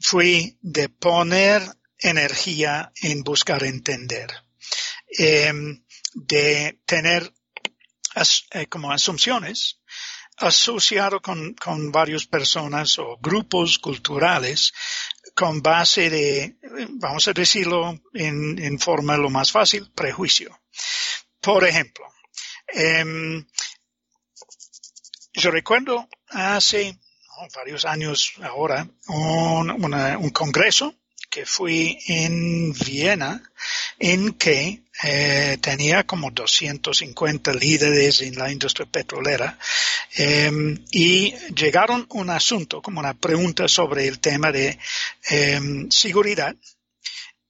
fue 0.01 0.57
de 0.61 0.89
poner 0.89 1.63
energía 1.99 2.93
en 3.01 3.23
buscar 3.23 3.65
entender, 3.65 4.31
em, 5.19 5.85
de 6.15 6.81
tener 6.87 7.33
eh, 8.51 8.67
como 8.67 8.93
asunciones 8.93 9.81
asociado 10.39 11.21
con, 11.21 11.55
con 11.55 11.93
varias 11.93 12.27
personas 12.27 12.99
o 12.99 13.19
grupos 13.19 13.79
culturales 13.79 14.73
con 15.35 15.63
base 15.63 16.11
de, 16.11 16.57
vamos 16.91 17.29
a 17.29 17.33
decirlo 17.33 18.01
en, 18.13 18.59
en 18.59 18.79
forma 18.79 19.17
lo 19.17 19.31
más 19.31 19.53
fácil, 19.53 19.91
prejuicio. 19.93 20.61
Por 21.41 21.65
ejemplo, 21.67 22.12
Em, 22.73 23.45
yo 25.35 25.51
recuerdo 25.51 26.09
hace 26.29 26.99
varios 27.55 27.85
años 27.85 28.35
ahora 28.43 28.87
un, 29.09 30.31
congreso 30.31 30.95
que 31.29 31.45
fui 31.47 31.99
en 32.07 32.73
Viena 32.73 33.43
en 33.99 34.35
que 34.35 34.83
eh, 35.03 35.59
tenía 35.61 36.05
como 36.05 36.31
250 36.31 37.55
líderes 37.55 38.21
en 38.23 38.37
la 38.37 38.51
industria 38.51 38.87
petrolera 38.87 39.59
em, 40.15 40.85
y 40.93 41.35
llegaron 41.55 42.07
un 42.11 42.31
asunto 42.31 42.81
como 42.81 43.01
una 43.01 43.15
pregunta 43.15 43.67
sobre 43.69 44.07
el 44.07 44.21
tema 44.21 44.53
de 44.53 44.79
em, 45.29 45.91
seguridad 45.91 46.55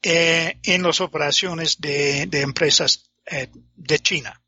eh, 0.02 0.58
en 0.64 0.82
las 0.82 1.00
operaciones 1.00 1.80
de, 1.80 2.28
empresas 2.32 3.10
eh, 3.26 3.48
de 3.76 3.98
China. 4.00 4.41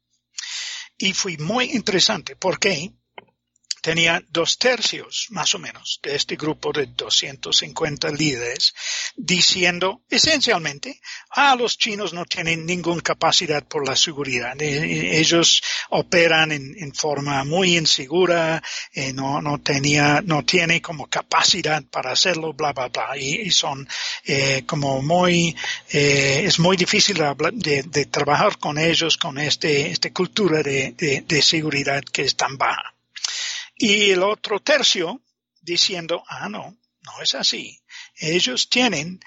Y 0.99 1.13
fue 1.13 1.37
muy 1.39 1.71
interesante. 1.73 2.37
¿Por 2.37 2.59
qué? 2.59 2.93
Tenía 3.85 4.23
dos 4.31 4.57
tercios, 4.57 5.27
más 5.29 5.55
o 5.55 5.59
menos, 5.59 6.01
de 6.03 6.17
este 6.17 6.37
grupo 6.37 6.73
de 6.73 6.87
250 6.87 8.09
líderes 8.13 8.73
diciendo 9.15 10.01
esencialmente, 10.09 11.03
ah, 11.33 11.55
los 11.55 11.77
chinos 11.77 12.15
no 12.15 12.25
tienen 12.25 12.65
ninguna 12.65 13.03
capacidad 13.03 13.63
por 13.63 13.87
la 13.87 13.95
seguridad. 13.95 14.59
Eh, 14.59 14.79
eh, 14.79 15.19
ellos 15.21 15.63
operan 15.91 16.51
en, 16.53 16.95
forma 16.95 17.45
muy 17.45 17.77
insegura, 17.77 18.63
eh, 18.95 19.13
no, 19.13 19.43
no 19.43 19.61
tenía, 19.61 20.23
no 20.25 20.47
tiene 20.47 20.81
como 20.81 21.07
capacidad 21.07 21.83
para 21.85 22.13
hacerlo, 22.13 22.55
bla, 22.55 22.73
bla, 22.73 22.89
bla. 22.89 23.19
Y, 23.19 23.51
son 23.51 23.87
como 24.65 25.03
muy, 25.03 25.55
es 25.91 26.59
muy 26.59 26.79
difícil 26.79 27.19
de, 27.53 28.07
trabajar 28.07 28.57
con 28.57 28.79
ellos 28.79 29.19
con 29.19 29.39
este, 29.39 29.91
esta 29.91 30.11
cultura 30.11 30.63
de, 30.63 30.95
de 31.27 31.43
seguridad 31.43 32.03
que 32.03 32.23
es 32.23 32.35
tan 32.35 32.57
baja. 32.57 32.95
Y 33.77 34.11
el 34.11 34.23
otro 34.23 34.61
tercio 34.61 35.23
diciendo, 35.61 36.23
ah, 36.29 36.49
no, 36.49 36.79
no 37.03 37.23
es 37.23 37.35
así. 37.35 37.83
Ellos 38.17 38.69
tienen 38.69 39.21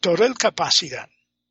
toda 0.00 0.28
la 0.28 0.34
capacidad 0.34 1.08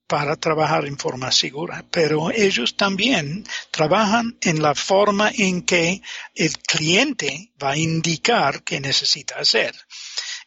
para 0.07 0.37
trabajar 0.37 0.85
en 0.85 0.97
forma 0.97 1.31
segura, 1.31 1.85
pero 1.91 2.31
ellos 2.31 2.77
también 2.77 3.45
trabajan 3.71 4.37
en 4.41 4.61
la 4.61 4.73
forma 4.73 5.29
en 5.35 5.63
que 5.63 6.01
el 6.33 6.57
cliente 6.59 7.51
va 7.61 7.71
a 7.71 7.77
indicar 7.77 8.63
qué 8.63 8.79
necesita 8.79 9.35
hacer. 9.35 9.75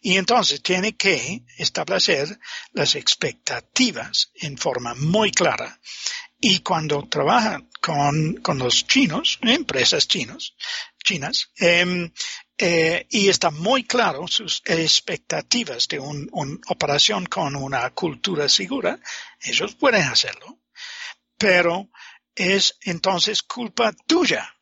Y 0.01 0.17
entonces 0.17 0.63
tiene 0.63 0.97
que 0.97 1.43
establecer 1.59 2.39
las 2.73 2.95
expectativas 2.95 4.31
en 4.37 4.57
forma 4.57 4.95
muy 4.95 5.31
clara. 5.31 5.79
Y 6.41 6.61
cuando 6.61 7.07
trabaja 7.09 7.63
con, 7.81 8.37
con 8.37 8.59
los 8.59 8.87
chinos, 8.87 9.39
empresas 9.43 10.09
chinos, 10.09 10.57
chinas, 11.05 11.51
em, 11.57 12.11
eh, 12.57 13.07
y 13.11 13.29
está 13.29 13.51
muy 13.51 13.85
claro 13.85 14.27
sus 14.27 14.63
expectativas 14.65 15.89
de 15.89 15.99
una 15.99 16.59
operación 16.69 17.27
con 17.27 17.57
una 17.57 17.89
cultura 17.91 18.49
segura, 18.49 18.99
ellos 19.41 19.75
pueden 19.75 20.03
hacerlo. 20.03 20.59
Pero 21.37 21.91
es 22.35 22.79
entonces 22.83 23.43
culpa 23.43 23.93
tuya. 24.07 24.55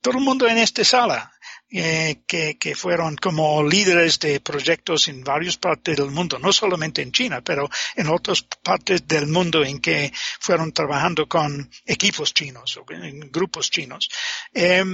Todo 0.00 0.18
el 0.18 0.24
mundo 0.24 0.46
en 0.48 0.58
esta 0.58 0.84
sala 0.84 1.32
eh, 1.70 2.22
que, 2.26 2.58
que, 2.58 2.74
fueron 2.74 3.16
como 3.16 3.62
líderes 3.62 4.18
de 4.20 4.40
proyectos 4.40 5.08
en 5.08 5.24
varias 5.24 5.56
partes 5.56 5.96
del 5.96 6.10
mundo, 6.10 6.38
no 6.38 6.52
solamente 6.52 7.02
en 7.02 7.12
China, 7.12 7.42
pero 7.42 7.68
en 7.96 8.08
otras 8.08 8.42
partes 8.62 9.06
del 9.06 9.26
mundo 9.26 9.64
en 9.64 9.80
que 9.80 10.12
fueron 10.40 10.72
trabajando 10.72 11.28
con 11.28 11.70
equipos 11.84 12.32
chinos 12.34 12.76
o 12.76 12.84
grupos 13.30 13.70
chinos. 13.70 14.08
Eh, 14.54 14.84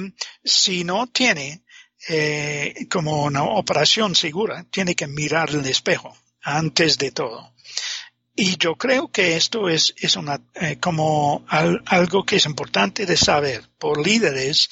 si 0.42 0.84
no 0.84 1.06
tiene 1.08 1.62
eh, 2.08 2.86
como 2.90 3.22
una 3.22 3.44
operación 3.44 4.14
segura, 4.14 4.64
tiene 4.70 4.94
que 4.94 5.06
mirar 5.06 5.50
el 5.50 5.64
espejo 5.66 6.16
antes 6.42 6.98
de 6.98 7.12
todo. 7.12 7.52
Y 8.34 8.56
yo 8.56 8.76
creo 8.76 9.08
que 9.08 9.36
esto 9.36 9.68
es, 9.68 9.94
es 9.98 10.16
una, 10.16 10.40
eh, 10.54 10.78
como 10.80 11.44
algo 11.48 12.24
que 12.24 12.36
es 12.36 12.46
importante 12.46 13.04
de 13.04 13.16
saber 13.16 13.68
por 13.78 14.04
líderes 14.04 14.70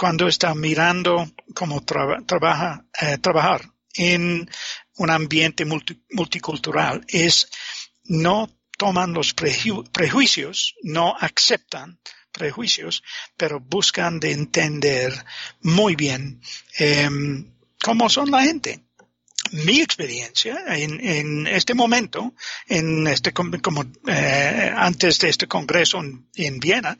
cuando 0.00 0.28
están 0.28 0.58
mirando 0.58 1.30
cómo 1.54 1.82
trabaja, 1.84 2.86
eh, 3.02 3.18
trabajar 3.18 3.70
en 3.92 4.48
un 4.96 5.10
ambiente 5.10 5.66
multicultural 5.66 7.04
es 7.06 7.46
no 8.04 8.48
toman 8.78 9.12
los 9.12 9.34
prejuicios, 9.34 10.74
no 10.82 11.14
aceptan 11.20 12.00
prejuicios, 12.32 13.02
pero 13.36 13.60
buscan 13.60 14.18
de 14.20 14.32
entender 14.32 15.12
muy 15.60 15.96
bien 15.96 16.40
em, 16.78 17.52
cómo 17.82 18.08
son 18.08 18.30
la 18.30 18.44
gente. 18.44 18.82
Mi 19.52 19.80
experiencia 19.80 20.64
en, 20.68 20.98
en 21.04 21.46
este 21.46 21.74
momento, 21.74 22.34
en 22.68 23.06
este 23.06 23.32
como 23.32 23.84
eh, 24.06 24.72
antes 24.74 25.18
de 25.18 25.28
este 25.28 25.46
congreso 25.46 25.98
en, 25.98 26.28
en 26.36 26.60
Viena, 26.60 26.96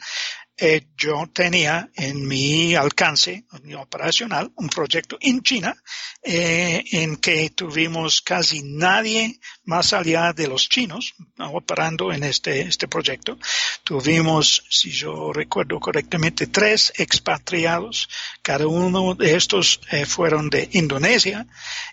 eh, 0.63 0.89
yo 0.95 1.27
tenía 1.33 1.89
en 1.97 2.29
mi 2.29 2.75
alcance, 2.75 3.45
en 3.51 3.67
mi 3.67 3.73
operacional, 3.73 4.53
un 4.57 4.69
proyecto 4.69 5.17
en 5.19 5.43
China 5.43 5.75
eh, 6.23 6.85
en 6.93 7.17
que 7.17 7.49
tuvimos 7.49 8.21
casi 8.21 8.61
nadie 8.63 9.41
más 9.65 9.95
allá 9.95 10.35
de 10.35 10.49
los 10.49 10.69
chinos 10.69 11.15
operando 11.39 12.13
en 12.13 12.25
este, 12.25 12.61
este 12.61 12.89
proyecto. 12.89 13.39
Tuvimos, 13.85 14.63
si 14.69 14.91
yo 14.91 15.33
recuerdo 15.33 15.81
correctamente, 15.81 16.47
tres 16.49 16.93
expatriados. 16.99 18.11
Cada 18.43 18.67
uno 18.67 19.15
de 19.15 19.37
estos 19.37 19.81
eh, 19.91 20.05
fueron 20.05 20.51
de 20.51 20.69
Indonesia 20.73 21.47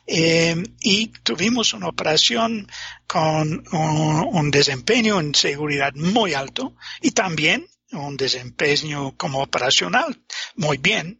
y 0.05 1.07
tuvimos 1.23 1.73
una 1.73 1.87
operación 1.87 2.69
con 3.05 3.63
un 3.71 4.51
desempeño 4.51 5.21
en 5.21 5.33
seguridad 5.33 5.93
muy 5.95 6.33
alto 6.33 6.75
y 7.01 7.11
también 7.11 7.65
un 7.91 8.17
desempeño 8.17 9.15
como 9.17 9.41
operacional 9.41 10.19
muy 10.55 10.77
bien. 10.77 11.19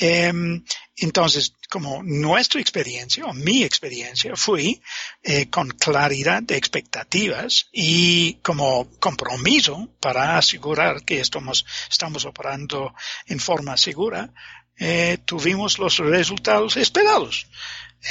Em, 0.00 0.64
entonces, 0.96 1.54
como 1.68 2.02
nuestra 2.04 2.60
experiencia 2.60 3.24
o 3.26 3.34
mi 3.34 3.64
experiencia 3.64 4.36
fue 4.36 4.80
eh, 5.22 5.50
con 5.50 5.70
claridad 5.70 6.40
de 6.42 6.56
expectativas 6.56 7.68
y 7.72 8.34
como 8.42 8.88
compromiso 9.00 9.88
para 10.00 10.38
asegurar 10.38 11.04
que 11.04 11.20
estamos, 11.20 11.66
estamos 11.90 12.24
operando 12.24 12.94
en 13.26 13.40
forma 13.40 13.76
segura, 13.76 14.32
eh, 14.78 15.18
tuvimos 15.24 15.78
los 15.80 15.98
resultados 15.98 16.76
esperados. 16.76 17.48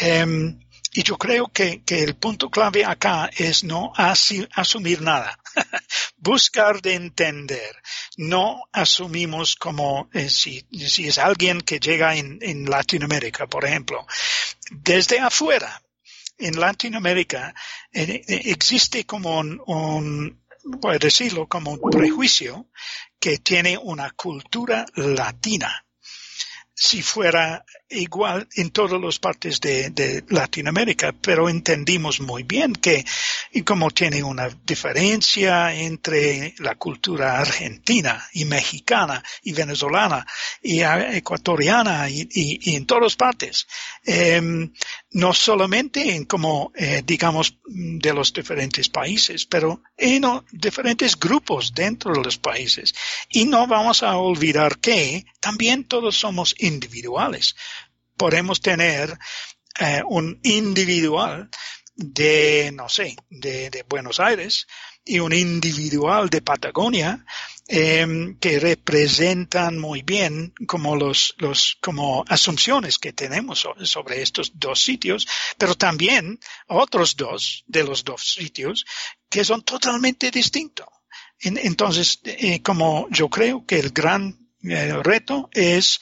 Em, 0.01 0.59
y 0.91 1.03
yo 1.03 1.17
creo 1.17 1.47
que, 1.47 1.83
que, 1.83 2.03
el 2.03 2.15
punto 2.15 2.49
clave 2.49 2.83
acá 2.83 3.29
es 3.37 3.63
no 3.63 3.93
asumir 3.95 5.01
nada, 5.01 5.39
buscar 6.17 6.81
de 6.81 6.95
entender. 6.95 7.75
No 8.17 8.63
asumimos 8.71 9.55
como 9.55 10.09
eh, 10.13 10.29
si, 10.29 10.65
es 10.71 11.17
alguien 11.17 11.61
que 11.61 11.79
llega 11.79 12.15
en, 12.15 12.65
Latinoamérica, 12.69 13.47
por 13.47 13.65
ejemplo, 13.65 14.05
desde 14.71 15.19
afuera. 15.19 15.81
En 16.39 16.59
Latinoamérica 16.59 17.53
eh, 17.91 18.21
eh, 18.27 18.41
existe 18.45 19.05
como 19.05 19.39
un, 19.39 19.59
un, 19.65 20.43
decirlo, 20.99 21.47
como 21.47 21.71
un 21.71 21.89
prejuicio 21.89 22.69
que 23.19 23.39
tiene 23.39 23.77
una 23.77 24.11
cultura 24.11 24.85
latina 24.95 25.86
si 26.79 27.01
fuera 27.01 27.65
igual 27.89 28.47
en 28.55 28.69
todas 28.69 29.01
las 29.01 29.17
partes 29.17 29.59
de, 29.59 30.23
Latinoamérica, 30.29 31.11
pero 31.11 31.49
entendimos 31.49 32.21
muy 32.21 32.43
bien 32.43 32.73
que 32.73 33.03
y 33.51 33.63
como 33.63 33.89
tiene 33.89 34.21
una 34.21 34.47
diferencia 34.63 35.73
entre 35.73 36.53
la 36.59 36.75
cultura 36.75 37.39
argentina 37.39 38.23
y 38.33 38.45
mexicana 38.45 39.23
y 39.41 39.53
venezolana 39.53 40.25
y 40.61 40.81
ecuatoriana 40.81 42.07
y, 42.09 42.75
en 42.75 42.85
todas 42.85 43.15
partes, 43.15 43.65
em, 44.05 44.71
no 45.11 45.33
solamente 45.33 46.15
en 46.15 46.25
como 46.25 46.71
eh, 46.75 47.01
digamos 47.05 47.57
de 47.65 48.13
los 48.13 48.33
diferentes 48.33 48.89
países, 48.89 49.45
pero 49.45 49.81
en 49.95 50.23
diferentes 50.51 51.17
grupos 51.17 51.73
dentro 51.73 52.13
de 52.13 52.23
los 52.23 52.37
países. 52.37 52.93
Y 53.29 53.45
no 53.45 53.67
vamos 53.67 54.03
a 54.03 54.17
olvidar 54.17 54.79
que 54.79 55.25
también 55.39 55.85
todos 55.85 56.17
somos 56.17 56.55
individuales 56.59 57.55
podemos 58.17 58.59
tener 58.59 59.17
eh, 59.79 60.01
un 60.05 60.39
individual 60.43 61.49
de, 61.95 62.71
no 62.73 62.89
sé, 62.89 63.15
de, 63.29 63.85
Buenos 63.87 64.19
Aires 64.19 64.67
y 65.05 65.19
un 65.19 65.33
individual 65.33 66.29
de 66.29 66.41
Patagonia 66.41 67.25
em, 67.67 68.37
que 68.39 68.59
representan 68.59 69.77
muy 69.77 70.01
bien 70.01 70.53
como 70.67 70.95
los, 70.95 71.35
los, 71.37 71.77
como 71.81 72.23
asunciones 72.27 72.97
que 72.97 73.13
tenemos 73.13 73.67
sobre 73.83 74.21
estos 74.21 74.57
dos 74.57 74.81
sitios, 74.81 75.27
pero 75.57 75.75
también 75.75 76.39
otros 76.67 77.15
dos 77.15 77.63
de 77.67 77.83
los 77.83 78.03
dos 78.03 78.33
sitios 78.33 78.85
que 79.29 79.43
son 79.43 79.63
totalmente 79.63 80.31
distintos. 80.31 80.87
entonces, 81.39 82.19
eh, 82.23 82.61
como 82.61 83.07
yo 83.11 83.29
creo 83.29 83.65
que 83.65 83.79
el 83.79 83.91
gran 83.91 84.47
eh, 84.63 84.93
reto 85.03 85.49
es 85.53 85.99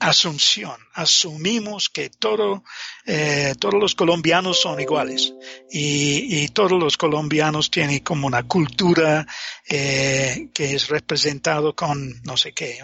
asunción. 0.00 0.76
Asumimos 0.94 1.90
que 1.90 2.08
todo, 2.10 2.64
eh, 3.06 3.54
todos 3.60 3.80
los 3.80 3.94
colombianos 3.94 4.60
son 4.60 4.80
iguales 4.80 5.34
y, 5.70 6.42
y, 6.42 6.48
todos 6.48 6.72
los 6.72 6.96
colombianos 6.96 7.70
tienen 7.70 8.00
como 8.00 8.26
una 8.26 8.42
cultura 8.42 9.26
eh, 9.68 10.48
que 10.54 10.74
es 10.74 10.88
representado 10.88 11.76
con 11.76 12.20
no 12.22 12.36
sé 12.36 12.52
qué, 12.52 12.78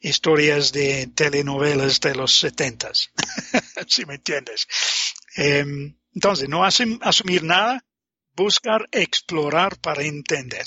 historias 0.00 0.72
de 0.72 1.08
telenovelas 1.08 2.00
de 2.00 2.14
los 2.14 2.38
setentas, 2.38 3.10
si 3.88 4.04
me 4.04 4.14
entiendes. 4.16 4.68
Eh, 5.36 5.64
entonces, 6.14 6.48
no 6.48 6.64
asumir 6.64 7.42
nada, 7.42 7.82
buscar 8.34 8.86
explorar 8.92 9.78
para 9.78 10.02
entender. 10.02 10.66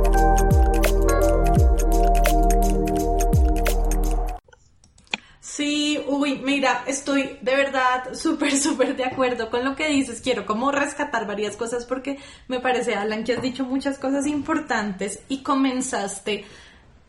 mira, 6.51 6.83
estoy 6.85 7.37
de 7.41 7.55
verdad 7.55 8.13
súper, 8.13 8.57
súper 8.57 8.97
de 8.97 9.05
acuerdo 9.05 9.49
con 9.49 9.63
lo 9.63 9.75
que 9.75 9.87
dices. 9.87 10.19
Quiero 10.21 10.45
como 10.45 10.71
rescatar 10.71 11.25
varias 11.25 11.55
cosas 11.55 11.85
porque 11.85 12.17
me 12.49 12.59
parece, 12.59 12.95
Alan, 12.95 13.23
que 13.23 13.33
has 13.33 13.41
dicho 13.41 13.63
muchas 13.63 13.97
cosas 13.97 14.27
importantes 14.27 15.21
y 15.29 15.43
comenzaste 15.43 16.45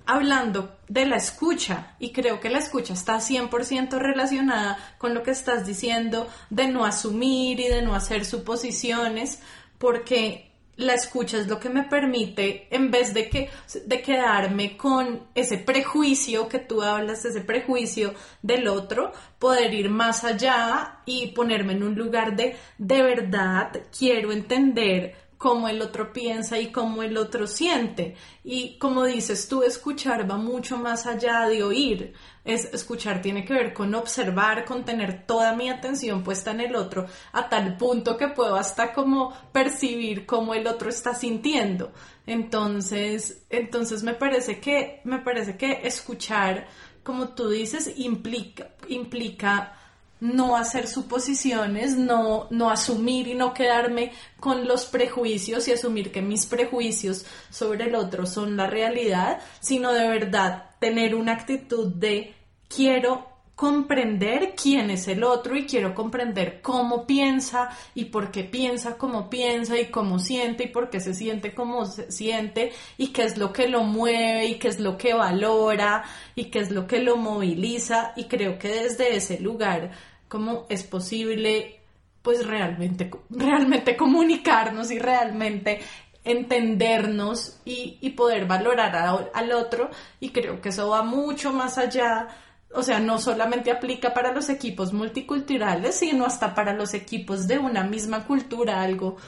hablando 0.06 0.76
de 0.88 1.06
la 1.06 1.16
escucha 1.16 1.96
y 1.98 2.12
creo 2.12 2.38
que 2.40 2.50
la 2.50 2.58
escucha 2.58 2.94
está 2.94 3.16
100% 3.16 3.98
relacionada 3.98 4.78
con 4.98 5.12
lo 5.12 5.22
que 5.22 5.32
estás 5.32 5.66
diciendo 5.66 6.28
de 6.50 6.68
no 6.68 6.84
asumir 6.84 7.58
y 7.58 7.68
de 7.68 7.82
no 7.82 7.94
hacer 7.94 8.24
suposiciones 8.24 9.40
porque 9.78 10.51
la 10.76 10.94
escucha 10.94 11.38
es 11.38 11.46
lo 11.46 11.58
que 11.58 11.68
me 11.68 11.84
permite, 11.84 12.66
en 12.70 12.90
vez 12.90 13.12
de, 13.12 13.28
que, 13.28 13.50
de 13.84 14.02
quedarme 14.02 14.76
con 14.76 15.28
ese 15.34 15.58
prejuicio 15.58 16.48
que 16.48 16.58
tú 16.58 16.82
hablas, 16.82 17.24
ese 17.24 17.40
prejuicio 17.42 18.14
del 18.40 18.68
otro, 18.68 19.12
poder 19.38 19.72
ir 19.74 19.90
más 19.90 20.24
allá 20.24 21.00
y 21.04 21.28
ponerme 21.28 21.74
en 21.74 21.82
un 21.82 21.94
lugar 21.94 22.34
de, 22.36 22.56
de 22.78 23.02
verdad, 23.02 23.82
quiero 23.96 24.32
entender 24.32 25.14
cómo 25.42 25.68
el 25.68 25.82
otro 25.82 26.12
piensa 26.12 26.60
y 26.60 26.70
cómo 26.70 27.02
el 27.02 27.16
otro 27.16 27.48
siente. 27.48 28.14
Y 28.44 28.78
como 28.78 29.04
dices 29.04 29.48
tú, 29.48 29.64
escuchar 29.64 30.30
va 30.30 30.36
mucho 30.36 30.76
más 30.76 31.04
allá 31.04 31.48
de 31.48 31.64
oír. 31.64 32.12
Es 32.44 32.64
escuchar 32.72 33.22
tiene 33.22 33.44
que 33.44 33.54
ver 33.54 33.72
con 33.72 33.94
observar, 33.94 34.64
con 34.64 34.84
tener 34.84 35.26
toda 35.26 35.54
mi 35.54 35.68
atención 35.68 36.24
puesta 36.24 36.50
en 36.50 36.60
el 36.60 36.74
otro, 36.74 37.06
a 37.32 37.48
tal 37.48 37.76
punto 37.76 38.16
que 38.16 38.28
puedo 38.28 38.56
hasta 38.56 38.92
como 38.92 39.32
percibir 39.52 40.26
cómo 40.26 40.54
el 40.54 40.66
otro 40.66 40.88
está 40.88 41.14
sintiendo. 41.14 41.92
Entonces, 42.26 43.44
entonces 43.50 44.02
me 44.02 44.14
parece 44.14 44.60
que, 44.60 45.00
me 45.04 45.18
parece 45.18 45.56
que 45.56 45.80
escuchar, 45.84 46.66
como 47.02 47.30
tú 47.30 47.48
dices, 47.48 47.92
implica, 47.96 48.70
implica 48.88 49.76
no 50.22 50.56
hacer 50.56 50.86
suposiciones, 50.86 51.96
no, 51.96 52.46
no 52.50 52.70
asumir 52.70 53.26
y 53.26 53.34
no 53.34 53.52
quedarme 53.52 54.12
con 54.38 54.68
los 54.68 54.86
prejuicios 54.86 55.66
y 55.66 55.72
asumir 55.72 56.12
que 56.12 56.22
mis 56.22 56.46
prejuicios 56.46 57.26
sobre 57.50 57.86
el 57.86 57.96
otro 57.96 58.24
son 58.24 58.56
la 58.56 58.68
realidad, 58.68 59.40
sino 59.58 59.92
de 59.92 60.06
verdad 60.06 60.70
tener 60.78 61.16
una 61.16 61.32
actitud 61.32 61.88
de 61.88 62.34
quiero 62.68 63.32
comprender 63.56 64.54
quién 64.60 64.90
es 64.90 65.08
el 65.08 65.24
otro 65.24 65.56
y 65.56 65.66
quiero 65.66 65.94
comprender 65.94 66.62
cómo 66.62 67.06
piensa 67.06 67.70
y 67.94 68.06
por 68.06 68.30
qué 68.30 68.44
piensa 68.44 68.96
como 68.96 69.28
piensa 69.28 69.78
y 69.78 69.86
cómo 69.86 70.18
siente 70.18 70.64
y 70.64 70.68
por 70.68 70.88
qué 70.88 71.00
se 71.00 71.14
siente 71.14 71.54
como 71.54 71.86
se 71.86 72.10
siente 72.10 72.72
y 72.96 73.08
qué 73.08 73.24
es 73.24 73.36
lo 73.38 73.52
que 73.52 73.68
lo 73.68 73.82
mueve 73.82 74.46
y 74.46 74.54
qué 74.58 74.68
es 74.68 74.80
lo 74.80 74.96
que 74.96 75.14
valora 75.14 76.04
y 76.34 76.46
qué 76.46 76.60
es 76.60 76.70
lo 76.70 76.86
que 76.86 77.00
lo 77.00 77.16
moviliza. 77.16 78.12
Y 78.16 78.24
creo 78.24 78.58
que 78.58 78.68
desde 78.68 79.16
ese 79.16 79.38
lugar 79.38 79.92
cómo 80.32 80.64
es 80.70 80.82
posible 80.82 81.78
pues 82.22 82.46
realmente, 82.46 83.10
realmente 83.28 83.98
comunicarnos 83.98 84.90
y 84.90 84.98
realmente 84.98 85.80
entendernos 86.24 87.60
y, 87.66 88.08
poder 88.16 88.46
valorar 88.46 88.96
al 89.34 89.52
otro 89.52 89.90
y 90.20 90.30
creo 90.30 90.58
que 90.62 90.70
eso 90.70 90.88
va 90.88 91.02
mucho 91.02 91.52
más 91.52 91.76
allá. 91.76 92.28
O 92.74 92.82
sea, 92.82 92.98
no 92.98 93.18
solamente 93.18 93.70
aplica 93.70 94.14
para 94.14 94.32
los 94.32 94.48
equipos 94.48 94.94
multiculturales, 94.94 95.96
sino 95.96 96.24
hasta 96.24 96.54
para 96.54 96.72
los 96.72 96.94
equipos 96.94 97.46
de 97.46 97.58
una 97.58 97.84
misma 97.84 98.24
cultura, 98.26 98.80
algo 98.80 99.18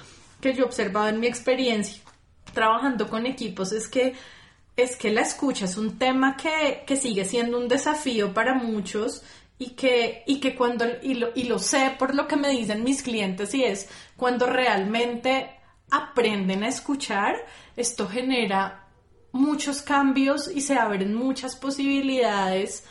que 0.40 0.54
yo 0.54 0.62
he 0.62 0.66
observado 0.66 1.08
en 1.08 1.20
mi 1.20 1.26
experiencia 1.26 2.02
trabajando 2.54 3.10
con 3.10 3.26
equipos 3.26 3.72
es 3.72 3.88
que 3.88 4.14
es 4.76 4.96
que 4.96 5.12
la 5.12 5.20
escucha 5.20 5.66
es 5.66 5.76
un 5.76 5.98
tema 5.98 6.36
que, 6.36 6.82
que 6.86 6.96
sigue 6.96 7.24
siendo 7.24 7.58
un 7.58 7.68
desafío 7.68 8.32
para 8.32 8.54
muchos 8.54 9.22
y 9.58 9.70
que, 9.70 10.24
y 10.26 10.40
que 10.40 10.54
cuando, 10.54 10.84
y 11.02 11.14
lo, 11.14 11.30
y 11.34 11.44
lo 11.44 11.58
sé 11.58 11.94
por 11.98 12.14
lo 12.14 12.26
que 12.26 12.36
me 12.36 12.50
dicen 12.50 12.84
mis 12.84 13.02
clientes, 13.02 13.54
y 13.54 13.64
es 13.64 13.88
cuando 14.16 14.46
realmente 14.46 15.50
aprenden 15.90 16.64
a 16.64 16.68
escuchar, 16.68 17.36
esto 17.76 18.08
genera 18.08 18.88
muchos 19.32 19.82
cambios 19.82 20.48
y 20.48 20.60
se 20.60 20.74
abren 20.74 21.14
muchas 21.14 21.56
posibilidades 21.56 22.84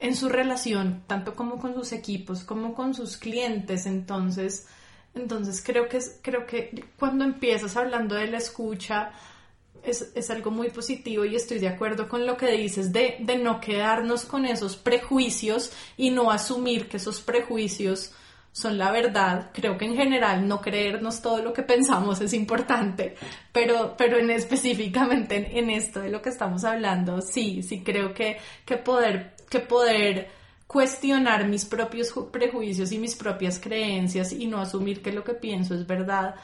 en 0.00 0.14
su 0.14 0.28
relación, 0.28 1.02
tanto 1.06 1.34
como 1.34 1.58
con 1.58 1.74
sus 1.74 1.92
equipos, 1.92 2.44
como 2.44 2.74
con 2.74 2.94
sus 2.94 3.16
clientes. 3.16 3.86
Entonces, 3.86 4.66
entonces 5.14 5.62
creo 5.64 5.88
que, 5.88 5.98
creo 6.22 6.46
que 6.46 6.84
cuando 6.98 7.24
empiezas 7.24 7.76
hablando 7.76 8.14
de 8.14 8.28
la 8.28 8.38
escucha, 8.38 9.10
es, 9.82 10.30
algo 10.30 10.50
muy 10.50 10.70
positivo 10.70 11.24
y 11.24 11.36
estoy 11.36 11.58
de 11.58 11.68
acuerdo 11.68 12.08
con 12.08 12.26
lo 12.26 12.36
que 12.36 12.50
dices 12.52 12.92
de, 12.92 13.16
de 13.20 13.38
no 13.38 13.60
quedarnos 13.60 14.24
con 14.24 14.44
esos 14.44 14.76
prejuicios 14.76 15.72
y 15.96 16.10
no 16.10 16.30
asumir 16.30 16.88
que 16.88 16.98
esos 16.98 17.20
prejuicios 17.20 18.12
son 18.52 18.78
la 18.78 18.90
verdad. 18.90 19.50
Creo 19.52 19.78
que 19.78 19.84
en 19.84 19.96
general 19.96 20.46
no 20.46 20.60
creernos 20.60 21.22
todo 21.22 21.42
lo 21.42 21.52
que 21.52 21.62
pensamos 21.62 22.20
es 22.20 22.32
importante, 22.32 23.14
pero, 23.52 23.94
pero 23.96 24.18
en 24.18 24.30
específicamente 24.30 25.58
en, 25.58 25.70
esto 25.70 26.00
de 26.00 26.10
lo 26.10 26.20
que 26.20 26.30
estamos 26.30 26.64
hablando, 26.64 27.20
sí, 27.20 27.62
sí 27.62 27.82
creo 27.82 28.12
que, 28.12 28.38
que 28.64 28.76
poder, 28.76 29.34
que 29.48 29.60
poder 29.60 30.30
cuestionar 30.66 31.46
mis 31.46 31.64
propios 31.64 32.12
prejuicios 32.30 32.92
y 32.92 32.98
mis 32.98 33.14
propias 33.14 33.58
creencias 33.58 34.32
y 34.32 34.46
no 34.46 34.60
asumir 34.60 35.02
que 35.02 35.12
lo 35.12 35.24
que 35.24 35.34
pienso 35.34 35.74
es 35.74 35.86
verdad 35.86 36.34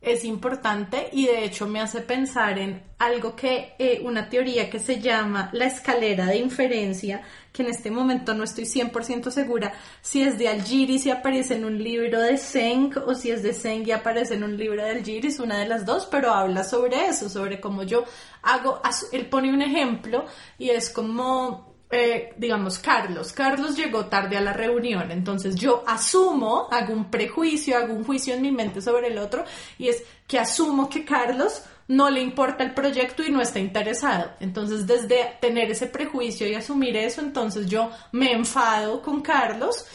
es 0.00 0.24
importante 0.24 1.10
y 1.12 1.26
de 1.26 1.44
hecho 1.44 1.66
me 1.66 1.80
hace 1.80 2.00
pensar 2.00 2.58
en 2.58 2.82
algo 2.98 3.36
que, 3.36 3.74
eh, 3.78 4.00
una 4.02 4.28
teoría 4.28 4.70
que 4.70 4.78
se 4.78 5.00
llama 5.00 5.50
la 5.52 5.66
escalera 5.66 6.26
de 6.26 6.38
inferencia, 6.38 7.22
que 7.52 7.62
en 7.62 7.68
este 7.68 7.90
momento 7.90 8.32
no 8.32 8.44
estoy 8.44 8.64
100% 8.64 9.30
segura 9.30 9.74
si 10.00 10.22
es 10.22 10.38
de 10.38 10.48
Algiris 10.48 11.04
y 11.04 11.10
aparece 11.10 11.56
en 11.56 11.64
un 11.64 11.82
libro 11.82 12.20
de 12.20 12.38
Zeng 12.38 12.96
o 13.06 13.14
si 13.14 13.30
es 13.30 13.42
de 13.42 13.52
Zeng 13.52 13.86
y 13.86 13.92
aparece 13.92 14.34
en 14.34 14.44
un 14.44 14.56
libro 14.56 14.82
de 14.82 14.90
Algiris, 14.90 15.38
una 15.38 15.58
de 15.58 15.68
las 15.68 15.84
dos, 15.84 16.06
pero 16.10 16.32
habla 16.32 16.64
sobre 16.64 17.06
eso, 17.06 17.28
sobre 17.28 17.60
cómo 17.60 17.82
yo 17.82 18.04
hago, 18.42 18.80
él 19.12 19.26
pone 19.26 19.52
un 19.52 19.60
ejemplo 19.60 20.24
y 20.58 20.70
es 20.70 20.88
como 20.88 21.69
eh, 21.90 22.32
digamos, 22.36 22.78
Carlos. 22.78 23.32
Carlos 23.32 23.76
llegó 23.76 24.06
tarde 24.06 24.36
a 24.36 24.40
la 24.40 24.52
reunión, 24.52 25.10
entonces 25.10 25.56
yo 25.56 25.82
asumo, 25.86 26.68
hago 26.70 26.92
un 26.92 27.10
prejuicio, 27.10 27.76
hago 27.76 27.94
un 27.94 28.04
juicio 28.04 28.34
en 28.34 28.42
mi 28.42 28.52
mente 28.52 28.80
sobre 28.80 29.08
el 29.08 29.18
otro 29.18 29.44
y 29.76 29.88
es 29.88 30.02
que 30.28 30.38
asumo 30.38 30.88
que 30.88 31.04
Carlos 31.04 31.62
no 31.88 32.08
le 32.08 32.20
importa 32.20 32.62
el 32.62 32.72
proyecto 32.72 33.24
y 33.24 33.32
no 33.32 33.40
está 33.40 33.58
interesado. 33.58 34.30
Entonces, 34.38 34.86
desde 34.86 35.36
tener 35.40 35.72
ese 35.72 35.88
prejuicio 35.88 36.46
y 36.46 36.54
asumir 36.54 36.96
eso, 36.96 37.20
entonces 37.20 37.66
yo 37.66 37.90
me 38.12 38.30
enfado 38.30 39.02
con 39.02 39.22
Carlos 39.22 39.86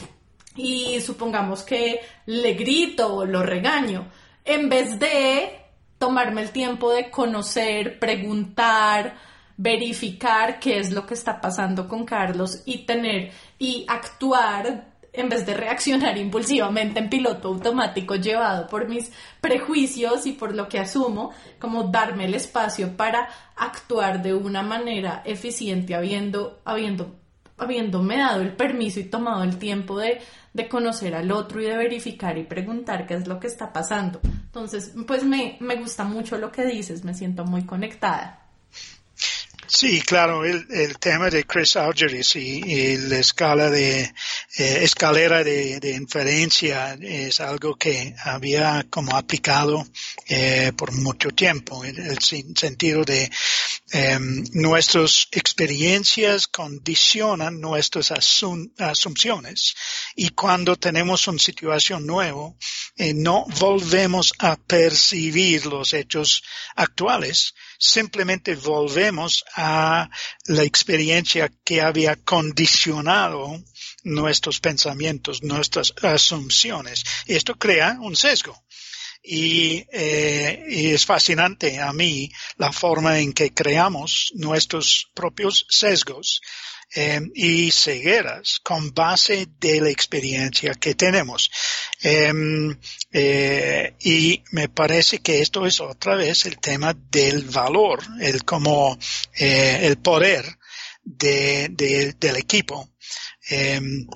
y 0.57 0.99
supongamos 0.99 1.63
que 1.63 2.01
le 2.25 2.53
grito 2.53 3.15
o 3.15 3.25
lo 3.25 3.43
regaño, 3.43 4.09
en 4.43 4.67
vez 4.67 4.99
de 4.99 5.61
tomarme 5.97 6.41
el 6.41 6.51
tiempo 6.51 6.91
de 6.91 7.09
conocer, 7.09 7.97
preguntar, 7.99 9.15
verificar 9.57 10.59
qué 10.59 10.79
es 10.79 10.91
lo 10.91 11.05
que 11.05 11.13
está 11.13 11.39
pasando 11.39 11.87
con 11.87 12.05
Carlos 12.05 12.61
y 12.65 12.79
tener 12.85 13.31
y 13.57 13.85
actuar 13.87 14.95
en 15.17 15.29
vez 15.29 15.45
de 15.45 15.53
reaccionar 15.53 16.17
impulsivamente 16.25 16.99
en 16.99 17.09
piloto 17.09 17.49
automático 17.49 18.15
llevado 18.15 18.67
por 18.67 18.87
mis 18.87 19.11
prejuicios 19.41 20.25
y 20.25 20.33
por 20.33 20.53
lo 20.53 20.67
que 20.67 20.79
asumo, 20.79 21.31
como 21.59 21.83
darme 21.83 22.25
el 22.25 22.33
espacio 22.33 22.95
para 22.95 23.29
actuar 23.55 24.21
de 24.21 24.33
una 24.33 24.61
manera 24.61 25.21
eficiente 25.25 25.95
habiendo, 25.95 26.59
habiendo, 26.65 27.15
habiéndome 27.57 28.17
dado 28.17 28.41
el 28.41 28.53
permiso 28.53 28.99
y 28.99 29.05
tomado 29.05 29.43
el 29.43 29.57
tiempo 29.57 29.97
de, 29.97 30.19
de 30.53 30.67
conocer 30.67 31.15
al 31.15 31.31
otro 31.31 31.61
y 31.61 31.65
de 31.65 31.77
verificar 31.77 32.37
y 32.37 32.43
preguntar 32.43 33.07
qué 33.07 33.15
es 33.15 33.27
lo 33.27 33.39
que 33.39 33.47
está 33.47 33.71
pasando. 33.71 34.19
Entonces, 34.23 34.93
pues 35.07 35.23
me, 35.23 35.57
me 35.59 35.75
gusta 35.75 36.03
mucho 36.03 36.37
lo 36.37 36.51
que 36.51 36.65
dices, 36.65 37.03
me 37.03 37.13
siento 37.13 37.45
muy 37.45 37.65
conectada. 37.65 38.44
Sí, 39.67 39.99
claro, 40.01 40.45
el, 40.45 40.67
el 40.69 40.99
tema 40.99 41.29
de 41.31 41.43
Chris 41.45 41.75
Algeris 41.75 42.35
y, 42.35 42.97
la 42.97 43.17
escala 43.17 43.69
de 43.71 44.01
eh, 44.03 44.13
escalera 44.83 45.43
de, 45.43 45.91
inferencia 45.95 46.95
es 47.01 47.39
algo 47.39 47.75
que 47.75 48.15
había 48.23 48.85
como 48.89 49.17
aplicado 49.17 49.87
eh, 50.27 50.71
por 50.77 50.91
mucho 50.91 51.29
tiempo, 51.29 51.83
el, 51.83 51.97
el 51.97 52.19
sentido 52.21 53.03
de 53.03 53.31
em, 53.91 54.43
nuestras 54.53 55.27
experiencias 55.31 56.47
condicionan 56.47 57.59
nuestras 57.59 58.11
asunciones. 58.11 59.75
Y 60.15 60.29
cuando 60.29 60.75
tenemos 60.75 61.27
una 61.27 61.39
situación 61.39 62.05
nueva, 62.05 62.53
eh, 62.97 63.13
no 63.13 63.45
volvemos 63.59 64.31
a 64.39 64.57
percibir 64.57 65.65
los 65.65 65.93
hechos 65.93 66.43
actuales, 66.75 67.55
simplemente 67.77 68.55
volvemos 68.55 69.43
a 69.55 70.09
la 70.45 70.63
experiencia 70.63 71.51
que 71.63 71.81
había 71.81 72.15
condicionado 72.15 73.63
nuestros 74.03 74.59
pensamientos, 74.59 75.43
nuestras 75.43 75.93
asunciones. 76.01 77.03
Y 77.25 77.35
esto 77.35 77.55
crea 77.55 77.97
un 77.99 78.15
sesgo. 78.15 78.65
Eh, 79.27 80.65
y, 80.69 80.91
es 80.91 81.05
fascinante 81.05 81.81
a 81.81 81.91
mí 81.93 82.29
la 82.57 82.71
forma 82.71 83.19
en 83.19 83.33
que 83.33 83.53
creamos 83.53 84.31
nuestros 84.35 85.09
propios 85.15 85.65
sesgos 85.67 86.41
eh, 86.93 87.21
y 87.33 87.71
cegueras 87.71 88.59
con 88.63 88.93
base 88.93 89.47
de 89.59 89.81
la 89.81 89.89
experiencia 89.89 90.73
que 90.75 90.95
tenemos. 90.95 91.49
Em, 92.01 92.77
eh, 93.11 93.95
y 94.01 94.43
me 94.51 94.69
parece 94.69 95.19
que 95.19 95.41
esto 95.41 95.65
es 95.65 95.79
otra 95.79 96.15
vez 96.15 96.45
el 96.45 96.57
tema 96.59 96.93
del 96.93 97.43
valor, 97.45 97.99
el 98.21 98.43
como 98.43 98.97
el 99.33 99.97
poder 99.97 100.45
de, 101.03 102.13
del 102.19 102.35
equipo. 102.35 102.89
Em, 103.47 104.07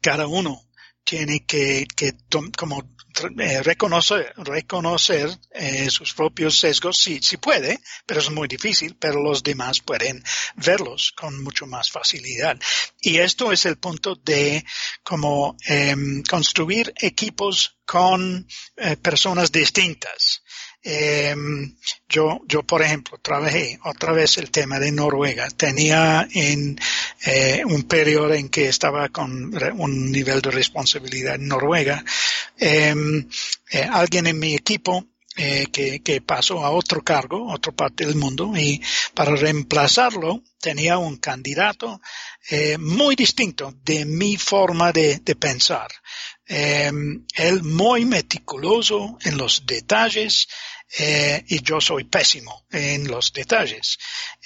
cada 0.00 0.26
uno 0.26 0.68
tiene 1.04 1.44
que, 1.46 1.86
que 1.96 2.14
como 2.56 2.80
eh, 2.80 2.97
reconocer, 3.62 4.32
reconocer 4.36 5.30
eh, 5.52 5.90
sus 5.90 6.14
propios 6.14 6.58
sesgos 6.58 6.98
si, 6.98 7.20
si 7.20 7.36
puede, 7.36 7.80
pero 8.06 8.20
es 8.20 8.30
muy 8.30 8.48
difícil, 8.48 8.96
pero 8.98 9.22
los 9.22 9.42
demás 9.42 9.80
pueden 9.80 10.22
verlos 10.56 11.12
con 11.16 11.42
mucho 11.42 11.66
más 11.66 11.90
facilidad. 11.90 12.58
Y 13.00 13.18
esto 13.18 13.52
es 13.52 13.66
el 13.66 13.78
punto 13.78 14.16
de 14.16 14.64
como 15.02 15.56
em, 15.66 16.22
construir 16.22 16.92
equipos 16.96 17.78
con 17.84 18.46
eh, 18.76 18.96
personas 18.96 19.50
distintas. 19.50 20.42
Eh, 20.82 21.34
yo, 22.08 22.40
yo, 22.46 22.62
por 22.62 22.82
ejemplo, 22.82 23.18
trabajé 23.18 23.78
otra 23.84 24.12
vez 24.12 24.38
el 24.38 24.50
tema 24.50 24.78
de 24.78 24.92
Noruega. 24.92 25.48
Tenía 25.50 26.28
en 26.32 26.78
eh, 27.24 27.62
un 27.64 27.82
periodo 27.84 28.34
en 28.34 28.48
que 28.48 28.68
estaba 28.68 29.08
con 29.08 29.52
un 29.78 30.12
nivel 30.12 30.40
de 30.40 30.50
responsabilidad 30.50 31.34
en 31.34 31.48
Noruega, 31.48 32.04
em, 32.56 33.28
eh, 33.70 33.88
alguien 33.90 34.26
en 34.26 34.38
mi 34.38 34.54
equipo 34.54 35.04
eh, 35.36 35.66
que, 35.72 36.00
que, 36.00 36.20
pasó 36.20 36.64
a 36.64 36.70
otro 36.70 37.02
cargo, 37.02 37.52
otra 37.52 37.70
parte 37.72 38.04
del 38.04 38.16
mundo, 38.16 38.52
y 38.56 38.82
para 39.14 39.36
reemplazarlo 39.36 40.42
tenía 40.60 40.98
un 40.98 41.16
candidato 41.18 42.00
muy 42.78 43.14
distinto 43.14 43.74
de 43.84 44.04
mi 44.06 44.36
forma 44.36 44.90
de, 44.90 45.18
de 45.18 45.36
pensar. 45.36 45.88
Eh, 46.50 46.90
él 47.34 47.62
muy 47.62 48.06
meticuloso 48.06 49.18
en 49.22 49.36
los 49.36 49.66
detalles 49.66 50.48
eh, 50.98 51.44
y 51.48 51.62
yo 51.62 51.80
soy 51.80 52.04
pésimo 52.04 52.64
en 52.70 53.08
los 53.08 53.32
detalles. 53.32 53.98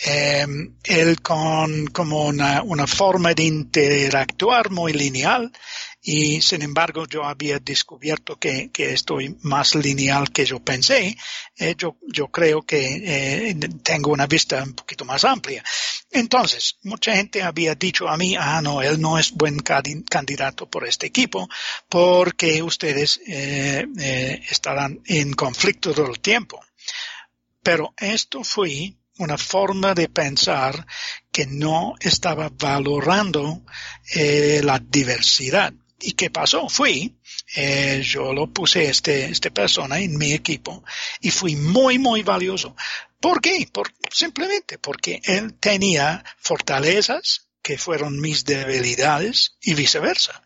Eh, 0.05 0.47
él 0.85 1.21
con 1.23 1.87
como 1.89 2.25
una, 2.25 2.63
una 2.63 2.87
forma 2.87 3.33
de 3.33 3.45
interactuar 3.45 4.71
muy 4.71 4.93
lineal 4.93 5.53
y 6.05 6.43
sin 6.43 6.63
embargo 6.63 7.07
yo 7.07 7.25
había 7.25 7.61
descubierto 7.61 8.37
que, 8.37 8.71
que 8.71 8.93
estoy 8.93 9.37
más 9.43 9.77
lineal 9.77 10.33
que 10.33 10.45
yo 10.45 10.59
pensé. 10.59 11.17
Eh, 11.57 11.77
yo, 11.79 11.97
yo 12.13 12.29
creo 12.29 12.63
que 12.63 13.51
eh, 13.51 13.55
tengo 13.85 14.11
una 14.11 14.27
vista 14.27 14.63
un 14.65 14.75
poquito 14.75 15.05
más 15.05 15.25
amplia. 15.25 15.63
Entonces, 16.11 16.77
mucha 16.83 17.15
gente 17.15 17.43
había 17.43 17.77
dicho 17.77 18.09
a 18.09 18.17
mí, 18.17 18.35
ah, 18.37 18.61
no, 18.61 18.83
él 18.83 19.01
no 19.01 19.17
es 19.17 19.31
buen 19.31 19.61
candidato 19.61 20.69
por 20.69 20.87
este 20.87 21.07
equipo 21.07 21.49
porque 21.89 22.63
ustedes 22.63 23.21
eh, 23.27 23.87
eh, 23.99 24.43
estarán 24.51 25.01
en 25.07 25.33
conflicto 25.35 25.95
todo 25.95 26.11
el 26.11 26.19
tiempo. 26.19 26.61
Pero 27.63 27.95
esto 27.97 28.43
fue 28.43 28.95
una 29.19 29.39
forma 29.39 29.95
de 29.95 30.09
pensar 30.09 30.85
que 31.31 31.47
no 31.47 31.95
estaba 32.01 32.51
valorando 32.53 33.63
la 34.15 34.81
diversidad. 34.81 35.73
¿Y 36.03 36.13
qué 36.13 36.31
pasó? 36.31 36.69
Fui, 36.69 37.17
eh, 37.55 38.03
yo 38.05 38.33
lo 38.33 38.49
puse 38.49 38.85
este, 38.91 39.27
este 39.27 39.51
persona 39.51 39.99
en 39.99 40.17
mi 40.17 40.33
equipo 40.33 40.85
y 41.21 41.31
fui 41.31 41.57
muy, 41.57 41.99
muy 41.99 42.23
valioso. 42.23 42.75
¿Por 43.21 43.41
qué? 43.41 43.69
Por, 43.73 43.93
simplemente 44.11 44.79
porque 44.79 45.21
él 45.25 45.55
tenía 45.55 46.25
fortalezas 46.39 47.47
que 47.63 47.79
fueron 47.79 48.21
mis 48.21 48.45
debilidades 48.45 49.57
y 49.63 49.75
viceversa. 49.75 50.43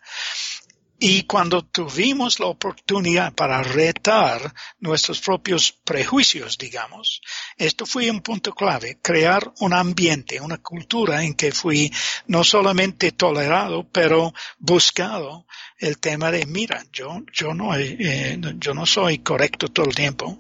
Y 0.99 1.25
cuando 1.25 1.63
tuvimos 1.63 2.41
la 2.41 2.47
oportunidad 2.47 3.35
para 3.35 3.63
retar 3.63 4.55
nuestros 4.81 5.21
propios 5.21 5.73
prejuicios, 5.73 6.57
digamos, 6.57 7.21
esto 7.59 7.85
fue 7.85 8.11
un 8.11 8.23
punto 8.23 8.55
clave, 8.55 8.99
crear 9.03 9.53
un 9.61 9.75
ambiente, 9.75 10.41
una 10.41 10.57
cultura 10.59 11.23
en 11.23 11.35
que 11.35 11.53
fui 11.53 11.93
no 12.29 12.45
solamente 12.45 13.13
tolerado, 13.13 13.87
pero 13.93 14.33
buscado 14.59 15.47
el 15.79 15.99
tema 15.99 16.31
de, 16.31 16.47
mira, 16.47 16.83
yo, 16.91 17.23
yo 17.31 17.53
no, 17.53 17.77
eh, 17.77 18.39
yo 18.57 18.73
no 18.73 18.87
soy 18.87 19.19
correcto 19.19 19.69
todo 19.69 19.87
el 19.87 19.95
tiempo. 19.95 20.39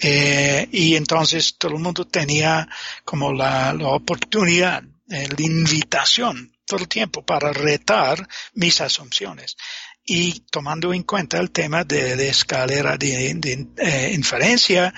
Eh, 0.00 0.68
y 0.72 0.96
entonces 0.96 1.56
todo 1.56 1.76
el 1.76 1.82
mundo 1.82 2.08
tenía 2.08 2.68
como 3.04 3.32
la, 3.32 3.72
la 3.72 3.88
oportunidad, 3.88 4.82
eh, 5.08 5.28
la 5.28 5.46
invitación 5.46 6.52
todo 6.66 6.80
el 6.80 6.88
tiempo 6.88 7.24
para 7.24 7.52
retar 7.52 8.26
mis 8.54 8.80
asunciones 8.80 9.56
y 10.04 10.40
tomando 10.50 10.92
en 10.92 11.02
cuenta 11.04 11.38
el 11.38 11.50
tema 11.50 11.84
de, 11.84 12.16
la 12.16 12.22
escalera 12.22 12.96
de, 12.96 13.66
eh, 13.76 14.12
inferencia, 14.14 14.92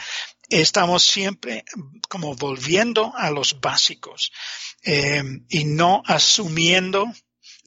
estamos 0.49 1.05
siempre 1.05 1.65
como 2.09 2.35
volviendo 2.35 3.13
a 3.15 3.31
los 3.31 3.61
básicos 3.61 4.33
eh, 4.83 5.23
y 5.49 5.65
no 5.65 6.03
asumiendo 6.07 7.13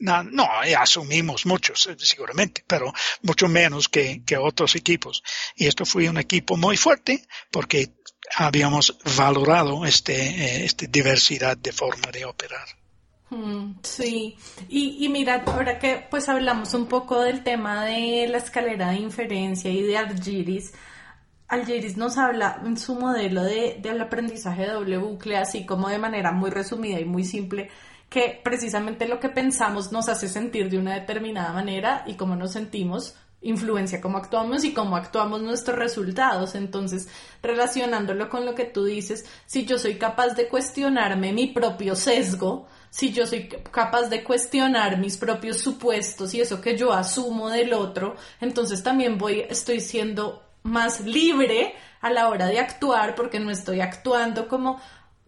no, 0.00 0.22
no, 0.22 0.48
asumimos 0.78 1.44
muchos, 1.44 1.88
seguramente, 1.98 2.64
pero 2.66 2.92
mucho 3.22 3.48
menos 3.48 3.88
que, 3.88 4.22
que 4.24 4.36
otros 4.36 4.76
equipos. 4.76 5.24
Y 5.56 5.66
esto 5.66 5.84
fue 5.84 6.08
un 6.08 6.18
equipo 6.18 6.56
muy 6.56 6.76
fuerte 6.76 7.26
porque 7.50 7.94
habíamos 8.36 8.96
valorado 9.16 9.84
este, 9.84 10.14
eh, 10.14 10.64
esta 10.64 10.86
diversidad 10.86 11.56
de 11.56 11.72
forma 11.72 12.10
de 12.12 12.24
operar. 12.24 12.77
Mm, 13.30 13.74
sí, 13.82 14.36
y, 14.68 15.04
y 15.04 15.08
mira, 15.10 15.42
ahora 15.46 15.78
que 15.78 16.06
pues 16.10 16.28
hablamos 16.30 16.72
un 16.72 16.86
poco 16.86 17.20
del 17.20 17.42
tema 17.42 17.84
de 17.84 18.26
la 18.28 18.38
escalera 18.38 18.90
de 18.90 18.96
inferencia 18.96 19.70
y 19.70 19.82
de 19.82 19.98
Algiris, 19.98 20.72
Algiris 21.48 21.96
nos 21.96 22.18
habla 22.18 22.60
en 22.64 22.76
su 22.76 22.94
modelo 22.94 23.42
de, 23.42 23.78
del 23.82 24.00
aprendizaje 24.00 24.62
de 24.62 24.72
doble 24.72 24.98
bucle, 24.98 25.36
así 25.36 25.66
como 25.66 25.88
de 25.88 25.98
manera 25.98 26.32
muy 26.32 26.50
resumida 26.50 27.00
y 27.00 27.04
muy 27.04 27.24
simple, 27.24 27.70
que 28.08 28.40
precisamente 28.42 29.08
lo 29.08 29.20
que 29.20 29.28
pensamos 29.30 29.92
nos 29.92 30.08
hace 30.08 30.28
sentir 30.28 30.70
de 30.70 30.78
una 30.78 30.94
determinada 30.94 31.52
manera 31.52 32.04
y 32.06 32.14
cómo 32.14 32.36
nos 32.36 32.52
sentimos 32.52 33.16
influencia 33.40 34.00
cómo 34.00 34.18
actuamos 34.18 34.64
y 34.64 34.72
cómo 34.74 34.96
actuamos 34.96 35.42
nuestros 35.42 35.78
resultados. 35.78 36.54
Entonces, 36.54 37.08
relacionándolo 37.42 38.28
con 38.28 38.44
lo 38.44 38.54
que 38.54 38.64
tú 38.64 38.84
dices, 38.84 39.24
si 39.46 39.64
yo 39.64 39.78
soy 39.78 39.94
capaz 39.94 40.34
de 40.34 40.48
cuestionarme 40.48 41.32
mi 41.32 41.48
propio 41.48 41.94
sesgo, 41.94 42.66
si 42.90 43.12
yo 43.12 43.26
soy 43.26 43.48
capaz 43.48 44.08
de 44.08 44.24
cuestionar 44.24 44.98
mis 44.98 45.16
propios 45.16 45.58
supuestos 45.58 46.34
y 46.34 46.40
eso 46.40 46.60
que 46.60 46.76
yo 46.76 46.92
asumo 46.92 47.50
del 47.50 47.72
otro, 47.72 48.16
entonces 48.40 48.82
también 48.82 49.18
voy, 49.18 49.40
estoy 49.48 49.80
siendo 49.80 50.42
más 50.62 51.00
libre 51.00 51.74
a 52.00 52.10
la 52.10 52.28
hora 52.28 52.46
de 52.46 52.58
actuar 52.58 53.14
porque 53.14 53.40
no 53.40 53.50
estoy 53.50 53.80
actuando 53.80 54.48
como 54.48 54.80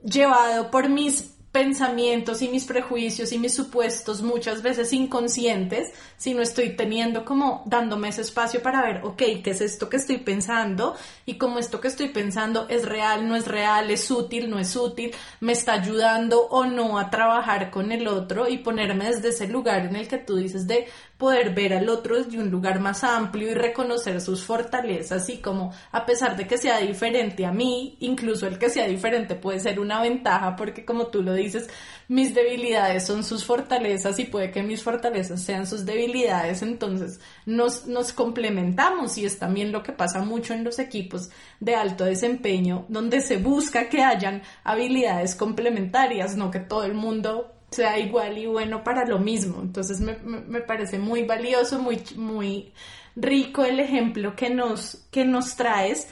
llevado 0.02 0.70
por 0.70 0.88
mis 0.88 1.34
pensamientos 1.52 2.42
y 2.42 2.48
mis 2.48 2.64
prejuicios 2.64 3.32
y 3.32 3.38
mis 3.38 3.54
supuestos 3.54 4.22
muchas 4.22 4.62
veces 4.62 4.92
inconscientes, 4.92 5.92
si 6.16 6.32
no 6.32 6.42
estoy 6.42 6.76
teniendo 6.76 7.24
como 7.24 7.62
dándome 7.66 8.08
ese 8.08 8.22
espacio 8.22 8.62
para 8.62 8.82
ver, 8.82 9.00
ok, 9.04 9.22
¿qué 9.42 9.50
es 9.50 9.60
esto 9.60 9.88
que 9.88 9.96
estoy 9.96 10.18
pensando? 10.18 10.94
Y 11.26 11.38
como 11.38 11.58
esto 11.58 11.80
que 11.80 11.88
estoy 11.88 12.10
pensando 12.10 12.68
es 12.68 12.86
real, 12.86 13.26
no 13.26 13.34
es 13.34 13.48
real, 13.48 13.90
es 13.90 14.08
útil, 14.10 14.48
no 14.48 14.60
es 14.60 14.76
útil, 14.76 15.12
me 15.40 15.52
está 15.52 15.72
ayudando 15.72 16.40
o 16.40 16.66
no 16.66 16.98
a 16.98 17.10
trabajar 17.10 17.70
con 17.70 17.90
el 17.90 18.06
otro 18.06 18.48
y 18.48 18.58
ponerme 18.58 19.06
desde 19.06 19.30
ese 19.30 19.48
lugar 19.48 19.86
en 19.86 19.96
el 19.96 20.06
que 20.06 20.18
tú 20.18 20.36
dices 20.36 20.68
de 20.68 20.86
poder 21.20 21.54
ver 21.54 21.74
al 21.74 21.90
otro 21.90 22.16
desde 22.16 22.38
un 22.38 22.50
lugar 22.50 22.80
más 22.80 23.04
amplio 23.04 23.50
y 23.50 23.54
reconocer 23.54 24.22
sus 24.22 24.42
fortalezas 24.42 25.28
y 25.28 25.36
como 25.36 25.70
a 25.92 26.06
pesar 26.06 26.34
de 26.34 26.46
que 26.46 26.56
sea 26.56 26.78
diferente 26.78 27.44
a 27.44 27.52
mí, 27.52 27.98
incluso 28.00 28.46
el 28.46 28.58
que 28.58 28.70
sea 28.70 28.88
diferente 28.88 29.34
puede 29.34 29.60
ser 29.60 29.78
una 29.78 30.00
ventaja 30.00 30.56
porque 30.56 30.86
como 30.86 31.08
tú 31.08 31.22
lo 31.22 31.34
dices, 31.34 31.68
mis 32.08 32.34
debilidades 32.34 33.06
son 33.06 33.22
sus 33.22 33.44
fortalezas 33.44 34.18
y 34.18 34.24
puede 34.24 34.50
que 34.50 34.62
mis 34.62 34.82
fortalezas 34.82 35.42
sean 35.42 35.66
sus 35.66 35.84
debilidades, 35.84 36.62
entonces 36.62 37.20
nos, 37.44 37.86
nos 37.86 38.14
complementamos 38.14 39.18
y 39.18 39.26
es 39.26 39.38
también 39.38 39.72
lo 39.72 39.82
que 39.82 39.92
pasa 39.92 40.22
mucho 40.22 40.54
en 40.54 40.64
los 40.64 40.78
equipos 40.78 41.28
de 41.60 41.76
alto 41.76 42.06
desempeño, 42.06 42.86
donde 42.88 43.20
se 43.20 43.36
busca 43.36 43.90
que 43.90 44.02
hayan 44.02 44.40
habilidades 44.64 45.34
complementarias, 45.34 46.34
no 46.34 46.50
que 46.50 46.60
todo 46.60 46.84
el 46.84 46.94
mundo 46.94 47.59
sea 47.70 47.98
igual 47.98 48.38
y 48.38 48.46
bueno 48.46 48.82
para 48.82 49.04
lo 49.04 49.18
mismo. 49.18 49.60
Entonces 49.62 50.00
me, 50.00 50.16
me, 50.16 50.60
parece 50.60 50.98
muy 50.98 51.24
valioso, 51.24 51.78
muy, 51.78 52.02
muy 52.16 52.72
rico 53.16 53.64
el 53.64 53.80
ejemplo 53.80 54.34
que 54.34 54.50
nos, 54.50 55.06
que 55.10 55.24
nos 55.24 55.56
traes. 55.56 56.08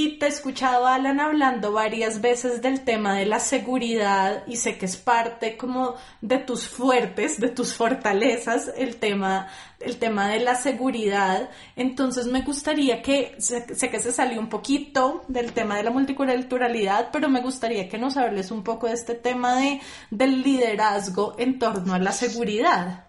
Y 0.00 0.10
te 0.10 0.26
he 0.26 0.28
escuchado, 0.28 0.86
Alan, 0.86 1.18
hablando 1.18 1.72
varias 1.72 2.20
veces 2.20 2.62
del 2.62 2.82
tema 2.84 3.16
de 3.16 3.26
la 3.26 3.40
seguridad 3.40 4.44
y 4.46 4.54
sé 4.54 4.78
que 4.78 4.86
es 4.86 4.96
parte 4.96 5.56
como 5.56 5.96
de 6.20 6.38
tus 6.38 6.68
fuertes, 6.68 7.40
de 7.40 7.48
tus 7.48 7.74
fortalezas, 7.74 8.70
el 8.76 8.94
tema, 8.98 9.48
el 9.80 9.96
tema 9.96 10.28
de 10.28 10.38
la 10.38 10.54
seguridad. 10.54 11.50
Entonces 11.74 12.28
me 12.28 12.42
gustaría 12.42 13.02
que, 13.02 13.34
sé, 13.40 13.66
que 13.66 13.98
se 13.98 14.12
salió 14.12 14.38
un 14.38 14.48
poquito 14.48 15.24
del 15.26 15.52
tema 15.52 15.76
de 15.76 15.82
la 15.82 15.90
multiculturalidad, 15.90 17.08
pero 17.12 17.28
me 17.28 17.40
gustaría 17.40 17.88
que 17.88 17.98
nos 17.98 18.16
hables 18.16 18.52
un 18.52 18.62
poco 18.62 18.86
de 18.86 18.94
este 18.94 19.16
tema 19.16 19.56
de, 19.56 19.80
del 20.12 20.42
liderazgo 20.42 21.34
en 21.40 21.58
torno 21.58 21.94
a 21.94 21.98
la 21.98 22.12
seguridad. 22.12 23.07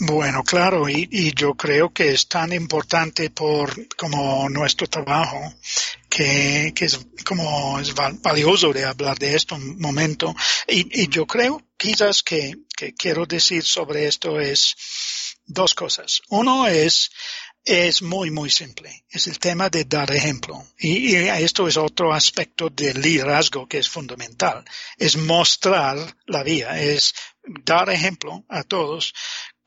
Bueno, 0.00 0.44
claro, 0.44 0.88
y, 0.88 1.32
yo 1.34 1.54
creo 1.54 1.92
que 1.92 2.10
es 2.10 2.28
tan 2.28 2.52
importante 2.52 3.30
por 3.30 3.96
como 3.96 4.48
nuestro 4.48 4.86
trabajo 4.86 5.54
que, 6.08 6.72
que 6.74 6.84
es 6.84 7.00
como 7.24 7.80
es 7.80 7.92
valioso 7.94 8.72
de 8.72 8.84
hablar 8.84 9.18
de 9.18 9.34
esto 9.34 9.56
un 9.56 9.80
momento. 9.80 10.34
Y, 10.68 11.02
y 11.02 11.08
yo 11.08 11.26
creo 11.26 11.60
quizás 11.76 12.22
que, 12.22 12.54
que 12.76 12.94
quiero 12.94 13.26
decir 13.26 13.64
sobre 13.64 14.06
esto 14.06 14.38
es 14.38 14.76
dos 15.46 15.74
cosas. 15.74 16.22
Uno 16.28 16.68
es 16.68 17.10
es 17.68 18.00
muy, 18.00 18.30
muy 18.30 18.50
simple. 18.50 19.04
Es 19.10 19.26
el 19.26 19.38
tema 19.38 19.68
de 19.68 19.84
dar 19.84 20.10
ejemplo. 20.10 20.64
Y, 20.78 21.10
y, 21.10 21.16
esto 21.16 21.68
es 21.68 21.76
otro 21.76 22.14
aspecto 22.14 22.70
del 22.70 23.00
liderazgo 23.00 23.68
que 23.68 23.78
es 23.78 23.88
fundamental. 23.90 24.64
Es 24.96 25.16
mostrar 25.16 25.98
la 26.26 26.42
vía, 26.42 26.80
es 26.80 27.12
dar 27.64 27.90
ejemplo 27.90 28.44
a 28.48 28.62
todos 28.62 29.12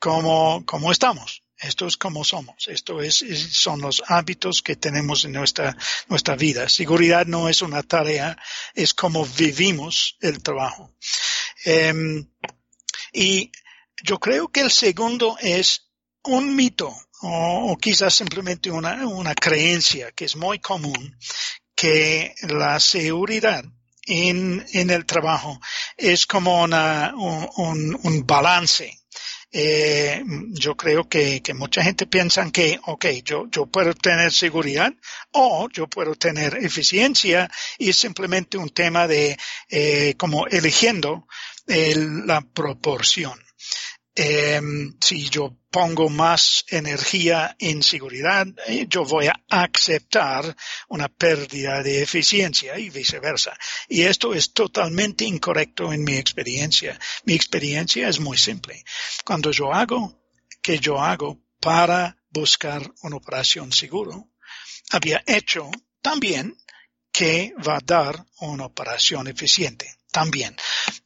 como, 0.02 0.66
como 0.66 0.90
estamos. 0.90 1.44
Esto 1.56 1.86
es 1.86 1.96
como 1.96 2.24
somos. 2.24 2.66
Esto 2.66 3.00
es, 3.00 3.24
son 3.52 3.80
los 3.80 4.02
hábitos 4.08 4.60
que 4.60 4.74
tenemos 4.74 5.24
en 5.24 5.30
nuestra, 5.30 5.76
nuestra 6.08 6.34
vida. 6.34 6.68
Seguridad 6.68 7.24
no 7.26 7.48
es 7.48 7.62
una 7.62 7.84
tarea, 7.84 8.36
es 8.74 8.94
como 8.94 9.24
vivimos 9.24 10.16
el 10.20 10.42
trabajo. 10.42 10.92
Em, 11.64 12.28
y 13.12 13.52
yo 14.02 14.18
creo 14.18 14.48
que 14.48 14.62
el 14.62 14.72
segundo 14.72 15.36
es 15.40 15.92
un 16.24 16.56
mito 16.56 16.92
o, 17.20 17.78
quizás 17.80 18.12
simplemente 18.12 18.72
una, 18.72 19.06
una 19.06 19.36
creencia 19.36 20.10
que 20.10 20.24
es 20.24 20.34
muy 20.34 20.58
común 20.58 21.16
que 21.76 22.34
la 22.48 22.80
seguridad 22.80 23.64
en, 24.04 24.66
en 24.72 24.90
el 24.90 25.06
trabajo 25.06 25.60
es 25.96 26.26
como 26.26 26.64
una, 26.64 27.14
un, 27.14 28.00
un 28.02 28.26
balance 28.26 29.01
eh, 29.52 30.24
yo 30.48 30.76
creo 30.76 31.08
que, 31.08 31.42
que, 31.42 31.52
mucha 31.52 31.82
gente 31.82 32.06
piensa 32.06 32.50
que, 32.50 32.80
ok, 32.86 33.06
yo, 33.22 33.46
yo 33.50 33.66
puedo 33.66 33.92
tener 33.92 34.32
seguridad 34.32 34.92
o 35.32 35.68
yo 35.70 35.88
puedo 35.88 36.14
tener 36.14 36.56
eficiencia 36.56 37.50
y 37.78 37.90
es 37.90 37.96
simplemente 37.96 38.56
un 38.56 38.70
tema 38.70 39.06
de 39.06 39.36
eh, 39.68 40.14
como 40.16 40.46
eligiendo 40.46 41.26
la 41.66 42.40
proporción. 42.40 43.38
Eh, 44.14 44.60
si 45.00 45.30
yo 45.30 45.56
pongo 45.70 46.10
más 46.10 46.66
energía 46.68 47.56
en 47.58 47.82
seguridad, 47.82 48.46
eh, 48.66 48.86
yo 48.86 49.04
voy 49.04 49.26
a 49.28 49.42
aceptar 49.48 50.54
una 50.88 51.08
pérdida 51.08 51.82
de 51.82 52.02
eficiencia 52.02 52.78
y 52.78 52.90
viceversa. 52.90 53.56
Y 53.88 54.02
esto 54.02 54.34
es 54.34 54.52
totalmente 54.52 55.24
incorrecto 55.24 55.92
en 55.92 56.04
mi 56.04 56.16
experiencia. 56.16 56.98
Mi 57.24 57.32
experiencia 57.32 58.08
es 58.08 58.20
muy 58.20 58.36
simple. 58.36 58.84
Cuando 59.24 59.50
yo 59.50 59.72
hago, 59.72 60.22
que 60.60 60.78
yo 60.78 61.00
hago 61.00 61.40
para 61.58 62.16
buscar 62.28 62.92
una 63.02 63.16
operación 63.16 63.72
seguro, 63.72 64.28
había 64.90 65.22
hecho 65.26 65.70
también 66.02 66.56
que 67.10 67.54
va 67.66 67.76
a 67.76 67.84
dar 67.84 68.26
una 68.40 68.66
operación 68.66 69.26
eficiente 69.28 69.96
también. 70.10 70.54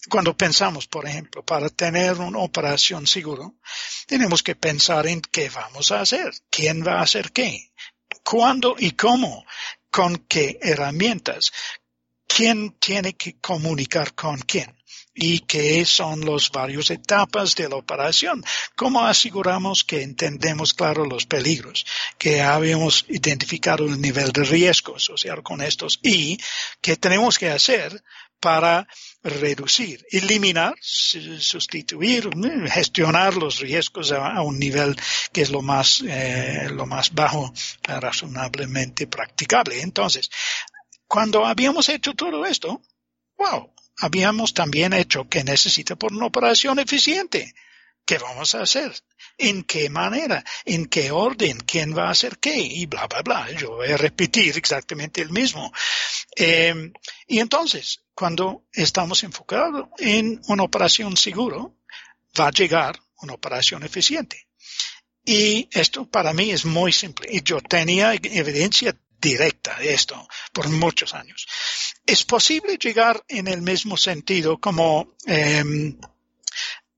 Cuando 0.09 0.37
pensamos, 0.37 0.87
por 0.87 1.07
ejemplo, 1.07 1.45
para 1.45 1.69
tener 1.69 2.19
una 2.19 2.39
operación 2.39 3.07
seguro, 3.07 3.57
tenemos 4.07 4.43
que 4.43 4.55
pensar 4.55 5.07
en 5.07 5.21
qué 5.21 5.49
vamos 5.51 5.91
a 5.91 6.01
hacer, 6.01 6.33
quién 6.51 6.87
va 6.87 7.01
a 7.01 7.03
hacer 7.03 7.33
qué, 7.33 7.73
cuándo 8.23 8.77
y 8.79 8.93
cómo, 8.93 9.45
con 9.91 10.17
qué 10.29 10.59
herramientas, 10.63 11.53
quién 12.27 12.73
tiene 12.79 13.15
que 13.15 13.39
comunicar 13.41 14.15
con 14.15 14.39
quién 14.39 14.77
y 15.17 15.41
qué 15.41 15.85
son 15.87 16.21
las 16.27 16.51
varias 16.51 16.91
etapas 16.91 17.55
de 17.55 17.69
la 17.69 17.77
operación. 17.77 18.45
¿Cómo 18.77 19.07
aseguramos 19.07 19.83
que 19.83 20.03
entendemos 20.03 20.75
claro 20.75 21.07
los 21.07 21.25
peligros, 21.25 21.87
que 22.19 22.43
habíamos 22.43 23.07
identificado 23.09 23.87
el 23.87 24.01
nivel 24.01 24.31
de 24.33 24.45
riesgo 24.45 24.97
asociado 24.97 25.43
con 25.43 25.63
estos 25.63 25.99
y 26.03 26.39
qué 26.83 26.97
tenemos 26.97 27.39
que 27.39 27.49
hacer 27.49 28.05
para 28.39 28.87
reducir, 29.27 30.07
eliminar, 30.11 30.75
sustituir, 30.81 32.31
gestionar 32.69 33.37
los 33.37 33.59
riesgos 33.59 34.13
a, 34.13 34.41
un 34.43 34.59
nivel 34.59 34.97
que 35.33 35.43
es 35.43 35.51
lo 35.51 35.63
más, 35.63 36.03
eh, 36.07 36.69
lo 36.71 36.87
más 36.87 37.13
bajo 37.13 37.53
razonablemente 37.85 39.07
practicable. 39.07 39.81
Entonces, 39.81 40.31
cuando 41.07 41.45
habíamos 41.45 41.89
hecho 41.89 42.15
todo 42.15 42.47
esto, 42.47 42.83
wow, 43.37 43.73
habíamos 43.99 44.55
también 44.55 44.93
hecho 44.93 45.29
que 45.29 45.45
necesita 45.45 45.97
por 45.97 46.13
una 46.13 46.27
operación 46.27 46.79
eficiente. 46.79 47.55
¿Qué 48.07 48.19
vamos 48.19 48.55
a 48.55 48.63
hacer? 48.63 48.95
¿En 49.37 49.65
qué 49.65 49.91
manera? 49.91 50.45
¿En 50.65 50.87
qué 50.87 51.11
orden? 51.11 51.59
¿Quién 51.59 51.97
va 51.97 52.07
a 52.07 52.13
hacer 52.13 52.39
qué? 52.39 52.57
Y 52.57 52.87
bla, 52.87 53.09
bla, 53.09 53.23
bla. 53.23 53.51
Yo 53.51 53.73
voy 53.73 53.91
a 53.91 53.97
repetir 53.97 54.57
exactamente 54.57 55.21
el 55.21 55.31
mismo. 55.31 55.73
Eh, 56.37 56.93
y 57.27 57.41
entonces, 57.41 58.05
cuando 58.15 58.67
estamos 58.73 59.25
enfocados 59.25 59.89
en 59.99 60.41
una 60.47 60.63
operación 60.63 61.17
seguro, 61.17 61.81
va 62.39 62.47
a 62.47 62.53
llegar 62.53 62.97
una 63.23 63.35
operación 63.35 63.83
eficiente. 63.83 64.47
Y 65.25 65.69
esto 65.73 66.09
para 66.09 66.33
mí 66.33 66.53
es 66.53 66.65
muy 66.65 66.93
simple. 66.93 67.29
Y 67.33 67.43
yo 67.43 67.61
tenía 67.61 68.15
evidencia 68.15 68.97
directa 69.21 69.77
de 69.81 69.95
esto 69.95 70.29
por 70.53 70.69
muchos 70.69 71.13
años. 71.13 71.45
Es 72.07 72.25
posible 72.25 72.79
llegar 72.79 73.25
en 73.27 73.49
el 73.49 73.63
mismo 73.63 73.97
sentido 73.97 74.61
como 74.61 75.17
eh, 75.27 75.65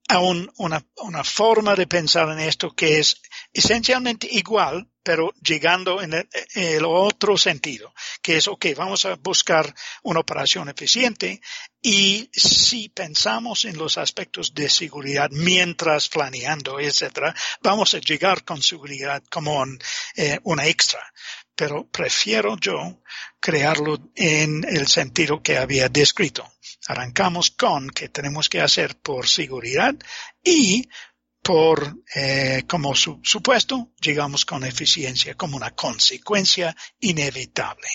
a 0.09 0.19
una, 0.19 0.83
una 0.97 1.23
forma 1.23 1.75
de 1.75 1.85
pensar 1.85 2.29
en 2.29 2.39
esto 2.39 2.75
que 2.75 2.99
es 2.99 3.21
esencialmente 3.53 4.27
igual, 4.31 4.89
pero 5.03 5.33
llegando 5.41 6.01
en 6.01 6.27
el, 6.55 6.85
otro 6.85 7.37
sentido, 7.37 7.93
que 8.21 8.37
es, 8.37 8.47
ok, 8.47 8.65
vamos 8.75 9.05
a 9.05 9.15
buscar 9.15 9.73
una 10.03 10.19
operación 10.19 10.67
eficiente 10.67 11.41
y 11.81 12.29
si 12.33 12.89
pensamos 12.89 13.65
en 13.65 13.77
los 13.77 13.97
aspectos 13.97 14.53
de 14.53 14.67
seguridad 14.67 15.29
mientras 15.31 16.09
planeando, 16.09 16.79
etcétera, 16.79 17.33
vamos 17.61 17.93
a 17.93 17.99
llegar 17.99 18.43
con 18.43 18.61
seguridad 18.61 19.23
como 19.29 19.63
eh, 20.15 20.39
una 20.43 20.65
extra. 20.65 21.01
Pero 21.55 21.87
prefiero 21.87 22.57
yo 22.57 23.01
crearlo 23.39 24.11
en 24.15 24.65
el 24.67 24.87
sentido 24.87 25.43
que 25.43 25.57
había 25.57 25.89
descrito. 25.89 26.49
Arrancamos 26.89 27.51
con 27.51 27.87
que 27.91 28.09
tenemos 28.09 28.49
que 28.49 28.61
hacer 28.61 28.97
por 28.97 29.27
seguridad 29.27 29.93
y 30.43 30.89
por, 31.43 32.03
eh, 32.15 32.63
como 32.67 32.95
supuesto, 32.95 33.91
llegamos 34.01 34.43
con 34.43 34.63
eficiencia 34.63 35.35
como 35.35 35.55
una 35.55 35.75
consecuencia 35.75 36.75
inevitable. 36.99 37.87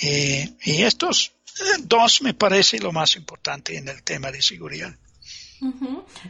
Eh, 0.00 0.56
y 0.64 0.82
estos 0.82 1.36
eh, 1.60 1.82
dos 1.84 2.20
me 2.22 2.34
parece 2.34 2.80
lo 2.80 2.90
más 2.90 3.14
importante 3.14 3.76
en 3.76 3.86
el 3.86 4.02
tema 4.02 4.32
de 4.32 4.42
seguridad. 4.42 4.92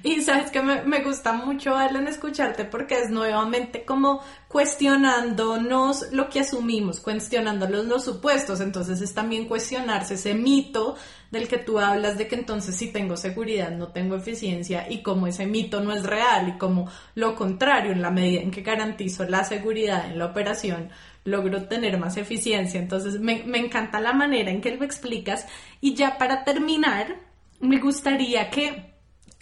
Y 0.02 0.20
sabes 0.20 0.50
que 0.50 0.60
me, 0.60 1.02
gusta 1.02 1.32
mucho, 1.32 1.74
Alan, 1.74 2.06
escucharte 2.06 2.64
porque 2.64 3.00
es 3.00 3.10
nuevamente 3.10 3.84
como 3.84 4.20
cuestionándonos 4.48 6.12
lo 6.12 6.28
que 6.28 6.40
asumimos, 6.40 7.00
cuestionándonos 7.00 7.86
los 7.86 8.04
supuestos. 8.04 8.60
Entonces 8.60 9.00
es 9.00 9.14
también 9.14 9.48
cuestionarse 9.48 10.14
ese 10.14 10.34
mito 10.34 10.96
del 11.30 11.48
que 11.48 11.56
tú 11.56 11.78
hablas 11.78 12.18
de 12.18 12.28
que 12.28 12.34
entonces 12.34 12.76
si 12.76 12.92
tengo 12.92 13.16
seguridad 13.16 13.70
no 13.70 13.88
tengo 13.88 14.16
eficiencia 14.16 14.86
y 14.90 15.02
como 15.02 15.26
ese 15.26 15.46
mito 15.46 15.80
no 15.80 15.92
es 15.92 16.02
real 16.04 16.48
y 16.48 16.58
como 16.58 16.90
lo 17.14 17.34
contrario, 17.34 17.92
en 17.92 18.02
la 18.02 18.10
medida 18.10 18.42
en 18.42 18.50
que 18.50 18.60
garantizo 18.60 19.24
la 19.24 19.44
seguridad 19.44 20.10
en 20.10 20.18
la 20.18 20.26
operación, 20.26 20.90
logro 21.24 21.64
tener 21.68 21.98
más 21.98 22.18
eficiencia. 22.18 22.78
Entonces 22.78 23.18
me, 23.18 23.44
me 23.44 23.58
encanta 23.58 23.98
la 23.98 24.12
manera 24.12 24.50
en 24.50 24.60
que 24.60 24.76
lo 24.76 24.84
explicas. 24.84 25.46
Y 25.80 25.94
ya 25.94 26.18
para 26.18 26.44
terminar, 26.44 27.16
me 27.60 27.78
gustaría 27.78 28.50
que 28.50 28.91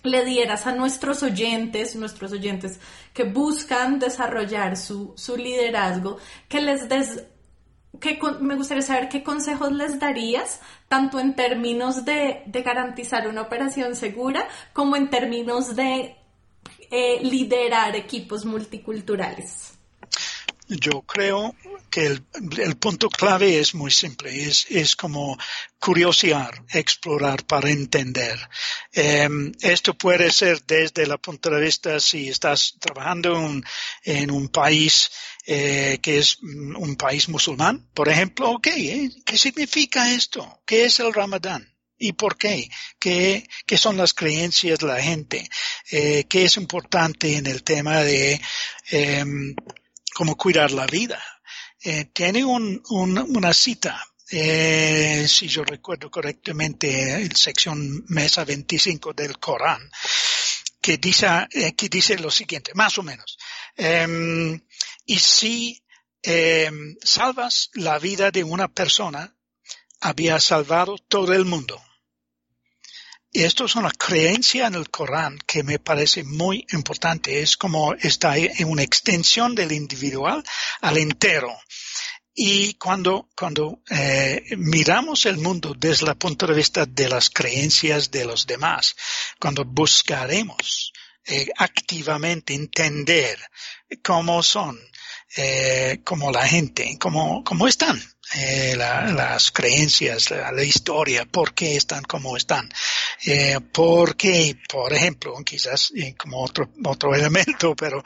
le 0.03 0.25
dieras 0.25 0.67
a 0.67 0.73
nuestros 0.73 1.23
oyentes, 1.23 1.97
nuestros 1.97 2.33
oyentes 2.33 2.81
que 3.13 3.25
buscan 3.25 3.99
desarrollar 3.99 4.77
su, 4.77 5.15
liderazgo, 5.37 6.19
que 6.49 6.61
les 6.61 6.89
des, 6.89 7.25
que 8.01 8.19
me 8.41 8.55
gustaría 8.55 8.83
saber 8.83 9.09
qué 9.09 9.23
consejos 9.23 9.73
les 9.73 9.99
darías, 9.99 10.61
tanto 10.89 11.21
en 11.21 11.35
términos 11.35 12.05
de, 12.05 12.43
garantizar 12.65 13.29
una 13.29 13.43
operación 13.43 13.95
segura, 13.95 14.49
como 14.73 14.97
en 14.97 15.11
términos 15.11 15.77
de 15.77 16.17
eh, 16.91 17.21
liderar 17.23 17.97
equipos 17.97 18.45
multiculturales. 18.45 19.80
Yo 20.71 21.03
creo 21.03 21.57
que 21.91 22.07
el, 22.07 22.77
punto 22.77 23.09
clave 23.09 23.59
es 23.59 23.75
muy 23.75 23.91
simple, 23.91 24.45
es, 24.45 24.67
es 24.71 24.95
como 24.95 25.37
curiosear, 25.81 26.63
explorar 26.73 27.45
para 27.45 27.71
entender. 27.71 28.39
Em, 28.93 29.53
esto 29.61 29.95
puede 29.95 30.31
ser 30.31 30.63
desde 30.65 31.03
el 31.03 31.19
punto 31.19 31.51
de 31.51 31.61
vista 31.61 31.99
si 31.99 32.29
estás 32.29 32.77
trabajando 32.79 33.51
en 34.05 34.31
un 34.31 34.49
país 34.49 35.11
eh, 35.47 35.99
que 36.01 36.19
es 36.19 36.39
un 36.41 36.95
país 36.95 37.29
musulmán, 37.29 37.91
por 37.93 38.09
ejemplo, 38.09 38.51
ok, 38.51 38.67
¿eh? 38.69 39.11
¿qué 39.27 39.37
significa 39.37 40.13
esto? 40.13 40.63
¿Qué 40.65 40.85
es 40.85 41.01
el 41.01 41.13
ramadán? 41.13 41.67
¿Y 41.99 42.13
por 42.13 42.39
qué? 42.39 42.71
¿Qué, 42.99 43.47
qué 43.67 43.77
son 43.77 43.97
las 43.97 44.15
creencias 44.15 44.79
de 44.79 44.87
la 44.87 45.03
gente? 45.03 45.49
Eh, 45.91 46.25
¿Qué 46.29 46.45
es 46.45 46.57
importante 46.57 47.37
en 47.37 47.47
el 47.47 47.63
tema 47.63 47.99
de 47.99 48.41
em, 48.91 49.55
cómo 50.15 50.37
cuidar 50.37 50.71
la 50.73 50.87
vida? 50.87 51.23
Eh, 51.83 52.07
tiene 52.13 52.45
un, 52.45 52.83
una 52.91 53.55
cita, 53.55 54.05
eh, 54.31 55.27
si 55.27 55.49
yo 55.49 55.65
recuerdo 55.65 56.11
correctamente, 56.11 57.15
en 57.15 57.35
sección 57.35 58.05
mesa 58.09 58.45
25 58.45 59.13
del 59.13 59.39
Corán, 59.39 59.91
que 60.81 60.99
dice, 60.99 61.27
eh, 61.51 61.75
que 61.75 61.89
dice 61.89 62.17
lo 62.19 62.31
siguiente, 62.31 62.73
más 62.75 62.97
o 62.99 63.03
menos. 63.03 63.39
Em, 63.77 64.61
y 65.07 65.19
si 65.19 65.83
em, 66.23 66.97
salvas 67.03 67.71
la 67.75 67.99
vida 67.99 68.31
de 68.31 68.45
una 68.45 68.69
persona, 68.69 69.35
había 70.01 70.39
salvado 70.39 70.97
todo 70.99 71.33
el 71.33 71.45
mundo. 71.45 71.83
Y 73.33 73.45
esto 73.45 73.65
es 73.65 73.77
una 73.77 73.93
creencia 73.93 74.67
en 74.67 74.75
el 74.75 74.91
Corán 74.91 75.39
que 75.47 75.63
me 75.63 75.79
parece 75.79 76.25
muy 76.25 76.67
importante. 76.73 77.41
Es 77.41 77.57
como 77.57 77.95
está 77.95 78.37
en 78.37 78.69
una 78.69 78.83
extensión 78.83 79.55
del 79.55 79.71
individual 79.71 80.43
al 80.81 80.99
entero. 80.99 81.57
Y 82.35 82.75
cuando, 82.75 83.29
cuando 83.37 83.83
eh, 83.89 84.43
miramos 84.57 85.27
el 85.27 85.37
mundo 85.37 85.75
desde 85.77 86.09
el 86.09 86.17
punto 86.17 86.47
de 86.47 86.55
vista 86.55 86.87
de 86.87 87.09
las 87.09 87.31
creencias 87.31 88.11
de 88.11 88.25
los 88.25 88.47
demás, 88.47 88.97
cuando 89.39 89.65
buscaremos 89.65 90.93
eh, 91.25 91.49
activamente 91.57 92.55
entender 92.55 93.39
cómo 94.03 94.43
son, 94.43 94.77
eh, 95.37 96.01
cómo 96.03 96.33
la 96.33 96.49
gente, 96.49 96.97
cómo, 96.99 97.45
cómo 97.45 97.69
están, 97.69 98.01
eh, 98.33 98.77
las 98.77 99.51
creencias, 99.51 100.31
la, 100.31 100.63
historia, 100.63 101.25
por 101.25 101.53
qué 101.53 101.77
están 101.77 102.03
como 102.05 102.37
están. 102.37 102.69
Eh, 103.27 103.59
porque, 103.73 104.57
por 104.69 104.93
ejemplo, 104.93 105.35
quizás 105.45 105.93
eh, 105.97 106.15
como 106.17 106.43
otro, 106.43 106.71
otro 106.85 107.15
elemento, 107.15 107.75
pero 107.75 108.03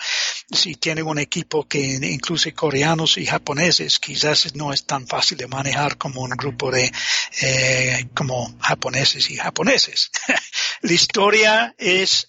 si 0.50 0.74
tienen 0.74 1.06
un 1.06 1.18
equipo 1.18 1.66
que 1.66 1.80
incluye 1.80 2.52
coreanos 2.52 3.18
y 3.18 3.26
japoneses, 3.26 3.98
quizás 3.98 4.54
no 4.54 4.72
es 4.72 4.84
tan 4.84 5.06
fácil 5.06 5.38
de 5.38 5.46
manejar 5.46 5.96
como 5.96 6.22
un 6.22 6.30
grupo 6.30 6.70
de 6.70 6.92
eh, 7.40 8.08
como 8.14 8.56
japoneses 8.60 9.30
y 9.30 9.36
japoneses. 9.36 10.10
la 10.82 10.92
historia 10.92 11.74
es 11.78 12.26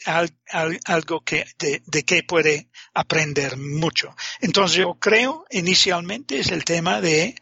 algo 0.85 1.21
que 1.21 1.45
de, 1.59 1.81
de 1.85 2.03
que 2.03 2.23
puede 2.23 2.69
aprender 2.93 3.57
mucho. 3.57 4.15
Entonces 4.39 4.77
yo 4.77 4.95
creo 4.95 5.45
inicialmente 5.51 6.39
es 6.39 6.51
el 6.51 6.63
tema 6.63 7.01
de 7.01 7.35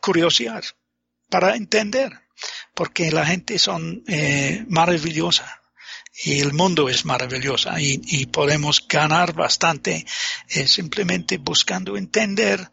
curiosidad, 0.00 0.64
para 1.28 1.56
entender, 1.56 2.12
porque 2.74 3.10
la 3.10 3.26
gente 3.26 3.58
son 3.58 4.04
eh, 4.06 4.64
maravillosa 4.68 5.57
y 6.24 6.40
el 6.40 6.52
mundo 6.52 6.88
es 6.88 7.04
maravillosa 7.04 7.80
y, 7.80 8.26
podemos 8.26 8.86
ganar 8.88 9.32
bastante 9.34 10.04
eh, 10.48 10.66
simplemente 10.66 11.38
buscando 11.38 11.96
entender 11.96 12.70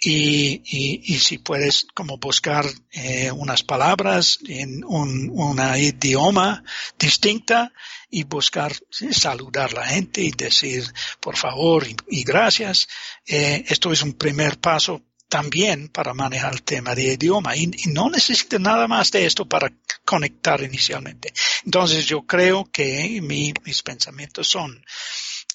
y, 0.00 0.62
y, 0.64 1.18
si 1.18 1.38
puedes 1.38 1.86
como 1.92 2.18
buscar 2.18 2.64
eh, 2.92 3.30
unas 3.32 3.64
palabras 3.64 4.38
en 4.46 4.84
un 4.84 5.28
una 5.32 5.76
idioma 5.76 6.62
distinta 6.96 7.72
y 8.08 8.22
buscar 8.22 8.72
saludar 9.10 9.70
a 9.70 9.80
la 9.80 9.86
gente 9.86 10.22
y 10.22 10.30
decir 10.30 10.84
por 11.20 11.36
favor 11.36 11.84
y, 12.08 12.22
gracias. 12.22 12.88
Eh, 13.26 13.64
esto 13.68 13.92
es 13.92 14.02
un 14.02 14.14
primer 14.14 14.58
paso 14.58 15.02
también 15.28 15.88
para 15.88 16.14
manejar 16.14 16.54
el 16.54 16.62
tema 16.62 16.94
de 16.94 17.14
idioma 17.14 17.56
y, 17.56 17.66
no 17.86 18.10
necesita 18.10 18.58
nada 18.58 18.88
más 18.88 19.10
de 19.10 19.26
esto 19.26 19.46
para 19.46 19.72
conectar 20.04 20.62
inicialmente. 20.62 21.32
Entonces 21.64 22.06
yo 22.06 22.22
creo 22.22 22.64
que 22.70 23.20
mis 23.22 23.82
pensamientos 23.82 24.48
son 24.48 24.84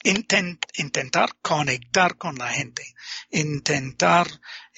intentar 0.04 1.36
conectar 1.42 2.18
con 2.18 2.38
la 2.38 2.50
gente, 2.50 2.84
intentar 3.32 4.28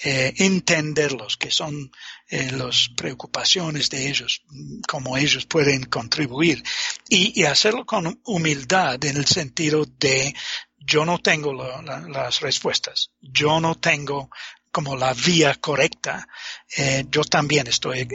eh, 0.04 0.34
entenderlos, 0.38 1.38
que 1.38 1.50
son 1.50 1.92
eh, 2.30 2.52
las 2.52 2.90
preocupaciones 2.96 3.90
de 3.90 4.08
ellos, 4.08 4.44
cómo 4.88 5.18
ellos 5.18 5.46
pueden 5.46 5.86
contribuir 5.86 6.64
y, 7.10 7.44
hacerlo 7.44 7.86
con 7.86 8.20
humildad 8.26 9.04
en 9.04 9.18
el 9.18 9.26
sentido 9.26 9.86
de 9.86 10.36
yo 10.78 11.06
no 11.06 11.18
tengo 11.18 11.54
las 11.54 12.42
respuestas, 12.42 13.12
yo 13.20 13.60
no 13.60 13.76
tengo 13.76 14.30
como 14.76 14.98
la 14.98 15.14
vía 15.14 15.56
correcta, 15.56 16.28
eh, 16.76 17.06
yo 17.10 17.24
también 17.24 17.66
estoy 17.66 18.06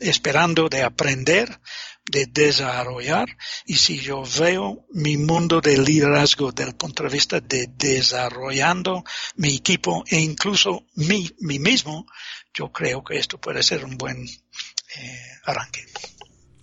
esperando 0.00 0.68
de 0.68 0.82
aprender, 0.82 1.60
de 2.04 2.26
desarrollar, 2.26 3.28
y 3.64 3.76
si 3.76 4.00
yo 4.00 4.24
veo 4.40 4.84
mi 4.90 5.16
mundo 5.16 5.60
de 5.60 5.78
liderazgo 5.78 6.50
del 6.50 6.74
punto 6.74 7.04
de 7.04 7.10
vista 7.10 7.38
de 7.38 7.68
desarrollando 7.76 9.04
mi 9.36 9.54
equipo 9.54 10.02
e 10.08 10.18
incluso 10.18 10.84
mi, 10.96 11.30
mí 11.38 11.60
mismo, 11.60 12.06
yo 12.52 12.72
creo 12.72 13.04
que 13.04 13.18
esto 13.18 13.40
puede 13.40 13.62
ser 13.62 13.84
un 13.84 13.96
buen 13.96 14.18
eh, 14.26 15.20
arranque. 15.44 15.86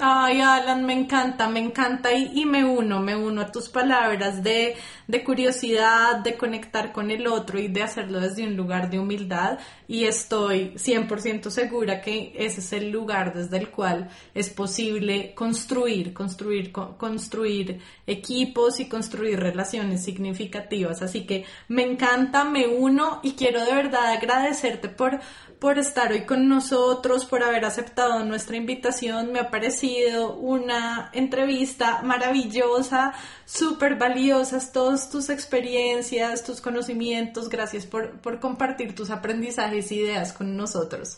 Ay, 0.01 0.39
Alan, 0.39 0.85
me 0.85 0.93
encanta, 0.93 1.49
me 1.49 1.59
encanta 1.59 2.13
y, 2.13 2.45
me 2.45 2.63
uno, 2.63 3.01
me 3.01 3.17
uno 3.17 3.41
a 3.41 3.51
tus 3.51 3.67
palabras 3.67 4.41
de, 4.41 4.77
de, 5.07 5.23
curiosidad, 5.25 6.19
de 6.19 6.37
conectar 6.37 6.93
con 6.93 7.11
el 7.11 7.27
otro 7.27 7.59
y 7.59 7.67
de 7.67 7.83
hacerlo 7.83 8.21
desde 8.21 8.47
un 8.47 8.55
lugar 8.55 8.89
de 8.89 8.97
humildad 8.97 9.59
y 9.89 10.05
estoy 10.05 10.71
100% 10.75 11.49
segura 11.49 11.99
que 11.99 12.31
ese 12.37 12.61
es 12.61 12.71
el 12.71 12.91
lugar 12.91 13.33
desde 13.33 13.57
el 13.57 13.71
cual 13.71 14.09
es 14.33 14.49
posible 14.49 15.33
construir, 15.35 16.13
construir, 16.13 16.71
construir 16.71 17.81
equipos 18.07 18.79
y 18.79 18.87
construir 18.87 19.37
relaciones 19.37 20.01
significativas. 20.01 21.01
Así 21.01 21.25
que 21.25 21.43
me 21.67 21.83
encanta, 21.83 22.45
me 22.45 22.67
uno 22.67 23.19
y 23.21 23.33
quiero 23.33 23.65
de 23.65 23.73
verdad 23.73 24.13
agradecerte 24.13 24.87
por 24.87 25.19
por 25.59 25.77
estar 25.77 26.13
hoy 26.13 26.21
con 26.21 26.47
nosotros, 26.47 27.25
por 27.25 27.43
haber 27.43 27.65
aceptado 27.65 28.23
nuestra 28.23 28.55
invitación. 28.55 29.33
Me 29.33 29.39
ha 29.39 29.49
parecido 29.51 29.88
una 30.17 31.09
entrevista 31.13 32.01
maravillosa, 32.03 33.13
súper 33.45 33.95
valiosas, 33.95 34.71
todas 34.71 35.09
tus 35.09 35.29
experiencias, 35.29 36.43
tus 36.43 36.61
conocimientos. 36.61 37.49
Gracias 37.49 37.85
por, 37.85 38.19
por 38.21 38.39
compartir 38.39 38.95
tus 38.95 39.09
aprendizajes 39.09 39.91
e 39.91 39.95
ideas 39.95 40.33
con 40.33 40.55
nosotros. 40.55 41.17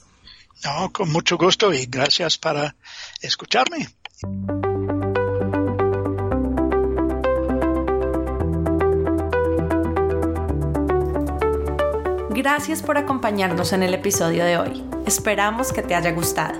No, 0.63 0.91
con 0.91 1.11
mucho 1.11 1.37
gusto 1.37 1.73
y 1.73 1.85
gracias 1.85 2.37
para 2.37 2.75
escucharme. 3.21 3.87
Gracias 12.41 12.81
por 12.81 12.97
acompañarnos 12.97 13.71
en 13.73 13.83
el 13.83 13.93
episodio 13.93 14.43
de 14.43 14.57
hoy. 14.57 14.83
Esperamos 15.05 15.71
que 15.71 15.83
te 15.83 15.93
haya 15.93 16.11
gustado. 16.11 16.59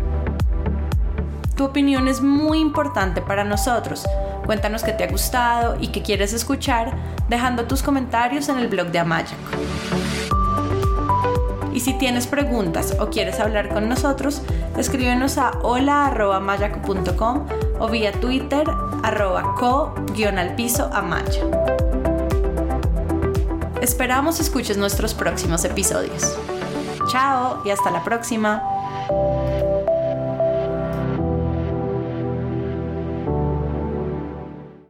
Tu 1.61 1.67
opinión 1.67 2.07
es 2.07 2.21
muy 2.23 2.57
importante 2.57 3.21
para 3.21 3.43
nosotros. 3.43 4.03
Cuéntanos 4.47 4.81
qué 4.81 4.93
te 4.93 5.03
ha 5.03 5.07
gustado 5.11 5.77
y 5.79 5.89
qué 5.89 6.01
quieres 6.01 6.33
escuchar 6.33 6.91
dejando 7.29 7.65
tus 7.65 7.83
comentarios 7.83 8.49
en 8.49 8.57
el 8.57 8.67
blog 8.67 8.87
de 8.87 8.97
Amayaco. 8.97 9.35
Y 11.71 11.79
si 11.81 11.93
tienes 11.99 12.25
preguntas 12.25 12.97
o 12.99 13.11
quieres 13.11 13.39
hablar 13.39 13.69
con 13.69 13.87
nosotros, 13.87 14.41
escríbenos 14.75 15.37
a 15.37 15.51
hola.mayaco.com 15.61 17.45
o 17.77 17.87
vía 17.89 18.11
Twitter 18.13 18.67
arroba 19.03 19.53
co-al 19.53 20.55
amaya. 20.93 21.41
Esperamos 23.83 24.39
escuches 24.39 24.77
nuestros 24.77 25.13
próximos 25.13 25.63
episodios. 25.63 26.35
Chao 27.11 27.61
y 27.63 27.69
hasta 27.69 27.91
la 27.91 28.03
próxima. 28.03 28.63